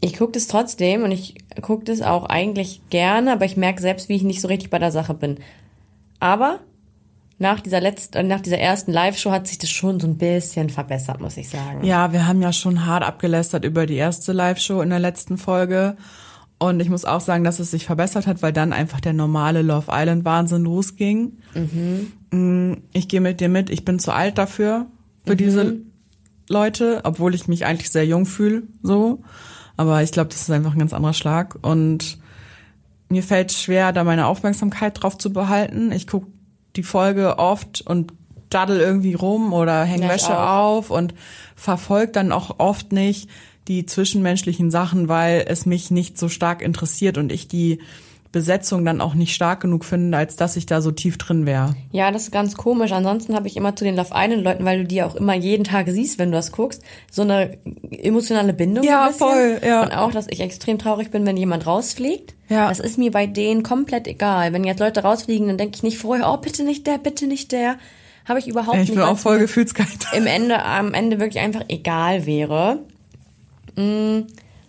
Ich 0.00 0.16
gucke 0.16 0.32
das 0.32 0.46
trotzdem 0.46 1.02
und 1.02 1.10
ich 1.12 1.34
gucke 1.60 1.84
das 1.84 2.00
auch 2.00 2.24
eigentlich 2.24 2.80
gerne, 2.88 3.32
aber 3.32 3.44
ich 3.44 3.58
merke 3.58 3.82
selbst, 3.82 4.08
wie 4.08 4.14
ich 4.14 4.22
nicht 4.22 4.40
so 4.40 4.48
richtig 4.48 4.70
bei 4.70 4.78
der 4.78 4.92
Sache 4.92 5.12
bin. 5.12 5.36
Aber 6.20 6.60
nach 7.40 7.60
dieser 7.60 7.80
letzten, 7.80 8.18
äh, 8.18 8.22
nach 8.22 8.40
dieser 8.40 8.58
ersten 8.58 8.92
Live-Show 8.92 9.30
hat 9.30 9.48
sich 9.48 9.58
das 9.58 9.70
schon 9.70 9.98
so 9.98 10.06
ein 10.06 10.18
bisschen 10.18 10.68
verbessert, 10.68 11.20
muss 11.20 11.38
ich 11.38 11.48
sagen. 11.48 11.82
Ja, 11.82 12.12
wir 12.12 12.26
haben 12.26 12.42
ja 12.42 12.52
schon 12.52 12.84
hart 12.86 13.02
abgelästert 13.02 13.64
über 13.64 13.86
die 13.86 13.96
erste 13.96 14.32
Live-Show 14.32 14.82
in 14.82 14.90
der 14.90 14.98
letzten 14.98 15.38
Folge. 15.38 15.96
Und 16.58 16.80
ich 16.80 16.90
muss 16.90 17.06
auch 17.06 17.22
sagen, 17.22 17.42
dass 17.42 17.58
es 17.58 17.70
sich 17.70 17.86
verbessert 17.86 18.26
hat, 18.26 18.42
weil 18.42 18.52
dann 18.52 18.74
einfach 18.74 19.00
der 19.00 19.14
normale 19.14 19.62
Love 19.62 19.86
Island 19.90 20.26
Wahnsinn 20.26 20.64
losging. 20.64 21.38
Mm, 22.30 22.74
Ich 22.92 23.08
gehe 23.08 23.22
mit 23.22 23.40
dir 23.40 23.48
mit. 23.48 23.70
Ich 23.70 23.86
bin 23.86 23.98
zu 23.98 24.12
alt 24.12 24.36
dafür, 24.36 24.86
für 25.24 25.36
diese 25.36 25.78
Leute, 26.50 27.00
obwohl 27.04 27.34
ich 27.34 27.48
mich 27.48 27.64
eigentlich 27.64 27.88
sehr 27.90 28.04
jung 28.04 28.26
fühle, 28.26 28.64
so. 28.82 29.22
Aber 29.78 30.02
ich 30.02 30.12
glaube, 30.12 30.28
das 30.28 30.42
ist 30.42 30.50
einfach 30.50 30.74
ein 30.74 30.78
ganz 30.78 30.92
anderer 30.92 31.14
Schlag. 31.14 31.56
Und 31.62 32.18
mir 33.08 33.22
fällt 33.22 33.52
schwer, 33.52 33.92
da 33.94 34.04
meine 34.04 34.26
Aufmerksamkeit 34.26 35.02
drauf 35.02 35.16
zu 35.16 35.32
behalten. 35.32 35.90
Ich 35.92 36.06
gucke 36.06 36.26
die 36.76 36.82
Folge 36.82 37.38
oft 37.38 37.80
und 37.80 38.12
daddel 38.48 38.80
irgendwie 38.80 39.14
rum 39.14 39.52
oder 39.52 39.84
häng 39.84 40.02
Ja, 40.02 40.08
Wäsche 40.08 40.38
auf 40.38 40.90
und 40.90 41.14
verfolge 41.54 42.12
dann 42.12 42.32
auch 42.32 42.58
oft 42.58 42.92
nicht 42.92 43.30
die 43.68 43.86
zwischenmenschlichen 43.86 44.70
Sachen, 44.70 45.08
weil 45.08 45.44
es 45.46 45.66
mich 45.66 45.90
nicht 45.90 46.18
so 46.18 46.28
stark 46.28 46.62
interessiert 46.62 47.18
und 47.18 47.30
ich 47.30 47.46
die 47.46 47.80
Besetzung 48.32 48.84
dann 48.84 49.00
auch 49.00 49.14
nicht 49.14 49.34
stark 49.34 49.60
genug 49.60 49.84
finde, 49.84 50.16
als 50.16 50.36
dass 50.36 50.56
ich 50.56 50.64
da 50.64 50.80
so 50.80 50.92
tief 50.92 51.18
drin 51.18 51.46
wäre. 51.46 51.74
Ja, 51.90 52.12
das 52.12 52.22
ist 52.24 52.30
ganz 52.30 52.56
komisch. 52.56 52.92
Ansonsten 52.92 53.34
habe 53.34 53.48
ich 53.48 53.56
immer 53.56 53.74
zu 53.74 53.84
den 53.84 53.96
Love 53.96 54.10
Island 54.14 54.44
Leuten, 54.44 54.64
weil 54.64 54.78
du 54.78 54.84
die 54.84 55.02
auch 55.02 55.16
immer 55.16 55.34
jeden 55.34 55.64
Tag 55.64 55.88
siehst, 55.88 56.18
wenn 56.20 56.30
du 56.30 56.36
das 56.36 56.52
guckst, 56.52 56.82
so 57.10 57.22
eine 57.22 57.58
emotionale 57.90 58.52
Bindung. 58.52 58.84
Ja, 58.84 59.10
voll, 59.10 59.60
ja. 59.66 59.82
Und 59.82 59.90
auch, 59.92 60.12
dass 60.12 60.26
ich 60.30 60.40
extrem 60.40 60.78
traurig 60.78 61.10
bin, 61.10 61.26
wenn 61.26 61.36
jemand 61.36 61.66
rausfliegt. 61.66 62.34
Ja. 62.48 62.68
Das 62.68 62.78
ist 62.78 62.98
mir 62.98 63.10
bei 63.10 63.26
denen 63.26 63.64
komplett 63.64 64.06
egal. 64.06 64.52
Wenn 64.52 64.62
jetzt 64.64 64.80
Leute 64.80 65.02
rausfliegen, 65.02 65.48
dann 65.48 65.58
denke 65.58 65.76
ich 65.76 65.82
nicht 65.82 65.98
vorher, 65.98 66.32
oh, 66.32 66.36
bitte 66.36 66.62
nicht 66.62 66.86
der, 66.86 66.98
bitte 66.98 67.26
nicht 67.26 67.50
der. 67.50 67.76
Habe 68.26 68.38
ich 68.38 68.46
überhaupt 68.46 68.76
Ich 68.76 68.82
nicht. 68.82 68.90
bin 68.92 69.00
weil 69.00 69.08
auch 69.08 69.18
voll 69.18 69.40
gefühlskalt. 69.40 69.88
Im 70.14 70.26
Ende, 70.26 70.62
am 70.64 70.94
Ende 70.94 71.18
wirklich 71.18 71.42
einfach 71.42 71.64
egal 71.68 72.26
wäre. 72.26 72.78
Mm, 73.76 74.20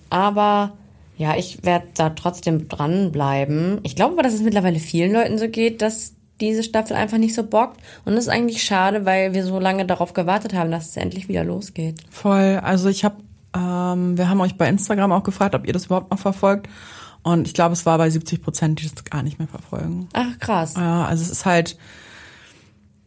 aber 0.10 0.74
ja, 1.22 1.38
ich 1.38 1.64
werde 1.64 1.86
da 1.94 2.10
trotzdem 2.10 2.68
dranbleiben. 2.68 3.80
Ich 3.84 3.96
glaube 3.96 4.14
aber, 4.14 4.24
dass 4.24 4.34
es 4.34 4.42
mittlerweile 4.42 4.80
vielen 4.80 5.14
Leuten 5.14 5.38
so 5.38 5.48
geht, 5.48 5.84
dass 5.84 6.16
diese 6.40 6.64
Staffel 6.64 6.98
einfach 6.98 7.20
nicht 7.20 7.36
so 7.36 7.44
bockt. 7.44 7.80
Und 8.06 8.16
das 8.16 8.24
ist 8.24 8.30
eigentlich 8.30 8.64
schade, 8.64 9.06
weil 9.06 9.36
wir 9.36 9.46
so 9.46 9.60
lange 9.60 9.86
darauf 9.86 10.14
gewartet 10.14 10.56
haben, 10.56 10.72
dass 10.72 10.90
es 10.90 10.98
endlich 10.98 11.30
wieder 11.30 11.44
losgeht. 11.44 12.00
Voll. 12.10 12.60
Also 12.64 12.90
ich 12.90 13.06
habe, 13.06 13.18
ähm, 13.56 14.18
wir 14.18 14.30
haben 14.30 14.42
euch 14.42 14.58
bei 14.58 14.68
Instagram 14.68 15.12
auch 15.12 15.22
gefragt, 15.22 15.54
ob 15.54 15.68
ihr 15.68 15.74
das 15.74 15.86
überhaupt 15.86 16.10
noch 16.10 16.18
verfolgt. 16.18 16.68
Und 17.22 17.48
ich 17.48 17.54
glaube, 17.54 17.74
es 17.74 17.86
war 17.86 18.00
bei 18.00 18.10
70 18.10 18.42
Prozent, 18.42 18.82
die 18.82 18.90
das 18.90 19.04
gar 19.04 19.22
nicht 19.22 19.38
mehr 19.38 19.48
verfolgen. 19.48 20.10
Ach, 20.14 20.40
krass. 20.40 20.74
Ja, 20.76 21.06
also 21.06 21.22
es 21.22 21.30
ist 21.30 21.46
halt, 21.46 21.78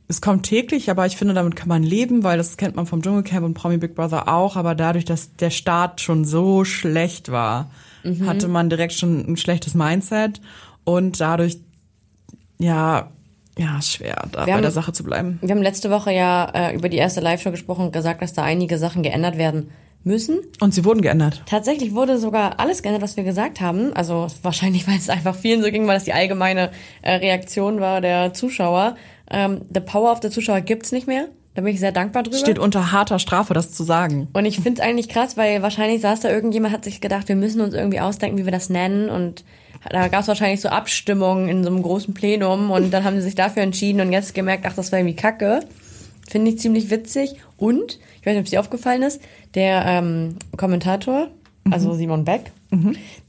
es 0.06 0.20
kommt 0.20 0.46
täglich, 0.46 0.88
aber 0.88 1.04
ich 1.06 1.16
finde, 1.16 1.34
damit 1.34 1.56
kann 1.56 1.68
man 1.68 1.82
leben, 1.82 2.22
weil 2.22 2.38
das 2.38 2.56
kennt 2.56 2.76
man 2.76 2.86
vom 2.86 3.02
Dschungelcamp 3.02 3.44
und 3.44 3.54
Promi 3.54 3.78
Big 3.78 3.96
Brother 3.96 4.28
auch. 4.28 4.54
Aber 4.54 4.76
dadurch, 4.76 5.04
dass 5.04 5.34
der 5.34 5.50
Start 5.50 6.00
schon 6.00 6.24
so 6.24 6.64
schlecht 6.64 7.32
war, 7.32 7.72
Mhm. 8.04 8.26
hatte 8.26 8.48
man 8.48 8.68
direkt 8.70 8.92
schon 8.92 9.20
ein 9.32 9.36
schlechtes 9.36 9.74
Mindset 9.74 10.40
und 10.84 11.20
dadurch, 11.20 11.56
ja, 12.58 13.10
ja, 13.58 13.80
schwer, 13.82 14.26
da 14.32 14.40
Wir 14.40 14.46
bei 14.46 14.52
haben- 14.54 14.62
der 14.62 14.70
Sache 14.70 14.92
zu 14.92 15.04
bleiben. 15.04 15.38
Wir 15.42 15.50
haben 15.50 15.62
letzte 15.62 15.90
Woche 15.90 16.12
ja 16.12 16.50
äh, 16.54 16.74
über 16.74 16.88
die 16.88 16.96
erste 16.96 17.20
Live-Show 17.20 17.50
gesprochen 17.50 17.86
und 17.86 17.92
gesagt, 17.92 18.20
dass 18.22 18.32
da 18.32 18.42
einige 18.42 18.78
Sachen 18.78 19.02
geändert 19.02 19.38
werden 19.38 19.70
müssen. 20.02 20.40
Und 20.60 20.74
sie 20.74 20.84
wurden 20.84 21.00
geändert. 21.02 21.42
Tatsächlich 21.46 21.94
wurde 21.94 22.18
sogar 22.18 22.60
alles 22.60 22.82
geändert, 22.82 23.02
was 23.02 23.16
wir 23.16 23.24
gesagt 23.24 23.60
haben. 23.60 23.92
Also 23.94 24.26
wahrscheinlich, 24.42 24.86
weil 24.88 24.96
es 24.98 25.08
einfach 25.08 25.34
vielen 25.36 25.62
so 25.62 25.70
ging, 25.70 25.86
weil 25.86 25.94
das 25.94 26.04
die 26.04 26.12
allgemeine 26.12 26.70
äh, 27.02 27.12
Reaktion 27.14 27.80
war 27.80 28.00
der 28.00 28.34
Zuschauer. 28.34 28.96
Ähm, 29.30 29.62
the 29.72 29.80
Power 29.80 30.12
of 30.12 30.18
the 30.22 30.30
Zuschauer 30.30 30.60
gibt's 30.60 30.92
nicht 30.92 31.06
mehr. 31.06 31.28
Da 31.54 31.62
bin 31.62 31.72
ich 31.72 31.80
sehr 31.80 31.92
dankbar 31.92 32.24
drüber. 32.24 32.36
Steht 32.36 32.58
unter 32.58 32.90
harter 32.90 33.18
Strafe, 33.18 33.54
das 33.54 33.72
zu 33.72 33.84
sagen. 33.84 34.28
Und 34.32 34.44
ich 34.44 34.58
find's 34.58 34.80
eigentlich 34.80 35.08
krass, 35.08 35.36
weil 35.36 35.62
wahrscheinlich 35.62 36.00
saß 36.00 36.20
da 36.20 36.30
irgendjemand, 36.30 36.74
hat 36.74 36.84
sich 36.84 37.00
gedacht, 37.00 37.28
wir 37.28 37.36
müssen 37.36 37.60
uns 37.60 37.74
irgendwie 37.74 38.00
ausdenken, 38.00 38.36
wie 38.38 38.44
wir 38.44 38.52
das 38.52 38.70
nennen. 38.70 39.08
Und 39.08 39.44
da 39.88 40.08
gab's 40.08 40.26
wahrscheinlich 40.26 40.60
so 40.60 40.68
Abstimmungen 40.68 41.48
in 41.48 41.62
so 41.62 41.70
einem 41.70 41.82
großen 41.82 42.12
Plenum 42.12 42.70
und 42.70 42.90
dann 42.90 43.04
haben 43.04 43.16
sie 43.16 43.22
sich 43.22 43.34
dafür 43.34 43.62
entschieden 43.62 44.00
und 44.00 44.12
jetzt 44.12 44.34
gemerkt, 44.34 44.64
ach, 44.66 44.74
das 44.74 44.90
war 44.90 44.98
irgendwie 44.98 45.16
kacke. 45.16 45.60
Finde 46.28 46.50
ich 46.50 46.58
ziemlich 46.58 46.90
witzig. 46.90 47.36
Und, 47.56 48.00
ich 48.20 48.26
weiß 48.26 48.32
nicht, 48.32 48.40
ob 48.40 48.44
es 48.44 48.50
dir 48.50 48.60
aufgefallen 48.60 49.02
ist, 49.02 49.20
der 49.54 49.84
ähm, 49.86 50.36
Kommentator, 50.56 51.28
also 51.70 51.94
Simon 51.94 52.24
Beck, 52.24 52.50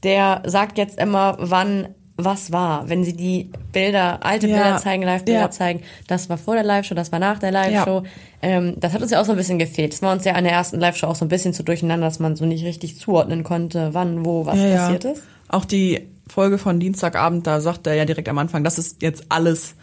der 0.02 0.42
sagt 0.46 0.78
jetzt 0.78 0.98
immer, 0.98 1.36
wann 1.38 1.88
was 2.18 2.50
war. 2.52 2.88
Wenn 2.88 3.04
sie 3.04 3.12
die 3.14 3.50
Bilder, 3.72 4.24
alte 4.24 4.46
Ja. 4.48 4.56
Bilder 4.56 4.76
zeigen, 4.78 5.02
Live-Bilder 5.02 5.40
Ja. 5.40 5.50
zeigen, 5.50 5.80
das 6.06 6.28
war 6.30 6.38
vor 6.38 6.54
der 6.54 6.64
Live-Show, 6.64 6.94
das 6.94 7.12
war 7.12 7.18
nach 7.18 7.38
der 7.38 7.50
Live-Show. 7.52 8.02
Ähm, 8.42 8.74
das 8.78 8.92
hat 8.94 9.02
uns 9.02 9.10
ja 9.10 9.20
auch 9.20 9.24
so 9.26 9.32
ein 9.32 9.36
bisschen 9.38 9.58
gefehlt. 9.58 9.92
Das 9.92 10.02
war 10.02 10.12
uns 10.12 10.24
ja 10.24 10.32
an 10.32 10.44
der 10.44 10.52
ersten 10.54 10.80
Live-Show 10.80 11.06
auch 11.08 11.14
so 11.16 11.24
ein 11.24 11.28
bisschen 11.28 11.52
zu 11.52 11.62
durcheinander, 11.62 12.06
dass 12.06 12.18
man 12.18 12.34
so 12.36 12.46
nicht 12.46 12.64
richtig 12.64 12.98
zuordnen 12.98 13.44
konnte, 13.44 13.90
wann, 13.92 14.24
wo, 14.24 14.46
was 14.46 14.56
Ja, 14.58 14.76
passiert 14.76 15.04
ja. 15.04 15.10
ist. 15.12 15.22
Auch 15.48 15.64
die 15.64 16.08
Folge 16.28 16.58
von 16.58 16.80
Dienstagabend, 16.80 17.46
da 17.46 17.60
sagt 17.60 17.86
er 17.86 17.94
ja 17.94 18.04
direkt 18.04 18.28
am 18.28 18.38
Anfang, 18.38 18.64
das 18.64 18.78
ist 18.78 19.02
jetzt 19.02 19.26
alles 19.28 19.74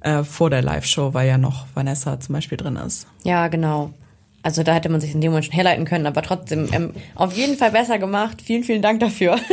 äh, 0.00 0.24
vor 0.24 0.50
der 0.50 0.62
Live-Show, 0.62 1.14
weil 1.14 1.28
ja 1.28 1.38
noch 1.38 1.66
Vanessa 1.74 2.18
zum 2.18 2.32
Beispiel 2.34 2.58
drin 2.58 2.76
ist. 2.76 3.06
Ja, 3.22 3.48
genau. 3.48 3.90
Also 4.42 4.64
da 4.64 4.74
hätte 4.74 4.88
man 4.88 5.00
sich 5.00 5.14
in 5.14 5.20
dem 5.20 5.30
Moment 5.30 5.44
schon 5.44 5.54
herleiten 5.54 5.84
können, 5.84 6.06
aber 6.06 6.22
trotzdem 6.22 6.68
ähm, 6.72 6.92
auf 7.14 7.36
jeden 7.36 7.56
Fall 7.56 7.70
besser 7.70 7.98
gemacht. 8.00 8.42
Vielen, 8.42 8.64
vielen 8.64 8.82
Dank 8.82 8.98
dafür. 9.00 9.36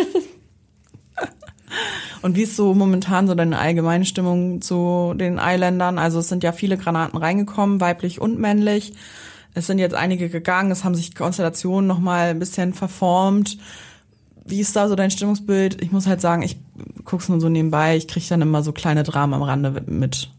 Und 2.21 2.35
wie 2.35 2.43
ist 2.43 2.55
so 2.55 2.73
momentan 2.73 3.27
so 3.27 3.35
deine 3.35 3.59
allgemeine 3.59 4.05
Stimmung 4.05 4.61
zu 4.61 5.13
den 5.15 5.39
Islandern? 5.41 5.97
Also 5.97 6.19
es 6.19 6.29
sind 6.29 6.43
ja 6.43 6.51
viele 6.51 6.77
Granaten 6.77 7.17
reingekommen, 7.17 7.79
weiblich 7.81 8.19
und 8.19 8.39
männlich. 8.39 8.93
Es 9.53 9.67
sind 9.67 9.79
jetzt 9.79 9.95
einige 9.95 10.29
gegangen, 10.29 10.71
es 10.71 10.83
haben 10.83 10.95
sich 10.95 11.15
Konstellationen 11.15 11.87
nochmal 11.87 12.29
ein 12.29 12.39
bisschen 12.39 12.73
verformt. 12.73 13.57
Wie 14.45 14.59
ist 14.59 14.75
da 14.75 14.87
so 14.87 14.95
dein 14.95 15.11
Stimmungsbild? 15.11 15.81
Ich 15.81 15.91
muss 15.91 16.07
halt 16.07 16.21
sagen, 16.21 16.41
ich 16.41 16.57
guck's 17.03 17.29
nur 17.29 17.39
so 17.39 17.49
nebenbei, 17.49 17.97
ich 17.97 18.07
krieg 18.07 18.27
dann 18.27 18.41
immer 18.41 18.63
so 18.63 18.71
kleine 18.71 19.03
Dramen 19.03 19.33
am 19.33 19.43
Rande 19.43 19.83
mit. 19.87 20.29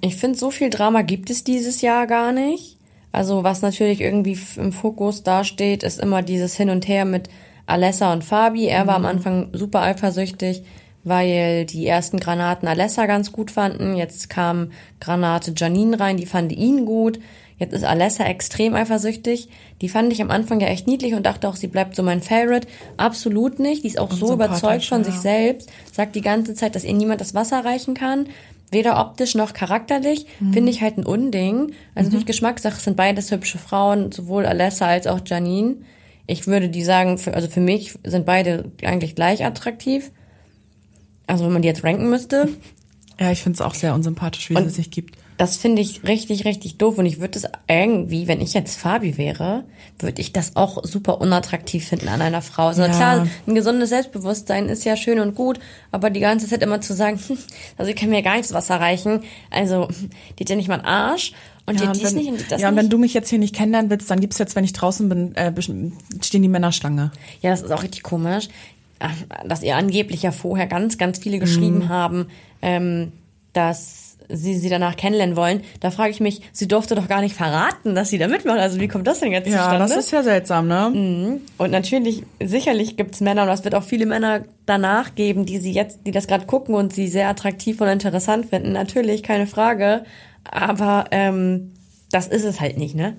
Ich 0.00 0.16
finde, 0.16 0.38
so 0.38 0.50
viel 0.50 0.70
Drama 0.70 1.02
gibt 1.02 1.30
es 1.30 1.44
dieses 1.44 1.80
Jahr 1.80 2.06
gar 2.06 2.32
nicht. 2.32 2.76
Also 3.12 3.42
was 3.44 3.62
natürlich 3.62 4.00
irgendwie 4.00 4.38
im 4.56 4.72
Fokus 4.72 5.22
dasteht, 5.22 5.82
ist 5.82 6.00
immer 6.00 6.22
dieses 6.22 6.56
Hin 6.56 6.70
und 6.70 6.86
Her 6.88 7.04
mit 7.04 7.28
Alessa 7.68 8.12
und 8.12 8.24
Fabi. 8.24 8.66
Er 8.66 8.86
war 8.86 8.96
am 8.96 9.06
Anfang 9.06 9.48
super 9.52 9.82
eifersüchtig, 9.82 10.62
weil 11.04 11.66
die 11.66 11.86
ersten 11.86 12.18
Granaten 12.18 12.68
Alessa 12.68 13.06
ganz 13.06 13.32
gut 13.32 13.50
fanden. 13.50 13.96
Jetzt 13.96 14.30
kam 14.30 14.72
Granate 15.00 15.52
Janine 15.56 16.00
rein, 16.00 16.16
die 16.16 16.26
fand 16.26 16.52
ihn 16.52 16.86
gut. 16.86 17.20
Jetzt 17.58 17.72
ist 17.72 17.84
Alessa 17.84 18.24
extrem 18.24 18.74
eifersüchtig. 18.74 19.48
Die 19.80 19.88
fand 19.88 20.12
ich 20.12 20.22
am 20.22 20.30
Anfang 20.30 20.60
ja 20.60 20.68
echt 20.68 20.86
niedlich 20.86 21.14
und 21.14 21.26
dachte 21.26 21.48
auch, 21.48 21.56
sie 21.56 21.66
bleibt 21.66 21.96
so 21.96 22.02
mein 22.02 22.22
Favorite. 22.22 22.68
Absolut 22.96 23.58
nicht. 23.58 23.82
Die 23.82 23.88
ist 23.88 23.98
auch 23.98 24.12
so 24.12 24.28
sympathisch, 24.28 24.58
überzeugt 24.58 24.84
von 24.86 25.04
sich 25.04 25.14
ja. 25.14 25.20
selbst, 25.20 25.70
sagt 25.92 26.14
die 26.14 26.20
ganze 26.20 26.54
Zeit, 26.54 26.74
dass 26.74 26.84
ihr 26.84 26.94
niemand 26.94 27.20
das 27.20 27.34
Wasser 27.34 27.64
reichen 27.64 27.94
kann. 27.94 28.28
Weder 28.70 29.00
optisch 29.00 29.34
noch 29.34 29.54
charakterlich. 29.54 30.26
Finde 30.52 30.70
ich 30.70 30.82
halt 30.82 30.98
ein 30.98 31.06
Unding. 31.06 31.72
Also 31.94 32.10
durch 32.10 32.26
Geschmackssache 32.26 32.76
es 32.76 32.84
sind 32.84 32.96
beides 32.96 33.30
hübsche 33.30 33.58
Frauen, 33.58 34.12
sowohl 34.12 34.44
Alessa 34.46 34.86
als 34.86 35.06
auch 35.06 35.20
Janine. 35.24 35.76
Ich 36.28 36.46
würde 36.46 36.68
die 36.68 36.84
sagen, 36.84 37.18
für, 37.18 37.34
also 37.34 37.48
für 37.48 37.60
mich 37.60 37.94
sind 38.04 38.24
beide 38.26 38.70
eigentlich 38.84 39.14
gleich 39.16 39.44
attraktiv. 39.44 40.12
Also 41.26 41.44
wenn 41.44 41.52
man 41.52 41.62
die 41.62 41.68
jetzt 41.68 41.82
ranken 41.84 42.08
müsste. 42.10 42.48
Ja, 43.18 43.32
ich 43.32 43.42
find's 43.42 43.60
auch 43.60 43.74
sehr 43.74 43.94
unsympathisch, 43.94 44.50
wie 44.50 44.54
Und- 44.54 44.66
es 44.66 44.76
sich 44.76 44.90
gibt. 44.90 45.16
Das 45.38 45.56
finde 45.56 45.80
ich 45.80 46.02
richtig, 46.02 46.44
richtig 46.44 46.78
doof. 46.78 46.98
Und 46.98 47.06
ich 47.06 47.20
würde 47.20 47.38
es 47.38 47.46
irgendwie, 47.68 48.26
wenn 48.26 48.40
ich 48.40 48.54
jetzt 48.54 48.76
Fabi 48.76 49.16
wäre, 49.18 49.62
würde 50.00 50.20
ich 50.20 50.32
das 50.32 50.56
auch 50.56 50.84
super 50.84 51.20
unattraktiv 51.20 51.86
finden 51.86 52.08
an 52.08 52.20
einer 52.20 52.42
Frau. 52.42 52.66
Also 52.66 52.82
Ja. 52.82 52.88
klar, 52.88 53.28
ein 53.46 53.54
gesundes 53.54 53.90
Selbstbewusstsein 53.90 54.68
ist 54.68 54.84
ja 54.84 54.96
schön 54.96 55.20
und 55.20 55.36
gut, 55.36 55.60
aber 55.92 56.10
die 56.10 56.18
ganze 56.18 56.48
Zeit 56.48 56.60
immer 56.64 56.80
zu 56.80 56.92
sagen, 56.92 57.20
hm, 57.24 57.38
also 57.78 57.88
ich 57.88 57.96
kann 57.96 58.10
mir 58.10 58.22
gar 58.22 58.36
nichts 58.36 58.52
Wasser 58.52 58.80
reichen. 58.80 59.22
Also, 59.50 59.86
die 60.38 60.42
hat 60.42 60.50
ja 60.50 60.56
nicht 60.56 60.66
mal 60.68 60.74
einen 60.80 60.86
Arsch 60.86 61.32
und 61.68 61.78
die 61.78 61.84
Ja, 61.84 61.90
und 61.90 61.96
dies 61.96 62.04
wenn, 62.06 62.14
nicht 62.16 62.28
und 62.30 62.40
die 62.40 62.44
das 62.48 62.60
ja, 62.60 62.68
und 62.68 62.74
nicht. 62.74 62.84
wenn 62.84 62.90
du 62.90 62.98
mich 62.98 63.14
jetzt 63.14 63.28
hier 63.30 63.38
nicht 63.38 63.54
kennenlernen 63.54 63.90
willst, 63.90 64.10
dann 64.10 64.20
gibt's 64.20 64.38
jetzt, 64.38 64.56
wenn 64.56 64.64
ich 64.64 64.72
draußen 64.72 65.08
bin, 65.08 65.34
äh, 65.36 65.52
stehen 66.22 66.42
die 66.42 66.48
Männerschlange. 66.48 67.12
Ja, 67.40 67.50
das 67.50 67.62
ist 67.62 67.70
auch 67.70 67.82
richtig 67.82 68.02
komisch, 68.02 68.48
dass 69.46 69.62
ihr 69.62 69.76
angeblich 69.76 70.22
ja 70.22 70.32
vorher 70.32 70.66
ganz, 70.66 70.98
ganz 70.98 71.18
viele 71.18 71.38
geschrieben 71.38 71.78
Mhm. 71.84 71.88
haben, 71.88 72.26
ähm, 72.62 73.12
dass 73.52 74.16
sie 74.30 74.54
sie 74.58 74.68
danach 74.68 74.96
kennenlernen 74.96 75.36
wollen. 75.36 75.62
Da 75.80 75.90
frage 75.90 76.10
ich 76.10 76.20
mich, 76.20 76.42
sie 76.52 76.68
durfte 76.68 76.94
doch 76.94 77.08
gar 77.08 77.22
nicht 77.22 77.34
verraten, 77.34 77.94
dass 77.94 78.10
sie 78.10 78.18
da 78.18 78.28
mitmacht. 78.28 78.58
Also 78.58 78.78
wie 78.78 78.86
kommt 78.86 79.06
das 79.06 79.20
denn 79.20 79.32
jetzt 79.32 79.46
Ja, 79.48 79.62
zustande? 79.62 79.78
das 79.78 79.96
ist 79.96 80.10
ja 80.10 80.22
seltsam, 80.22 80.68
ne? 80.68 81.40
Und 81.56 81.70
natürlich, 81.70 82.24
sicherlich 82.44 82.96
gibt's 82.98 83.20
Männer, 83.22 83.44
und 83.44 83.48
es 83.48 83.64
wird 83.64 83.74
auch 83.74 83.84
viele 83.84 84.04
Männer 84.04 84.42
danach 84.66 85.14
geben, 85.14 85.46
die 85.46 85.56
sie 85.58 85.72
jetzt, 85.72 86.00
die 86.06 86.10
das 86.10 86.26
gerade 86.26 86.44
gucken 86.44 86.74
und 86.74 86.92
sie 86.92 87.08
sehr 87.08 87.28
attraktiv 87.30 87.80
und 87.80 87.88
interessant 87.88 88.46
finden. 88.46 88.72
Natürlich, 88.72 89.22
keine 89.22 89.46
Frage. 89.46 90.04
Aber 90.50 91.06
ähm, 91.10 91.72
das 92.10 92.26
ist 92.26 92.44
es 92.44 92.60
halt 92.60 92.78
nicht, 92.78 92.94
ne? 92.94 93.16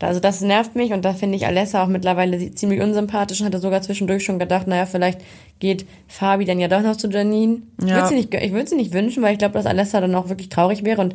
Also 0.00 0.18
das 0.20 0.40
nervt 0.40 0.76
mich 0.76 0.92
und 0.92 1.04
da 1.04 1.12
finde 1.12 1.36
ich 1.36 1.46
Alessa 1.46 1.82
auch 1.82 1.86
mittlerweile 1.88 2.54
ziemlich 2.54 2.80
unsympathisch 2.80 3.40
und 3.40 3.46
hatte 3.46 3.58
sogar 3.58 3.82
zwischendurch 3.82 4.24
schon 4.24 4.38
gedacht, 4.38 4.66
naja, 4.66 4.86
vielleicht 4.86 5.20
geht 5.58 5.86
Fabi 6.08 6.46
dann 6.46 6.58
ja 6.58 6.68
doch 6.68 6.80
noch 6.80 6.96
zu 6.96 7.08
Janine. 7.10 7.62
Ich 7.82 7.88
Ja. 7.88 7.96
würde 7.96 8.08
sie, 8.08 8.14
nicht, 8.14 8.32
ich 8.34 8.52
würd 8.52 8.68
sie 8.68 8.76
nicht 8.76 8.92
wünschen, 8.94 9.22
weil 9.22 9.32
ich 9.32 9.38
glaube, 9.38 9.54
dass 9.54 9.66
Alessa 9.66 10.00
dann 10.00 10.14
auch 10.14 10.28
wirklich 10.30 10.48
traurig 10.48 10.84
wäre 10.84 11.02
und 11.02 11.14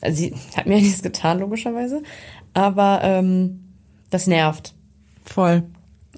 also 0.00 0.16
sie 0.16 0.34
hat 0.56 0.66
mir 0.66 0.76
ja 0.76 0.80
nichts 0.82 1.02
getan, 1.02 1.38
logischerweise. 1.38 2.02
Aber 2.54 3.00
ähm, 3.04 3.60
das 4.10 4.26
nervt. 4.26 4.74
Voll. 5.24 5.62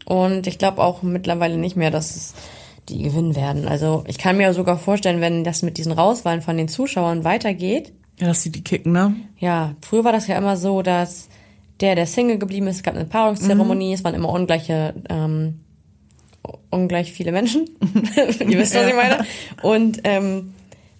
Und 0.06 0.46
ich 0.46 0.58
glaube 0.58 0.82
auch 0.82 1.02
mittlerweile 1.02 1.58
nicht 1.58 1.76
mehr, 1.76 1.90
dass 1.90 2.16
es 2.16 2.34
die 2.88 3.02
gewinnen 3.02 3.36
werden. 3.36 3.68
Also 3.68 4.04
ich 4.06 4.16
kann 4.18 4.36
mir 4.38 4.54
sogar 4.54 4.78
vorstellen, 4.78 5.20
wenn 5.20 5.44
das 5.44 5.62
mit 5.62 5.76
diesen 5.76 5.92
Rauswahlen 5.92 6.40
von 6.40 6.56
den 6.56 6.68
Zuschauern 6.68 7.24
weitergeht. 7.24 7.92
Ja, 8.20 8.26
dass 8.28 8.42
sie 8.42 8.50
die 8.50 8.62
kicken, 8.62 8.92
ne? 8.92 9.16
Ja, 9.38 9.74
früher 9.80 10.04
war 10.04 10.12
das 10.12 10.26
ja 10.26 10.36
immer 10.36 10.56
so, 10.56 10.82
dass 10.82 11.28
der, 11.80 11.94
der 11.94 12.06
Single 12.06 12.38
geblieben 12.38 12.66
ist, 12.66 12.76
es 12.76 12.82
gab 12.82 12.94
eine 12.94 13.06
Paarungszeremonie, 13.06 13.94
es 13.94 14.04
waren 14.04 14.14
immer 14.14 14.28
ungleiche, 14.28 14.94
ähm, 15.08 15.60
ungleich 16.70 17.12
viele 17.12 17.32
Menschen. 17.32 17.64
Ihr 18.16 18.58
wisst, 18.58 18.74
was 18.74 18.86
ich 18.86 18.94
meine. 18.94 19.24
Und 19.62 20.00
ähm, 20.04 20.52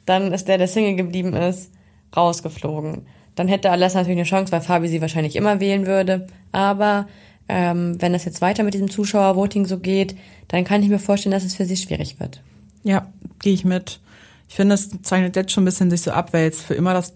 dann 0.07 0.33
ist 0.33 0.49
der, 0.49 0.59
der 0.59 0.69
Single 0.69 0.97
geblieben 0.97 1.35
ist, 1.35 1.71
rausgeflogen. 2.17 3.07
Dann 3.35 3.49
hätte 3.49 3.71
Alessa 3.71 3.99
natürlich 3.99 4.19
eine 4.19 4.27
Chance, 4.27 4.53
weil 4.53 4.61
Fabi 4.61 4.89
sie 4.89 5.01
wahrscheinlich 5.01 5.37
immer 5.37 5.61
wählen 5.61 5.87
würde. 5.87 6.27
Aber 6.53 7.07
ähm, 7.49 8.01
wenn 8.01 8.15
es 8.15 8.25
jetzt 8.25 8.41
weiter 8.41 8.63
mit 8.63 8.75
diesem 8.75 8.91
Zuschauervoting 8.91 9.67
so 9.67 9.79
geht, 9.79 10.17
dann 10.49 10.65
kann 10.65 10.83
ich 10.83 10.89
mir 10.89 10.99
vorstellen, 10.99 11.33
dass 11.33 11.45
es 11.45 11.55
für 11.55 11.65
sie 11.65 11.77
schwierig 11.77 12.19
wird. 12.19 12.43
Ja, 12.83 13.09
gehe 13.41 13.53
ich 13.53 13.65
mit. 13.65 14.01
Ich 14.49 14.57
finde, 14.57 14.75
es 14.75 14.91
zeichnet 15.03 15.37
jetzt 15.37 15.53
schon 15.53 15.63
ein 15.63 15.67
bisschen 15.67 15.91
sich 15.91 16.03
so 16.03 16.11
ab, 16.11 16.33
weil 16.33 16.45
jetzt 16.45 16.63
für 16.63 16.75
immer 16.75 16.93
das 16.93 17.15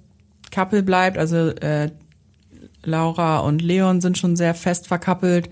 Couple 0.50 0.82
bleibt. 0.82 1.18
Also 1.18 1.48
äh, 1.50 1.90
Laura 2.84 3.38
und 3.40 3.62
Leon 3.62 4.00
sind 4.00 4.18
schon 4.18 4.36
sehr 4.36 4.54
fest 4.54 4.86
verkappelt, 4.86 5.48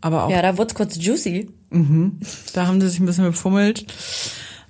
aber 0.00 0.24
auch 0.24 0.30
Ja, 0.30 0.42
da 0.42 0.56
wurde 0.58 0.68
es 0.68 0.74
kurz 0.74 0.96
juicy. 1.02 1.48
da 2.54 2.66
haben 2.66 2.80
sie 2.80 2.88
sich 2.88 3.00
ein 3.00 3.06
bisschen 3.06 3.24
befummelt. 3.24 3.86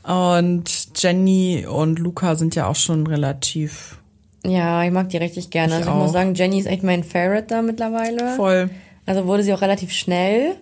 Und 0.03 0.70
Jenny 0.97 1.66
und 1.68 1.99
Luca 1.99 2.37
sind 2.37 2.55
ja 2.55 2.66
auch 2.68 2.77
schon 2.77 3.07
relativ 3.07 3.99
Ja, 4.45 4.83
ich 4.85 4.93
mag 4.93 5.09
die 5.09 5.16
richtig 5.18 5.51
gerne. 5.51 5.72
Ich 5.72 5.79
also 5.81 5.91
ich 5.91 5.97
muss 5.97 6.11
auch. 6.11 6.12
sagen, 6.14 6.35
Jenny 6.35 6.59
ist 6.61 6.66
echt 6.66 6.83
mein 6.85 7.05
Favorite 7.05 7.47
da 7.49 7.61
mittlerweile. 7.62 8.35
voll. 8.37 8.70
Also 9.05 9.27
wurde 9.27 9.43
sie 9.43 9.53
auch 9.53 9.62
relativ 9.62 9.93
schnell. 9.93 10.57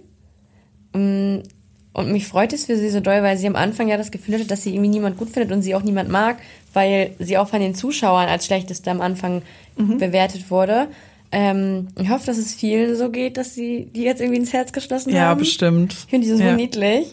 Und 1.95 2.11
mich 2.13 2.27
freut 2.27 2.53
es 2.53 2.67
für 2.67 2.77
sie 2.77 2.91
so 2.91 3.01
doll, 3.01 3.23
weil 3.23 3.39
sie 3.39 3.47
am 3.47 3.57
Anfang 3.57 3.89
ja 3.89 3.97
das 3.97 4.11
Gefühl 4.11 4.35
hatte, 4.35 4.45
dass 4.47 4.63
sie 4.63 4.71
irgendwie 4.75 4.91
niemand 4.91 5.17
gut 5.17 5.31
findet 5.31 5.53
und 5.53 5.63
sie 5.63 5.75
auch 5.75 5.83
niemand 5.83 6.11
mag, 6.11 6.39
weil 6.75 7.13
sie 7.21 7.39
auch 7.39 7.49
von 7.49 7.61
den 7.61 7.75
Zuschauern 7.75 8.29
als 8.29 8.45
schlechteste 8.47 8.91
am 8.91 9.01
Anfang 9.01 9.43
Mhm. 9.77 9.99
bewertet 9.99 10.51
wurde. 10.51 10.89
Ähm, 11.33 11.89
ich 12.01 12.11
hoffe, 12.11 12.27
dass 12.27 12.37
es 12.37 12.53
vielen 12.55 12.95
so 12.97 13.11
geht, 13.11 13.37
dass 13.37 13.55
sie 13.55 13.89
die 13.95 14.03
jetzt 14.03 14.21
irgendwie 14.21 14.39
ins 14.41 14.53
Herz 14.53 14.73
geschlossen 14.73 15.11
Ja, 15.15 15.23
haben. 15.29 15.39
bestimmt. 15.39 15.93
Ich 15.95 16.11
finde 16.11 16.27
die 16.27 16.33
so 16.35 16.43
Ja. 16.43 16.55
niedlich. 16.55 17.07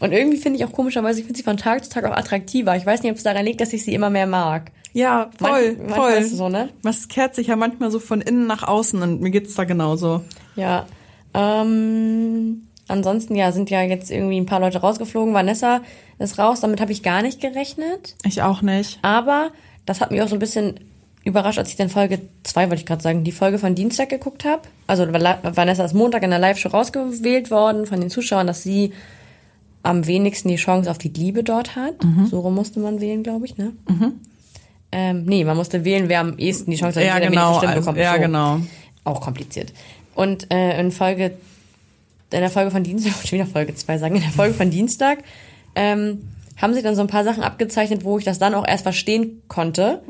Und 0.00 0.12
irgendwie 0.12 0.36
finde 0.36 0.58
ich 0.58 0.64
auch 0.64 0.72
komischerweise, 0.72 1.20
ich 1.20 1.26
finde 1.26 1.38
sie 1.38 1.44
von 1.44 1.56
Tag 1.56 1.84
zu 1.84 1.90
Tag 1.90 2.04
auch 2.04 2.16
attraktiver. 2.16 2.76
Ich 2.76 2.84
weiß 2.84 3.02
nicht, 3.02 3.10
ob 3.12 3.16
es 3.16 3.22
daran 3.22 3.44
liegt, 3.44 3.60
dass 3.60 3.72
ich 3.72 3.84
sie 3.84 3.94
immer 3.94 4.10
mehr 4.10 4.26
mag. 4.26 4.70
Ja, 4.92 5.30
voll, 5.38 5.76
Manch- 5.80 5.94
voll. 5.94 6.12
ist 6.12 6.32
es 6.32 6.38
so, 6.38 6.48
ne? 6.48 6.68
Was 6.82 7.08
kehrt 7.08 7.34
sich 7.36 7.46
ja 7.48 7.56
manchmal 7.56 7.90
so 7.90 7.98
von 8.00 8.20
innen 8.20 8.46
nach 8.46 8.62
außen 8.64 9.00
und 9.02 9.20
mir 9.20 9.30
geht's 9.30 9.54
da 9.54 9.64
genauso. 9.64 10.22
Ja. 10.56 10.86
Ähm, 11.34 12.62
ansonsten 12.88 13.34
ja, 13.34 13.52
sind 13.52 13.70
ja 13.70 13.82
jetzt 13.82 14.10
irgendwie 14.10 14.38
ein 14.40 14.46
paar 14.46 14.60
Leute 14.60 14.78
rausgeflogen. 14.78 15.34
Vanessa 15.34 15.80
ist 16.18 16.38
raus, 16.38 16.60
damit 16.60 16.80
habe 16.80 16.92
ich 16.92 17.02
gar 17.02 17.22
nicht 17.22 17.40
gerechnet. 17.40 18.14
Ich 18.24 18.42
auch 18.42 18.62
nicht. 18.62 18.98
Aber 19.02 19.50
das 19.86 20.00
hat 20.00 20.10
mich 20.10 20.22
auch 20.22 20.28
so 20.28 20.36
ein 20.36 20.40
bisschen 20.40 20.80
überrascht, 21.24 21.58
als 21.58 21.70
ich 21.70 21.76
dann 21.76 21.88
Folge 21.88 22.20
2, 22.42 22.64
wollte 22.68 22.76
ich 22.82 22.86
gerade 22.86 23.02
sagen, 23.02 23.24
die 23.24 23.32
Folge 23.32 23.58
von 23.58 23.74
Dienstag 23.74 24.10
geguckt 24.10 24.44
habe. 24.44 24.62
Also 24.86 25.06
Vanessa 25.10 25.84
ist 25.84 25.94
Montag 25.94 26.22
in 26.22 26.30
der 26.30 26.38
Live-Show 26.38 26.68
rausgewählt 26.68 27.50
worden 27.50 27.86
von 27.86 27.98
den 28.00 28.10
Zuschauern, 28.10 28.46
dass 28.46 28.62
sie 28.62 28.92
am 29.82 30.06
wenigsten 30.06 30.48
die 30.48 30.56
Chance 30.56 30.90
auf 30.90 30.98
die 30.98 31.08
Liebe 31.08 31.42
dort 31.42 31.76
hat. 31.76 31.94
So 32.30 32.40
rum 32.40 32.54
musste 32.54 32.80
man 32.80 33.00
wählen, 33.00 33.22
glaube 33.22 33.46
ich, 33.46 33.56
ne? 33.56 33.72
Ähm, 34.92 35.24
nee, 35.24 35.44
man 35.44 35.56
musste 35.56 35.84
wählen, 35.84 36.08
wer 36.08 36.20
am 36.20 36.38
ehesten 36.38 36.70
die 36.70 36.76
Chance 36.76 37.00
hat, 37.00 37.06
Ja, 37.06 37.18
genau. 37.18 37.30
wenigste 37.30 37.56
Stimmen 37.58 37.72
Also, 37.72 37.80
bekommt. 37.80 37.98
ja, 37.98 38.14
So. 38.14 38.20
genau. 38.20 38.60
Auch 39.04 39.20
kompliziert. 39.20 39.72
Und 40.14 40.52
äh, 40.52 40.78
in 40.80 40.92
Folge, 40.92 41.32
in 42.32 42.40
der 42.40 42.50
Folge 42.50 42.70
von 42.70 42.82
Dienstag, 42.82 43.12
schon 43.26 43.38
wieder 43.38 43.46
Folge 43.46 43.74
2 43.74 43.98
sagen, 43.98 44.16
in 44.16 44.22
der 44.22 44.30
Folge 44.30 44.54
von 44.54 44.70
Dienstag, 44.70 45.18
ähm, 45.74 46.28
haben 46.60 46.72
sich 46.72 46.84
dann 46.84 46.94
so 46.94 47.00
ein 47.00 47.08
paar 47.08 47.24
Sachen 47.24 47.42
abgezeichnet, 47.42 48.04
wo 48.04 48.16
ich 48.16 48.24
das 48.24 48.38
dann 48.38 48.54
auch 48.54 48.66
erst 48.66 48.84
verstehen 48.84 49.42
konnte, 49.48 50.02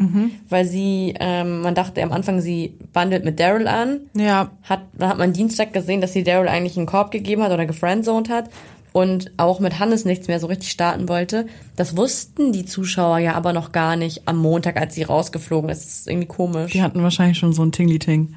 weil 0.50 0.66
sie, 0.66 1.14
ähm, 1.18 1.62
man 1.62 1.74
dachte 1.74 2.02
am 2.02 2.12
Anfang, 2.12 2.42
sie 2.42 2.74
bandelt 2.92 3.24
mit 3.24 3.40
Daryl 3.40 3.66
an, 3.66 4.00
Ja, 4.14 4.50
hat, 4.62 4.82
dann 4.92 5.08
hat 5.08 5.16
man 5.16 5.32
Dienstag 5.32 5.72
gesehen, 5.72 6.02
dass 6.02 6.12
sie 6.12 6.22
Daryl 6.22 6.48
eigentlich 6.48 6.76
einen 6.76 6.84
Korb 6.84 7.10
gegeben 7.10 7.42
hat 7.42 7.50
oder 7.50 7.64
gefriendzoned 7.64 8.28
hat 8.28 8.50
und 8.92 9.32
auch 9.38 9.58
mit 9.58 9.78
Hannes 9.78 10.04
nichts 10.04 10.28
mehr 10.28 10.38
so 10.38 10.46
richtig 10.46 10.70
starten 10.70 11.08
wollte. 11.08 11.46
Das 11.76 11.96
wussten 11.96 12.52
die 12.52 12.66
Zuschauer 12.66 13.18
ja 13.18 13.34
aber 13.34 13.54
noch 13.54 13.72
gar 13.72 13.96
nicht 13.96 14.28
am 14.28 14.36
Montag, 14.36 14.78
als 14.78 14.94
sie 14.94 15.02
rausgeflogen 15.02 15.70
ist. 15.70 15.84
Das 15.84 15.94
ist 16.00 16.08
irgendwie 16.08 16.28
komisch. 16.28 16.72
die 16.72 16.82
hatten 16.82 17.02
wahrscheinlich 17.02 17.38
schon 17.38 17.54
so 17.54 17.64
ein 17.64 17.72
Tingli-Ting. 17.72 18.36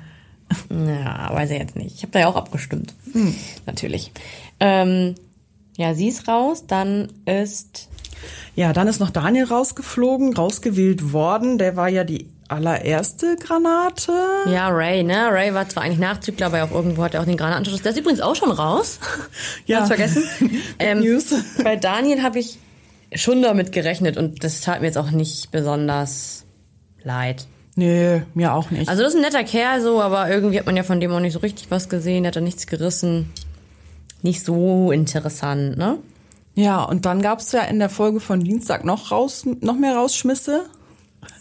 Ja, 0.70 1.30
weiß 1.34 1.52
ich 1.52 1.60
jetzt 1.60 1.76
nicht. 1.76 1.96
Ich 1.96 2.04
habe 2.04 2.12
da 2.12 2.20
ja 2.20 2.28
auch 2.28 2.36
abgestimmt. 2.36 2.94
Natürlich. 3.66 4.12
Ähm, 4.60 5.16
ja, 5.78 5.94
sie 5.94 6.08
ist 6.08 6.28
raus. 6.28 6.66
Dann 6.68 7.12
ist 7.26 7.90
Ja, 8.56 8.74
dann 8.74 8.88
ist 8.88 9.00
noch 9.00 9.10
Daniel 9.10 9.46
rausgeflogen, 9.46 10.36
rausgewählt 10.36 11.14
worden. 11.14 11.58
Der 11.58 11.76
war 11.76 11.90
ja 11.90 12.04
die 12.04 12.30
allererste 12.48 13.36
Granate. 13.36 14.14
ja 14.48 14.70
Ray, 14.70 15.04
ne? 15.04 15.28
Ray 15.32 15.54
war 15.54 15.68
zwar 15.68 15.84
eigentlich 15.84 16.00
Nachzügler, 16.00 16.48
aber 16.48 16.64
auch 16.64 16.72
irgendwo 16.72 17.04
hat 17.04 17.14
er 17.14 17.22
auch 17.22 17.26
den 17.26 17.38
Granatenschuss. 17.38 17.82
Der 17.82 17.92
ist 17.92 17.98
übrigens 17.98 18.22
auch 18.22 18.36
schon 18.36 18.52
raus. 18.52 19.00
Ja. 19.66 19.80
Ganz 19.80 19.90
vergessen. 19.90 20.24
ähm, 20.80 21.02
News. 21.02 21.34
Bei 21.64 21.76
Daniel 21.76 22.24
habe 22.24 22.40
ich 22.40 22.58
schon 23.14 23.42
damit 23.42 23.72
gerechnet 23.72 24.18
und 24.18 24.44
das 24.44 24.62
tat 24.62 24.82
mir 24.82 24.88
jetzt 24.88 24.98
auch 24.98 25.12
nicht 25.12 25.52
besonders 25.52 26.46
leid. 27.04 27.48
Nee, 27.78 28.24
mir 28.34 28.54
auch 28.54 28.72
nicht. 28.72 28.90
Also 28.90 29.04
das 29.04 29.14
ist 29.14 29.20
ein 29.20 29.22
netter 29.22 29.44
Kerl 29.44 29.82
so, 29.82 30.02
aber 30.02 30.30
irgendwie 30.30 30.58
hat 30.60 30.66
man 30.66 30.76
ja 30.76 30.82
von 30.84 31.00
dem 31.00 31.12
auch 31.12 31.20
nicht 31.20 31.34
so 31.34 31.40
richtig 31.40 31.70
was 31.70 31.90
gesehen, 31.90 32.26
hat 32.26 32.36
er 32.36 32.42
nichts 32.42 32.66
gerissen. 32.68 33.32
Nicht 34.24 34.44
so 34.44 34.92
interessant, 34.92 35.78
ne? 35.78 36.00
ja, 36.56 36.84
und 36.84 37.06
dann 37.06 37.22
gab's 37.22 37.52
ja 37.52 37.62
in 37.62 37.78
der 37.78 37.90
Folge 37.90 38.20
von 38.20 38.40
Dienstag 38.40 38.84
noch 38.84 39.12
raus, 39.12 39.46
noch 39.62 39.78
mehr 39.78 39.96
Rausschmisse. 39.96 40.66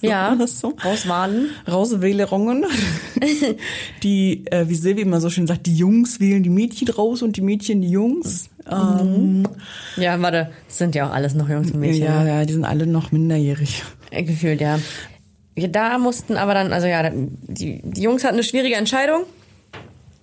Ja, 0.03 0.35
das 0.39 0.61
so? 0.61 0.75
rauswahlen. 0.85 1.49
Rauswählerungen. 1.67 2.67
die, 4.03 4.45
äh, 4.51 4.69
wie 4.69 4.75
Silvi 4.75 5.01
immer 5.01 5.23
so 5.23 5.31
schön 5.31 5.47
sagt, 5.47 5.65
die 5.65 5.75
Jungs 5.77 6.21
wählen 6.21 6.43
die 6.43 6.51
Mädchen 6.51 6.89
raus 6.89 7.23
und 7.23 7.39
die 7.39 7.41
Mädchen 7.41 7.81
die 7.81 7.89
Jungs. 7.91 8.51
Ähm, 8.71 9.49
Ja, 9.97 10.21
warte, 10.21 10.51
das 10.67 10.77
sind 10.77 10.95
ja 10.95 11.09
auch 11.09 11.13
alles 11.15 11.35
noch 11.35 11.49
Jungs 11.49 11.71
und 11.71 11.81
Mädchen. 11.81 12.05
ja, 12.05 12.25
ja, 12.27 12.45
die 12.45 12.53
sind 12.53 12.67
alle 12.67 12.87
noch 12.87 13.11
minderjährig. 13.11 13.85
Äh, 14.11 14.23
Gefühlt, 14.23 14.61
ja. 14.61 14.79
Da 15.57 15.99
mussten 15.99 16.37
aber 16.37 16.53
dann, 16.55 16.73
also 16.73 16.87
ja, 16.87 17.11
die, 17.11 17.81
die 17.83 18.03
Jungs 18.03 18.25
hatten 18.25 18.35
eine 18.35 18.43
schwierige 18.45 18.75
Entscheidung, 18.77 19.23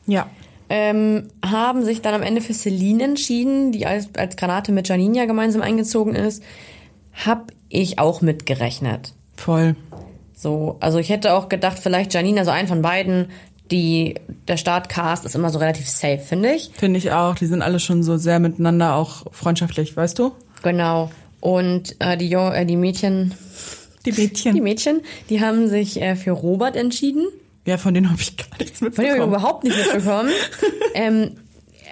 Ja. 0.05 0.27
ähm, 0.69 1.29
haben 1.43 1.83
sich 1.83 2.01
dann 2.01 2.13
am 2.13 2.21
Ende 2.21 2.41
für 2.41 2.53
Celine 2.53 3.03
entschieden, 3.03 3.71
die 3.71 3.85
als, 3.87 4.09
als 4.15 4.35
Granate 4.35 4.71
mit 4.71 4.87
Janine 4.87 5.17
ja 5.17 5.25
gemeinsam 5.25 5.61
eingezogen 5.63 6.13
ist. 6.15 6.43
Hab 7.25 7.51
ich 7.69 7.97
auch 7.99 8.21
mitgerechnet. 8.21 9.13
Voll. 9.35 9.75
So, 10.35 10.77
also 10.79 10.99
ich 10.99 11.09
hätte 11.09 11.33
auch 11.33 11.49
gedacht, 11.49 11.79
vielleicht 11.79 12.13
Janine, 12.13 12.39
also 12.39 12.51
einen 12.51 12.67
von 12.67 12.81
beiden, 12.83 13.29
die, 13.71 14.15
der 14.47 14.57
Startcast 14.57 15.25
ist 15.25 15.35
immer 15.35 15.49
so 15.49 15.57
relativ 15.57 15.89
safe, 15.89 16.19
finde 16.19 16.51
ich. 16.53 16.69
Finde 16.75 16.99
ich 16.99 17.11
auch. 17.11 17.33
Die 17.35 17.45
sind 17.47 17.61
alle 17.63 17.79
schon 17.79 18.03
so 18.03 18.17
sehr 18.17 18.39
miteinander 18.39 18.95
auch 18.95 19.25
freundschaftlich, 19.31 19.95
weißt 19.97 20.19
du? 20.19 20.31
Genau. 20.61 21.09
Und 21.39 21.95
äh, 21.99 22.17
die, 22.17 22.29
Jung, 22.29 22.51
äh, 22.51 22.65
die 22.65 22.75
Mädchen, 22.75 23.33
Die 24.05 24.11
Mädchen. 24.11 24.55
die 24.55 24.61
Mädchen, 24.61 25.01
die 25.29 25.41
haben 25.41 25.67
sich 25.67 26.01
äh, 26.01 26.15
für 26.15 26.31
Robert 26.31 26.75
entschieden. 26.75 27.27
ja, 27.65 27.77
von 27.77 27.93
denen 27.93 28.09
habe 28.11 28.21
ich 28.21 28.35
gar 28.37 28.57
nichts 28.59 28.79
Von 28.79 28.89
dem 28.91 28.95
habe 28.97 29.03
ich 29.05 29.09
mitbekommen. 29.11 29.33
überhaupt 29.33 29.63
nicht 29.63 29.77
mitbekommen. 29.77 30.29
ähm, 30.93 31.31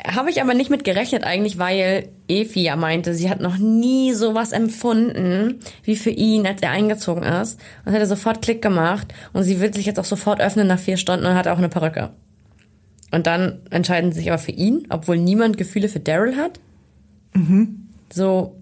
habe 0.06 0.30
ich 0.32 0.42
aber 0.42 0.54
nicht 0.56 0.70
mit 0.72 0.84
gerechnet 0.84 1.24
eigentlich, 1.24 1.58
weil 1.60 2.10
Efi 2.28 2.62
ja 2.64 2.76
meinte, 2.76 3.14
sie 3.14 3.30
hat 3.30 3.40
noch 3.40 3.58
nie 3.58 4.14
sowas 4.14 4.52
empfunden 4.52 5.60
wie 5.84 5.96
für 5.96 6.10
ihn, 6.10 6.48
als 6.48 6.62
er 6.62 6.72
eingezogen 6.72 7.24
ist. 7.24 7.60
Und 7.86 7.94
hat 7.94 8.00
er 8.00 8.08
sofort 8.08 8.42
Klick 8.42 8.62
gemacht. 8.62 9.14
Und 9.32 9.44
sie 9.44 9.60
will 9.60 9.72
sich 9.74 9.86
jetzt 9.86 10.00
auch 10.00 10.06
sofort 10.06 10.42
öffnen 10.42 10.66
nach 10.68 10.80
vier 10.80 10.98
Stunden 10.98 11.26
und 11.26 11.36
hat 11.36 11.48
auch 11.48 11.60
eine 11.60 11.70
Perücke. 11.70 12.10
Und 13.12 13.28
dann 13.28 13.60
entscheiden 13.70 14.12
sie 14.12 14.20
sich 14.20 14.32
aber 14.32 14.40
für 14.40 14.54
ihn, 14.54 14.88
obwohl 14.90 15.18
niemand 15.18 15.58
Gefühle 15.58 15.88
für 15.90 16.00
Daryl 16.00 16.36
hat. 16.38 16.60
So, 18.12 18.56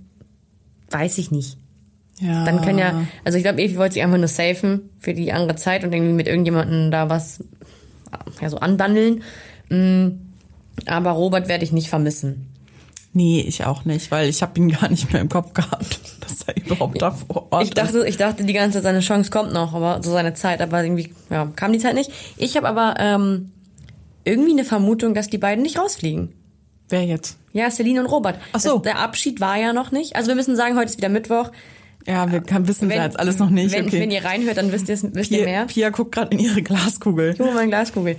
weiß 0.90 1.20
ich 1.20 1.30
nicht. 1.32 1.59
Ja. 2.20 2.44
Dann 2.44 2.62
können 2.62 2.80
ja, 2.80 3.06
also 3.24 3.38
ich 3.38 3.44
glaube, 3.44 3.62
Evi 3.62 3.78
wollte 3.78 3.94
sich 3.94 4.04
einfach 4.04 4.18
nur 4.18 4.28
safen 4.28 4.90
für 5.00 5.14
die 5.14 5.32
andere 5.32 5.56
Zeit 5.56 5.84
und 5.84 5.94
irgendwie 5.94 6.14
mit 6.14 6.28
irgendjemandem 6.28 6.92
da 6.92 7.10
was 7.10 7.44
ja 8.42 8.50
so 8.50 8.58
anbandeln. 8.58 9.24
Mm, 9.70 10.08
Aber 10.86 11.12
Robert 11.12 11.48
werde 11.48 11.64
ich 11.64 11.72
nicht 11.72 11.90
vermissen. 11.90 12.48
Nee, 13.14 13.42
ich 13.48 13.66
auch 13.66 13.86
nicht, 13.86 14.12
weil 14.12 14.30
ich 14.30 14.42
habe 14.42 14.60
ihn 14.60 14.70
gar 14.70 14.90
nicht 14.90 15.12
mehr 15.12 15.22
im 15.22 15.30
Kopf 15.30 15.54
gehabt, 15.54 16.00
dass 16.22 16.44
er 16.44 16.58
überhaupt 16.58 17.02
da 17.02 17.12
vor 17.12 17.48
Ort 17.52 17.64
Ich 17.64 17.72
dachte, 17.72 18.06
ich 18.08 18.18
dachte 18.18 18.44
die 18.44 18.54
ganze 18.54 18.78
Zeit, 18.78 18.84
seine 18.84 19.00
Chance 19.00 19.32
kommt 19.32 19.52
noch, 19.54 19.74
aber 19.74 20.04
so 20.04 20.12
seine 20.12 20.34
Zeit, 20.34 20.62
aber 20.62 20.84
irgendwie 20.84 21.14
ja, 21.30 21.52
kam 21.56 21.74
die 21.74 21.80
Zeit 21.80 21.96
nicht. 21.96 22.12
Ich 22.38 22.56
habe 22.56 22.68
aber 22.68 22.96
ähm, 23.00 23.52
irgendwie 24.26 24.52
eine 24.52 24.66
Vermutung, 24.66 25.14
dass 25.14 25.28
die 25.28 25.38
beiden 25.38 25.64
nicht 25.64 25.80
rausfliegen. 25.80 26.30
ist. 26.30 26.34
Wer 26.90 27.06
jetzt? 27.06 27.38
Ja, 27.54 27.70
Celine 27.70 28.02
und 28.02 28.08
Robert. 28.08 28.40
Ach 28.52 28.60
so. 28.60 28.74
Das, 28.76 28.82
der 28.84 29.00
Abschied 29.00 29.40
war 29.40 29.58
ja 29.58 29.74
noch 29.74 29.92
nicht. 29.92 30.16
Also 30.16 30.30
wir 30.30 30.36
müssen 30.36 30.56
sagen, 30.56 30.76
heute 30.76 30.90
ist 30.90 30.98
wieder 30.98 31.10
Mittwoch. 31.10 31.52
Ja, 32.08 32.32
wir 32.32 32.42
kann, 32.42 32.68
wissen 32.68 32.90
ja 32.90 33.04
jetzt 33.04 33.20
alles 33.20 33.40
noch 33.40 33.50
nicht. 33.50 33.74
Wenn, 33.76 33.88
okay. 33.88 34.00
wenn 34.00 34.12
ihr 34.12 34.24
reinhört, 34.24 34.58
dann 34.58 34.72
wisst 34.72 34.90
ihr 34.90 34.98
wisst 35.14 35.32
ihr 35.32 35.40
Pia, 35.40 35.46
mehr. 35.46 35.66
Pia 35.66 35.90
guckt 35.90 36.14
gerade 36.14 36.32
in 36.32 36.40
ihre 36.40 36.62
Glaskugel. 36.62 37.34
Ich 37.34 37.40
hole 37.40 37.52
mal 37.52 37.60
eine 37.60 37.70
Glaskugel. 37.70 38.16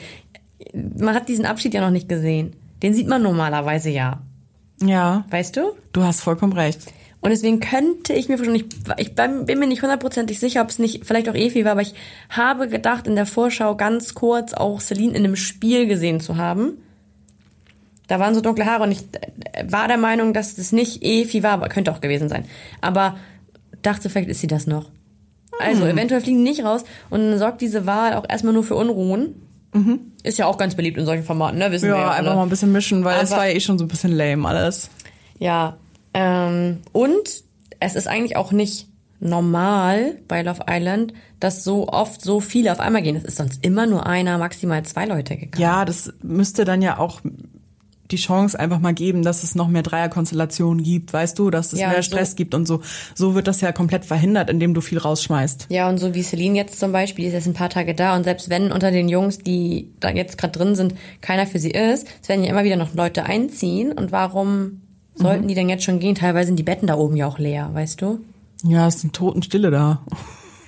Man 0.74 1.14
hat 1.14 1.28
diesen 1.28 1.46
Abschied 1.46 1.74
ja 1.74 1.80
noch 1.80 1.90
nicht 1.90 2.08
gesehen. 2.08 2.54
Den 2.82 2.94
sieht 2.94 3.08
man 3.08 3.22
normalerweise 3.22 3.90
ja. 3.90 4.22
Ja, 4.82 5.24
Weißt 5.30 5.56
du? 5.56 5.72
du 5.92 6.02
hast 6.02 6.20
vollkommen 6.20 6.52
recht. 6.52 6.92
Und 7.20 7.30
deswegen 7.30 7.60
könnte 7.60 8.14
ich 8.14 8.28
mir 8.28 8.42
schon 8.42 8.54
ich, 8.54 8.64
ich 8.96 9.14
bin 9.14 9.58
mir 9.58 9.66
nicht 9.66 9.82
hundertprozentig 9.82 10.40
sicher, 10.40 10.62
ob 10.62 10.70
es 10.70 10.78
nicht 10.78 11.04
vielleicht 11.04 11.28
auch 11.28 11.34
Efi 11.34 11.64
war, 11.66 11.72
aber 11.72 11.82
ich 11.82 11.94
habe 12.30 12.68
gedacht, 12.68 13.06
in 13.06 13.14
der 13.14 13.26
Vorschau 13.26 13.76
ganz 13.76 14.14
kurz 14.14 14.54
auch 14.54 14.80
Celine 14.80 15.12
in 15.12 15.24
einem 15.24 15.36
Spiel 15.36 15.86
gesehen 15.86 16.20
zu 16.20 16.38
haben. 16.38 16.78
Da 18.06 18.18
waren 18.18 18.34
so 18.34 18.40
dunkle 18.40 18.64
Haare 18.64 18.84
und 18.84 18.92
ich 18.92 19.02
äh, 19.52 19.70
war 19.70 19.86
der 19.86 19.98
Meinung, 19.98 20.32
dass 20.32 20.56
es 20.56 20.72
nicht 20.72 21.04
Efi 21.04 21.42
war, 21.42 21.52
aber 21.52 21.68
könnte 21.68 21.92
auch 21.92 22.00
gewesen 22.00 22.30
sein. 22.30 22.46
Aber 22.80 23.18
dachte, 23.82 24.10
vielleicht 24.10 24.28
ist 24.28 24.40
sie 24.40 24.46
das 24.46 24.66
noch. 24.66 24.90
Also, 25.58 25.84
eventuell 25.84 26.20
fliegen 26.20 26.38
die 26.44 26.50
nicht 26.50 26.64
raus 26.64 26.84
und 27.10 27.20
dann 27.20 27.38
sorgt 27.38 27.60
diese 27.60 27.84
Wahl 27.84 28.14
auch 28.14 28.24
erstmal 28.28 28.54
nur 28.54 28.64
für 28.64 28.76
Unruhen. 28.76 29.34
Ist 30.22 30.38
ja 30.38 30.46
auch 30.46 30.58
ganz 30.58 30.74
beliebt 30.74 30.98
in 30.98 31.06
solchen 31.06 31.22
Formaten, 31.22 31.58
ne? 31.58 31.70
Wissen 31.70 31.88
wir 31.88 31.96
Ja, 31.96 32.00
ja 32.00 32.10
einfach 32.12 32.34
mal 32.34 32.42
ein 32.42 32.48
bisschen 32.48 32.72
mischen, 32.72 33.04
weil 33.04 33.22
es 33.22 33.30
war 33.30 33.46
ja 33.46 33.54
eh 33.54 33.60
schon 33.60 33.78
so 33.78 33.84
ein 33.84 33.88
bisschen 33.88 34.12
lame 34.12 34.48
alles. 34.48 34.90
Ja, 35.38 35.76
ähm, 36.14 36.78
und 36.92 37.44
es 37.78 37.94
ist 37.94 38.08
eigentlich 38.08 38.36
auch 38.36 38.52
nicht 38.52 38.88
normal 39.20 40.16
bei 40.28 40.42
Love 40.42 40.64
Island, 40.68 41.12
dass 41.38 41.62
so 41.62 41.88
oft 41.88 42.22
so 42.22 42.40
viele 42.40 42.72
auf 42.72 42.80
einmal 42.80 43.02
gehen. 43.02 43.16
Es 43.16 43.24
ist 43.24 43.36
sonst 43.36 43.64
immer 43.64 43.86
nur 43.86 44.06
einer, 44.06 44.38
maximal 44.38 44.82
zwei 44.84 45.04
Leute 45.06 45.36
gegangen. 45.36 45.62
Ja, 45.62 45.84
das 45.84 46.12
müsste 46.22 46.64
dann 46.64 46.82
ja 46.82 46.98
auch 46.98 47.20
die 48.12 48.16
Chance 48.16 48.58
einfach 48.58 48.78
mal 48.80 48.92
geben, 48.94 49.22
dass 49.22 49.42
es 49.42 49.54
noch 49.54 49.68
mehr 49.68 49.82
Dreierkonstellationen 49.82 50.82
gibt, 50.84 51.12
weißt 51.12 51.38
du, 51.38 51.50
dass 51.50 51.72
es 51.72 51.80
Ja, 51.80 51.88
mehr 51.88 51.96
und 51.98 52.02
so- 52.04 52.11
Stress 52.11 52.36
gibt 52.36 52.54
und 52.54 52.66
so. 52.66 52.80
So 53.14 53.34
wird 53.34 53.46
das 53.46 53.61
ja 53.61 53.72
komplett 53.72 54.04
verhindert, 54.04 54.50
indem 54.50 54.74
du 54.74 54.80
viel 54.80 54.98
rausschmeißt. 54.98 55.66
Ja, 55.70 55.88
und 55.88 55.98
so 55.98 56.14
wie 56.14 56.22
Celine 56.22 56.56
jetzt 56.56 56.78
zum 56.80 56.92
Beispiel, 56.92 57.24
die 57.24 57.28
ist 57.28 57.34
jetzt 57.34 57.46
ein 57.46 57.54
paar 57.54 57.70
Tage 57.70 57.94
da 57.94 58.16
und 58.16 58.24
selbst 58.24 58.50
wenn 58.50 58.72
unter 58.72 58.90
den 58.90 59.08
Jungs, 59.08 59.38
die 59.38 59.90
da 60.00 60.11
jetzt 60.11 60.38
gerade 60.38 60.58
drin 60.58 60.74
sind, 60.74 60.94
keiner 61.20 61.46
für 61.46 61.58
sie 61.58 61.70
ist, 61.70 62.06
es 62.22 62.28
werden 62.28 62.44
ja 62.44 62.50
immer 62.50 62.64
wieder 62.64 62.76
noch 62.76 62.94
Leute 62.94 63.24
einziehen 63.24 63.92
und 63.92 64.12
warum 64.12 64.82
Sollten 65.16 65.48
die 65.48 65.54
denn 65.54 65.68
jetzt 65.68 65.84
schon 65.84 65.98
gehen? 65.98 66.14
Teilweise 66.14 66.46
sind 66.46 66.56
die 66.58 66.62
Betten 66.62 66.86
da 66.86 66.94
oben 66.94 67.14
ja 67.14 67.26
auch 67.26 67.38
leer, 67.38 67.68
weißt 67.74 68.00
du? 68.00 68.20
Ja, 68.64 68.86
es 68.86 68.94
ist 68.96 69.02
eine 69.04 69.12
Totenstille 69.12 69.70
da. 69.70 70.00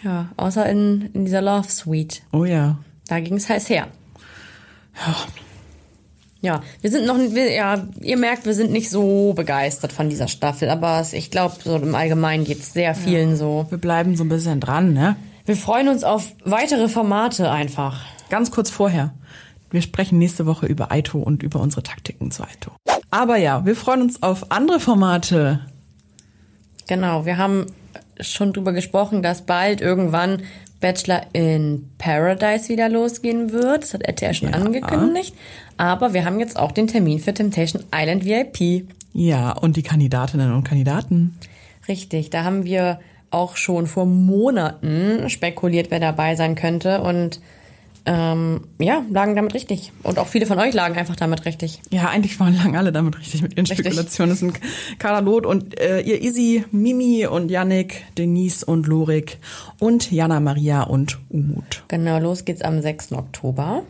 Ja, 0.03 0.29
außer 0.37 0.69
in, 0.69 1.09
in 1.15 1.25
dieser 1.25 1.41
Love 1.41 1.71
Suite. 1.71 2.23
Oh 2.33 2.45
ja. 2.45 2.77
Da 3.07 3.21
ging 3.21 3.35
es 3.37 3.49
heiß 3.49 3.71
her. 3.71 3.87
Ja, 4.97 5.17
wir 6.43 6.91
sind 6.91 7.07
noch, 7.07 7.17
wir, 7.19 7.53
ja, 7.53 7.87
ihr 8.01 8.17
merkt, 8.17 8.47
wir 8.47 8.55
sind 8.55 8.73
nicht 8.73 8.91
so 8.91 9.33
begeistert 9.33 9.93
von 9.93 10.11
dieser 10.11 10.29
Staffel, 10.29 10.69
aber 10.69 11.01
es, 11.01 11.13
ich 11.13 11.31
glaube, 11.31 11.55
so 11.63 11.77
im 11.77 11.95
Allgemeinen 11.95 12.45
geht's 12.45 12.73
sehr 12.73 12.95
vielen 12.95 13.37
so. 13.37 13.67
Wir 13.71 13.79
bleiben 13.79 14.17
so 14.17 14.25
ein 14.25 14.29
bisschen 14.29 14.61
dran, 14.61 14.93
ne? 14.93 15.17
Wir 15.45 15.57
freuen 15.57 15.89
uns 15.89 16.05
auf 16.05 16.35
weitere 16.45 16.89
Formate 16.89 17.51
einfach. 17.51 18.05
Ganz 18.29 18.51
kurz 18.51 18.71
vorher. 18.71 19.13
Wir 19.71 19.83
sprechen 19.83 20.19
nächste 20.19 20.47
Woche 20.47 20.67
über 20.67 20.93
Aito 20.93 21.19
und 21.19 21.43
über 21.43 21.61
unsere 21.61 21.83
Taktiken 21.83 22.31
zu 22.31 22.43
Aito. 22.43 22.73
Aber 23.11 23.37
ja, 23.37 23.65
wir 23.65 23.77
freuen 23.77 24.03
uns 24.03 24.23
auf 24.23 24.51
andere 24.51 24.81
Formate. 24.81 25.61
Genau, 26.87 27.25
wir 27.25 27.39
haben 27.39 27.67
schon 28.21 28.53
drüber 28.53 28.73
gesprochen, 28.73 29.23
dass 29.23 29.43
bald 29.43 29.81
irgendwann 29.81 30.43
Bachelor 30.83 31.23
in 31.33 31.89
Paradise 31.97 32.69
wieder 32.69 32.91
losgehen 32.91 33.53
wird. 33.53 33.85
Das 33.85 33.95
hat 33.95 34.03
RTL 34.03 34.35
schon 34.35 34.51
Ja. 34.51 34.57
angekündigt. 34.57 35.35
Aber 35.79 36.13
wir 36.13 36.27
haben 36.27 36.39
jetzt 36.39 36.59
auch 36.59 36.73
den 36.73 36.87
Termin 36.89 37.19
für 37.21 37.33
Temptation 37.33 37.83
Island 37.95 38.27
VIP. 38.27 38.85
Ja, 39.15 39.53
und 39.53 39.77
die 39.77 39.83
Kandidatinnen 39.83 40.53
und 40.53 40.65
Kandidaten. 40.65 41.35
Richtig, 41.89 42.29
da 42.29 42.45
haben 42.45 42.65
wir 42.65 43.01
auch 43.31 43.57
schon 43.57 43.87
vor 43.87 44.05
Monaten 44.05 45.31
spekuliert, 45.31 45.91
wer 45.91 46.01
dabei 46.01 46.35
sein 46.37 46.55
könnte. 46.55 47.01
Und 47.01 47.41
ähm, 48.05 48.63
ja, 48.79 49.05
lagen 49.11 49.37
damit 49.37 49.55
richtig. 49.55 49.93
Und 50.03 50.19
auch 50.19 50.27
viele 50.27 50.47
von 50.47 50.59
euch 50.59 50.75
lagen 50.75 50.97
einfach 50.97 51.17
damit 51.17 51.45
richtig. 51.45 51.81
Ja, 51.91 52.09
eigentlich 52.09 52.39
waren 52.41 52.57
lang 52.57 52.77
alle 52.77 52.93
damit 52.93 53.19
richtig 53.19 53.43
mit 53.43 53.53
ihren 53.53 53.67
Richtig. 53.67 53.87
Spekulationen. 53.87 54.33
Es 54.33 54.41
sind 54.41 54.59
Carla 54.99 55.21
Loth 55.21 55.47
und 55.47 55.79
äh, 55.81 56.01
ihr 56.01 56.21
Isi, 56.21 56.65
Mimi 56.73 57.27
und 57.27 57.51
Yannick, 57.51 58.05
Denise 58.19 58.65
und 58.65 58.87
Lorik 58.87 59.39
und 59.79 60.11
Jana 60.11 60.41
Maria 60.41 60.83
und 60.83 61.19
Umut. 61.29 61.85
Genau, 61.89 62.19
los 62.19 62.45
geht's 62.45 62.63
am 62.63 62.83
6. 62.83 63.13
Oktober. 63.13 63.85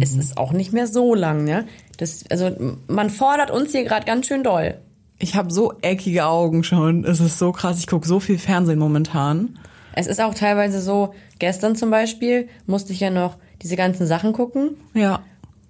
Es 0.00 0.14
ist 0.16 0.36
auch 0.36 0.52
nicht 0.52 0.72
mehr 0.72 0.88
so 0.88 1.14
lang, 1.14 1.44
ne? 1.44 1.66
Das, 1.96 2.24
also 2.28 2.50
man 2.88 3.08
fordert 3.08 3.50
uns 3.50 3.70
hier 3.70 3.84
gerade 3.84 4.04
ganz 4.04 4.26
schön 4.26 4.42
doll. 4.42 4.78
Ich 5.18 5.36
habe 5.36 5.52
so 5.52 5.74
eckige 5.80 6.26
Augen 6.26 6.64
schon. 6.64 7.04
Es 7.04 7.20
ist 7.20 7.38
so 7.38 7.52
krass. 7.52 7.78
Ich 7.78 7.86
gucke 7.86 8.06
so 8.06 8.20
viel 8.20 8.38
Fernsehen 8.38 8.78
momentan. 8.78 9.58
Es 9.96 10.06
ist 10.06 10.20
auch 10.20 10.34
teilweise 10.34 10.80
so, 10.80 11.14
gestern 11.40 11.74
zum 11.74 11.90
Beispiel 11.90 12.48
musste 12.66 12.92
ich 12.92 13.00
ja 13.00 13.10
noch 13.10 13.36
diese 13.62 13.74
ganzen 13.76 14.06
Sachen 14.06 14.32
gucken 14.32 14.76
Ja. 14.94 15.22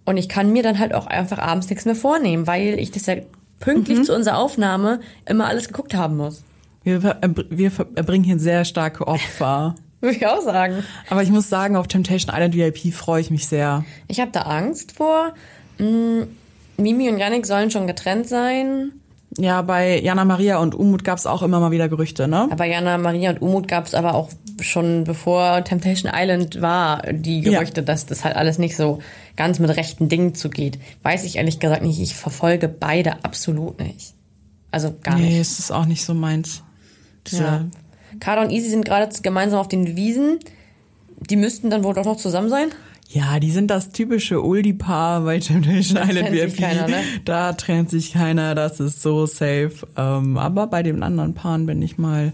und 0.05 0.17
ich 0.19 0.29
kann 0.29 0.53
mir 0.53 0.63
dann 0.63 0.79
halt 0.79 0.93
auch 0.93 1.07
einfach 1.07 1.39
abends 1.39 1.71
nichts 1.71 1.85
mehr 1.87 1.95
vornehmen, 1.95 2.47
weil 2.47 2.79
ich 2.79 2.91
das 2.91 3.07
ja 3.07 3.15
pünktlich 3.61 4.03
zu 4.05 4.15
unserer 4.15 4.37
Aufnahme 4.39 5.01
immer 5.25 5.47
alles 5.47 5.69
geguckt 5.69 5.95
haben 5.95 6.17
muss. 6.19 6.43
Wir, 6.83 7.03
wir 7.51 7.73
erbringen 7.95 8.25
hier 8.25 8.39
sehr 8.39 8.65
starke 8.65 9.07
Opfer. 9.07 9.75
Würde 10.01 10.17
ich 10.17 10.27
auch 10.27 10.43
sagen. 10.43 10.85
Aber 11.09 11.23
ich 11.23 11.31
muss 11.31 11.49
sagen, 11.49 11.75
auf 11.77 11.87
Temptation 11.89 12.35
Island 12.35 12.55
VIP 12.55 12.93
freue 12.93 13.21
ich 13.23 13.31
mich 13.31 13.47
sehr. 13.49 13.85
Ich 14.09 14.21
habe 14.21 14.31
da 14.31 14.43
Angst 14.43 14.93
vor. 14.93 15.33
Mm, 15.79 16.23
Mimi 16.77 17.09
und 17.09 17.19
Yannick 17.19 17.47
sollen 17.47 17.71
schon 17.71 17.87
getrennt 17.87 18.29
sein. 18.29 18.93
Ja, 19.39 19.61
bei 19.63 20.01
Jana 20.01 20.25
Maria 20.25 20.59
und 20.59 20.75
Umut 20.75 21.05
gab 21.05 21.19
es 21.19 21.27
auch 21.27 21.43
immer 21.43 21.61
mal 21.61 21.71
wieder 21.71 21.89
Gerüchte, 21.89 22.27
ne? 22.27 22.49
Aber 22.51 22.65
Jana, 22.65 22.97
Maria 22.97 23.31
und 23.31 23.43
Umut 23.43 23.69
gab 23.69 23.85
es 23.87 23.95
aber 23.95 24.15
auch 24.15 24.31
schon 24.61 25.05
bevor 25.05 25.63
Temptation 25.63 26.11
Island 26.15 26.63
war, 26.63 27.03
die 27.13 27.41
Ja. 27.41 27.51
Gerüchte, 27.59 27.83
dass 27.83 28.07
das 28.07 28.25
halt 28.25 28.37
alles 28.37 28.59
nicht 28.59 28.77
so 28.77 29.01
ganz 29.37 29.59
mit 29.59 29.69
rechten 29.77 30.09
Dingen 30.09 30.35
zugeht. 30.35 30.79
Weiß 31.03 31.25
ich 31.25 31.37
ehrlich 31.37 31.59
gesagt 31.59 31.83
nicht. 31.83 32.01
Ich 32.01 32.15
verfolge 32.15 32.69
beide 32.69 33.25
absolut 33.25 33.79
nicht. 33.79 34.15
Also 34.71 34.95
gar 35.03 35.17
Nee, 35.19 35.27
nicht. 35.29 35.39
es 35.41 35.59
ist 35.59 35.71
auch 35.71 35.85
nicht 35.87 36.05
so 36.05 36.15
meins. 36.15 36.63
Diese, 37.27 37.43
Ja. 37.43 37.65
Kader 38.21 38.41
und 38.43 38.51
Easy 38.51 38.71
sind 38.71 38.85
gerade 38.87 39.09
gemeinsam 39.23 39.61
auf 39.61 39.69
den 39.69 39.97
Wiesen. 39.97 40.39
Die 41.29 41.37
müssten 41.37 41.69
dann 41.69 41.85
wohl 41.85 41.93
doch 41.95 42.05
noch 42.07 42.17
zusammen 42.17 42.49
sein. 42.49 42.69
Ja, 43.09 43.39
die 43.39 43.51
sind 43.51 43.71
das 43.71 43.93
typische 43.93 44.45
Oldie-Paar 44.45 45.23
bei 45.23 45.39
Temptation 45.39 45.99
Island 45.99 46.33
VIP. 46.33 46.57
keiner, 46.57 46.89
ne? 46.89 47.03
Da 47.25 47.53
trennt 47.53 47.89
sich 47.89 48.13
keiner, 48.13 48.55
das 48.55 48.81
ist 48.81 49.01
so 49.01 49.27
safe. 49.27 49.87
Ähm, 49.97 50.37
aber 50.37 50.67
bei 50.67 50.83
den 50.83 51.03
anderen 51.03 51.35
Paaren 51.35 51.67
bin 51.67 51.81
ich 51.83 51.99
mal 51.99 52.33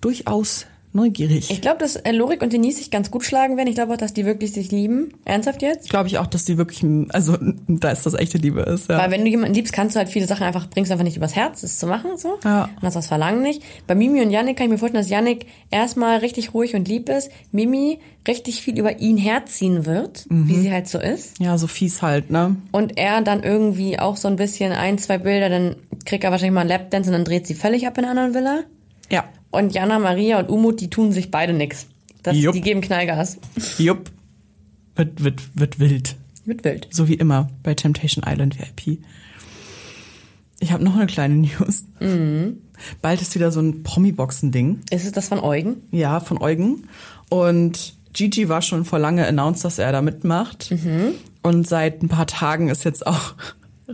durchaus 0.00 0.66
neugierig. 0.94 1.50
Ich 1.50 1.60
glaube, 1.60 1.78
dass 1.78 1.96
äh, 1.96 2.12
Lorik 2.12 2.42
und 2.42 2.52
Denise 2.52 2.78
sich 2.78 2.90
ganz 2.90 3.10
gut 3.10 3.24
schlagen 3.24 3.56
werden. 3.56 3.68
Ich 3.68 3.74
glaube 3.74 3.92
auch, 3.92 3.98
dass 3.98 4.14
die 4.14 4.24
wirklich 4.24 4.52
sich 4.52 4.70
lieben. 4.70 5.12
Ernsthaft 5.24 5.62
jetzt? 5.62 5.90
Glaube 5.90 6.08
ich 6.08 6.18
auch, 6.18 6.26
dass 6.26 6.44
die 6.44 6.56
wirklich, 6.56 6.84
also 7.10 7.36
da 7.68 7.90
ist 7.90 8.06
das 8.06 8.14
echte 8.14 8.38
Liebe 8.38 8.60
ist. 8.62 8.88
Ja. 8.88 8.98
Weil 8.98 9.10
wenn 9.10 9.24
du 9.24 9.30
jemanden 9.30 9.54
liebst, 9.54 9.72
kannst 9.72 9.96
du 9.96 9.98
halt 9.98 10.08
viele 10.08 10.26
Sachen 10.26 10.44
einfach, 10.44 10.70
bringst 10.70 10.92
einfach 10.92 11.04
nicht 11.04 11.16
übers 11.16 11.34
Herz, 11.34 11.62
das 11.62 11.78
zu 11.78 11.86
machen, 11.86 12.16
so. 12.16 12.38
Ja. 12.44 12.68
Und 12.76 12.82
hast 12.82 12.94
das 12.94 13.08
Verlangen 13.08 13.42
nicht. 13.42 13.62
Bei 13.86 13.94
Mimi 13.94 14.22
und 14.22 14.30
Yannick 14.30 14.56
kann 14.56 14.66
ich 14.66 14.72
mir 14.72 14.78
vorstellen, 14.78 15.02
dass 15.02 15.10
Yannick 15.10 15.46
erstmal 15.70 16.18
richtig 16.18 16.54
ruhig 16.54 16.74
und 16.74 16.86
lieb 16.88 17.08
ist, 17.08 17.30
Mimi 17.52 17.98
richtig 18.26 18.62
viel 18.62 18.78
über 18.78 19.00
ihn 19.00 19.18
herziehen 19.18 19.84
wird, 19.84 20.26
wie 20.30 20.54
sie 20.54 20.72
halt 20.72 20.88
so 20.88 20.98
ist. 20.98 21.38
ja, 21.40 21.58
so 21.58 21.66
fies 21.66 22.00
halt, 22.00 22.30
ne? 22.30 22.56
Und 22.72 22.96
er 22.96 23.20
dann 23.20 23.42
irgendwie 23.42 23.98
auch 23.98 24.16
so 24.16 24.28
ein 24.28 24.36
bisschen 24.36 24.72
ein, 24.72 24.96
zwei 24.96 25.18
Bilder, 25.18 25.50
dann 25.50 25.76
kriegt 26.06 26.24
er 26.24 26.30
wahrscheinlich 26.30 26.54
mal 26.54 26.60
einen 26.62 26.70
Lapdance 26.70 27.10
und 27.10 27.12
dann 27.12 27.24
dreht 27.24 27.46
sie 27.46 27.54
völlig 27.54 27.86
ab 27.86 27.98
in 27.98 28.04
einer 28.04 28.22
anderen 28.22 28.34
Villa. 28.34 28.64
Ja. 29.10 29.24
Und 29.50 29.72
Jana, 29.74 29.98
Maria 29.98 30.40
und 30.40 30.48
Umut, 30.48 30.80
die 30.80 30.90
tun 30.90 31.12
sich 31.12 31.30
beide 31.30 31.52
nix. 31.52 31.86
Das, 32.22 32.36
Jupp. 32.36 32.54
die 32.54 32.60
geben 32.60 32.80
Knallgas. 32.80 33.38
Jupp. 33.78 34.10
Wird, 34.96 35.22
wird, 35.22 35.42
wird 35.54 35.78
wild. 35.78 36.16
Mit 36.44 36.64
wild. 36.64 36.88
So 36.90 37.08
wie 37.08 37.14
immer 37.14 37.48
bei 37.62 37.74
Temptation 37.74 38.24
Island 38.26 38.58
VIP. 38.58 38.98
Ich 40.60 40.72
habe 40.72 40.82
noch 40.82 40.96
eine 40.96 41.06
kleine 41.06 41.34
News. 41.60 41.84
Bald 43.02 43.20
ist 43.22 43.34
wieder 43.34 43.50
so 43.52 43.60
ein 43.60 43.82
Promi-Boxen-Ding. 43.82 44.80
Ist 44.90 45.04
es 45.04 45.12
das 45.12 45.28
von 45.28 45.40
Eugen? 45.40 45.76
Ja, 45.90 46.20
von 46.20 46.40
Eugen. 46.40 46.84
Und 47.28 47.94
Gigi 48.12 48.48
war 48.48 48.62
schon 48.62 48.84
vor 48.84 48.98
lange 48.98 49.26
announced, 49.26 49.64
dass 49.64 49.78
er 49.78 49.92
da 49.92 50.00
mitmacht. 50.02 50.72
Und 51.42 51.66
seit 51.68 52.02
ein 52.02 52.08
paar 52.08 52.26
Tagen 52.26 52.68
ist 52.68 52.84
jetzt 52.84 53.06
auch 53.06 53.34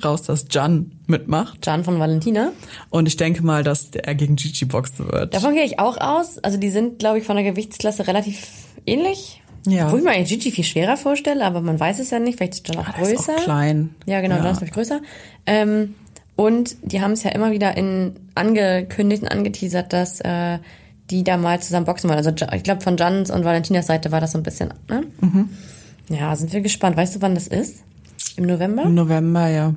raus, 0.05 0.22
dass 0.22 0.47
Jan 0.51 0.93
mitmacht. 1.07 1.64
Jan 1.66 1.84
von 1.84 1.99
Valentina. 1.99 2.53
Und 2.91 3.07
ich 3.09 3.16
denke 3.16 3.43
mal, 3.45 3.62
dass 3.64 3.91
er 3.93 4.14
gegen 4.14 4.36
Gigi 4.36 4.64
boxen 4.64 5.11
wird. 5.11 5.34
Davon 5.34 5.55
gehe 5.55 5.64
ich 5.64 5.78
auch 5.78 5.97
aus. 5.99 6.38
Also 6.38 6.59
die 6.59 6.70
sind, 6.70 6.99
glaube 6.99 7.18
ich, 7.18 7.24
von 7.24 7.36
der 7.36 7.45
Gewichtsklasse 7.45 8.07
relativ 8.07 8.47
ähnlich. 8.86 9.43
Ja. 9.66 9.93
Wo 9.93 9.97
ich 9.99 10.03
mir 10.05 10.11
eigentlich 10.11 10.28
Gigi 10.30 10.53
viel 10.53 10.64
schwerer 10.64 10.97
vorstelle, 10.97 11.45
aber 11.45 11.61
man 11.61 11.78
weiß 11.78 11.99
es 11.99 12.11
ja 12.11 12.18
nicht. 12.18 12.38
Vielleicht 12.38 12.55
ist 12.55 12.68
Jan 12.68 12.78
auch 12.78 12.88
Ah, 12.88 12.95
der 12.99 13.03
ist 13.11 13.16
größer. 13.26 13.34
auch 13.36 13.45
klein. 13.45 13.95
Ja, 14.07 14.20
genau, 14.20 14.36
Ja. 14.36 14.45
Jan 14.45 14.53
ist 14.53 14.61
nämlich 14.61 14.74
größer. 14.74 15.01
Ähm, 15.47 15.95
und 16.36 16.76
die 16.82 17.03
haben 17.03 17.12
es 17.12 17.22
ja 17.24 17.32
immer 17.32 17.51
wieder 17.51 17.76
in 17.76 18.14
angekündigt 18.34 19.22
und 19.22 19.28
angeteasert, 19.28 19.93
dass 19.93 20.20
äh, 20.20 20.59
die 21.11 21.24
da 21.24 21.36
mal 21.36 21.61
zusammen 21.61 21.84
boxen 21.84 22.09
wollen. 22.09 22.16
Also 22.24 22.30
ich 22.55 22.62
glaube, 22.62 22.80
von 22.80 22.97
Jans 22.97 23.30
und 23.30 23.45
Valentinas 23.45 23.88
Seite 23.88 24.12
war 24.12 24.20
das 24.20 24.32
so 24.32 24.38
ein 24.38 24.43
bisschen. 24.45 24.72
Ne? 24.88 25.03
Mhm. 25.20 25.51
Ja, 26.09 26.34
sind 26.36 26.53
wir 26.53 26.61
gespannt. 26.62 26.97
Weißt 26.97 27.16
du, 27.16 27.20
wann 27.20 27.34
das 27.34 27.47
ist? 27.49 27.82
Im 28.36 28.46
November? 28.46 28.82
Im 28.84 28.94
November, 28.94 29.48
ja. 29.48 29.74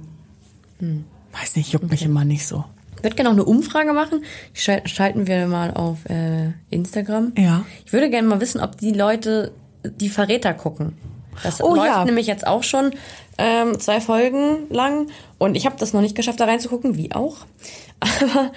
Hm. 0.80 1.06
Weiß 1.40 1.56
nicht, 1.56 1.72
juckt 1.74 1.90
mich 1.90 2.04
immer 2.04 2.26
nicht 2.26 2.46
so. 2.46 2.64
Ich 2.98 3.04
würde 3.04 3.16
gerne 3.16 3.30
noch 3.30 3.36
eine 3.38 3.46
Umfrage 3.46 3.92
machen. 3.94 4.24
Die 4.56 4.60
schal- 4.60 4.88
schalten 4.88 5.28
wir 5.28 5.48
mal 5.48 5.74
auf 5.74 6.06
äh, 6.10 6.52
Instagram. 6.70 7.34
Ja. 7.38 7.66
Ich 7.86 7.92
würde 7.94 8.10
gerne 8.10 8.28
mal 8.28 8.40
wissen, 8.40 8.62
ob 8.62 8.78
die 8.78 8.92
Leute 8.92 9.52
die 9.84 10.10
Verräter 10.10 10.54
gucken. 10.54 10.94
Das 11.42 11.62
Oh 11.62 11.76
läuft 11.76 11.88
ja. 11.88 12.06
nämlich 12.06 12.28
jetzt 12.28 12.46
auch 12.46 12.64
schon 12.64 12.92
ähm, 13.40 13.80
zwei 13.80 14.00
Folgen 14.00 14.70
lang 14.70 15.08
und 15.40 15.56
ich 15.56 15.66
habe 15.66 15.76
das 15.80 15.92
noch 15.92 16.02
nicht 16.02 16.16
geschafft, 16.16 16.40
da 16.40 16.46
reinzugucken, 16.46 16.96
wie 16.96 17.12
auch. 17.12 17.38
Aber 18.00 18.52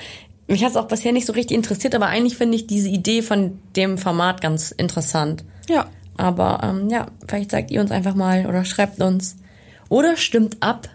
mich 0.47 0.63
hat 0.63 0.73
es 0.73 0.77
auch 0.77 0.87
bisher 0.87 1.13
nicht 1.13 1.27
so 1.27 1.33
richtig 1.33 1.57
interessiert, 1.57 1.95
aber 1.97 2.07
eigentlich 2.07 2.37
finde 2.37 2.55
ich 2.57 2.67
diese 2.69 2.89
Idee 2.89 3.23
von 3.23 3.59
dem 3.75 3.99
Format 3.99 4.41
ganz 4.41 4.71
interessant. 4.71 5.43
Ja. 5.69 5.87
Aber 6.19 6.61
ähm, 6.63 6.89
ja, 6.89 7.07
vielleicht 7.27 7.51
sagt 7.51 7.71
ihr 7.73 7.81
uns 7.81 7.91
einfach 7.91 8.15
mal 8.15 8.47
oder 8.47 8.65
schreibt 8.65 9.01
uns. 9.01 9.37
Oder 9.89 10.17
stimmt 10.17 10.57
ab. 10.61 10.89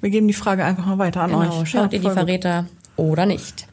Wir 0.00 0.10
geben 0.10 0.28
die 0.28 0.34
Frage 0.34 0.64
einfach 0.64 0.86
mal 0.86 0.98
weiter 0.98 1.22
an 1.22 1.30
Genau, 1.30 1.60
euch. 1.62 1.70
schaut 1.70 1.92
Ja, 1.92 1.96
ihr 1.98 2.00
die 2.00 2.06
gut. 2.06 2.12
Verräter 2.12 2.66
oder 2.96 3.26
nicht. 3.26 3.66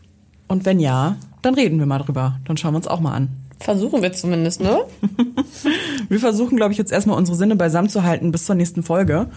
Und 0.48 0.66
wenn 0.66 0.80
ja, 0.80 1.16
dann 1.42 1.54
reden 1.56 1.80
wir 1.80 1.86
mal 1.86 2.00
drüber. 2.00 2.40
Dann 2.46 2.58
schauen 2.58 2.74
wir 2.74 2.78
uns 2.78 2.88
auch 2.88 3.00
mal 3.00 3.14
an. 3.14 3.30
Versuchen 3.60 4.02
wir 4.02 4.12
zumindest, 4.14 4.60
ne? 4.62 4.80
Wir 6.10 6.20
versuchen, 6.20 6.58
glaube 6.58 6.72
ich, 6.72 6.80
jetzt 6.80 6.92
erstmal 6.92 7.16
unsere 7.16 7.38
Sinne 7.38 7.56
beisammen 7.56 7.90
zu 7.90 8.02
halten 8.04 8.32
bis 8.32 8.46
zur 8.46 8.56
nächsten 8.56 8.82
Folge. 8.82 9.28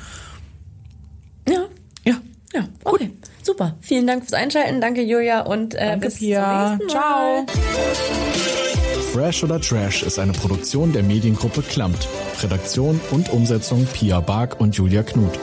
Ja. 1.47 1.65
Ja. 2.05 2.15
Ja, 2.55 2.65
okay. 2.85 3.11
Super. 3.43 3.77
Vielen 3.81 4.07
Dank 4.07 4.23
fürs 4.23 4.33
Einschalten. 4.33 4.81
Danke, 4.81 5.03
Julia. 5.03 5.43
Und 5.43 5.75
äh, 5.75 5.91
Danke, 5.91 6.07
bis 6.07 6.19
Pia. 6.19 6.79
zum 6.79 6.87
nächsten 6.87 6.99
Mal. 6.99 7.47
Ciao. 7.47 8.74
Fresh 9.15 9.45
oder 9.45 9.61
Trash 9.61 10.03
ist 10.03 10.19
eine 10.19 10.33
Produktion 10.33 10.93
der 10.93 11.05
Mediengruppe 11.05 11.63
Klammt. 11.63 12.09
Redaktion 12.43 13.01
und 13.13 13.33
Umsetzung 13.33 13.87
Pia 13.87 14.19
Bark 14.19 14.59
und 14.59 14.75
Julia 14.75 15.05
Knuth. 15.05 15.39